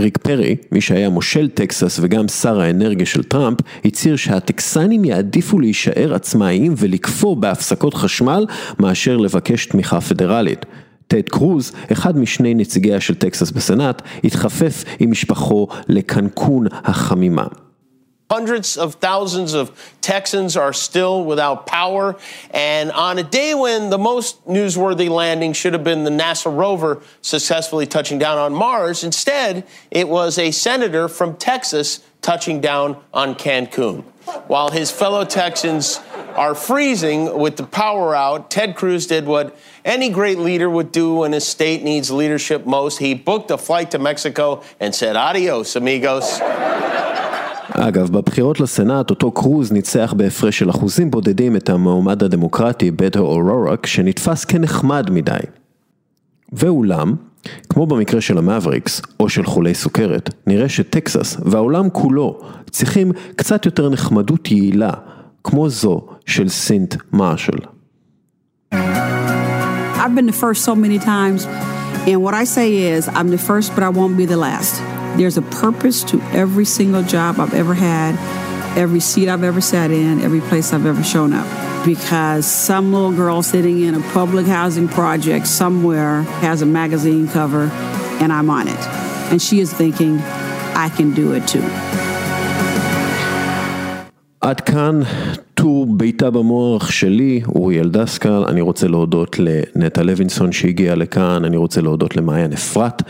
[0.00, 6.14] ריק פרי, מי שהיה מושל טקסס וגם שר האנרגיה של טראמפ, הצהיר שהטקסנים יעדיפו להישאר
[6.14, 8.46] עצמאיים ולקפוא בהפסקות חשמל
[8.78, 10.66] מאשר לבקש תמיכה פדרלית.
[11.06, 17.46] טד קרוז, אחד משני נציגיה של טקסס בסנאט, התחפף עם משפחו לקנקון החמימה.
[18.34, 19.70] Hundreds of thousands of
[20.00, 22.16] Texans are still without power.
[22.50, 27.00] And on a day when the most newsworthy landing should have been the NASA rover
[27.22, 33.36] successfully touching down on Mars, instead, it was a senator from Texas touching down on
[33.36, 34.02] Cancun.
[34.48, 36.00] While his fellow Texans
[36.34, 38.50] are freezing with the power out.
[38.50, 42.98] Ted Cruz did what any great leader would do when his state needs leadership most.
[42.98, 46.40] He booked a flight to Mexico and said, adios, amigos.
[47.70, 53.86] אגב, בבחירות לסנאט אותו קרוז ניצח בהפרש של אחוזים בודדים את המועמד הדמוקרטי בטו אורורק
[53.86, 55.38] שנתפס כנחמד מדי.
[56.52, 57.14] ואולם,
[57.68, 63.88] כמו במקרה של המאבריקס או של חולי סוכרת, נראה שטקסס והעולם כולו צריכים קצת יותר
[63.88, 64.90] נחמדות יעילה,
[65.44, 67.58] כמו זו של סינט מרשל.
[70.04, 71.46] I've been the first so many times,
[72.10, 75.03] and what I say is, I'm the first, but I won't be the last.
[75.17, 78.15] There's a purpose to every single job I've ever had,
[78.77, 81.47] every seat I've ever sat in, every place I've ever shown up.
[81.85, 87.69] Because some little girl sitting in a public housing project somewhere has a magazine cover,
[88.21, 88.79] and I'm on it.
[89.31, 90.19] And she is thinking,
[90.75, 91.63] I can do it too.
[94.41, 95.01] עד כאן
[95.64, 101.80] טור בעיטה במוח שלי, אוריאל דסקל, אני רוצה להודות לנטע לוינסון שהגיע לכאן, אני רוצה
[101.80, 103.02] להודות למעיין אפרת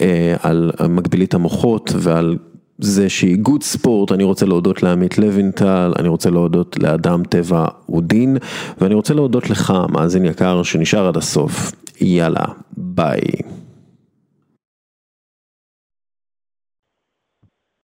[0.00, 2.36] אה, על מגבילית המוחות ועל
[2.78, 8.36] זה שהיא גוד ספורט, אני רוצה להודות לעמית לוינטל, אני רוצה להודות לאדם טבע אודין,
[8.80, 11.72] ואני רוצה להודות לך, מאזין יקר, שנשאר עד הסוף.
[12.00, 12.44] יאללה,
[12.76, 13.20] ביי.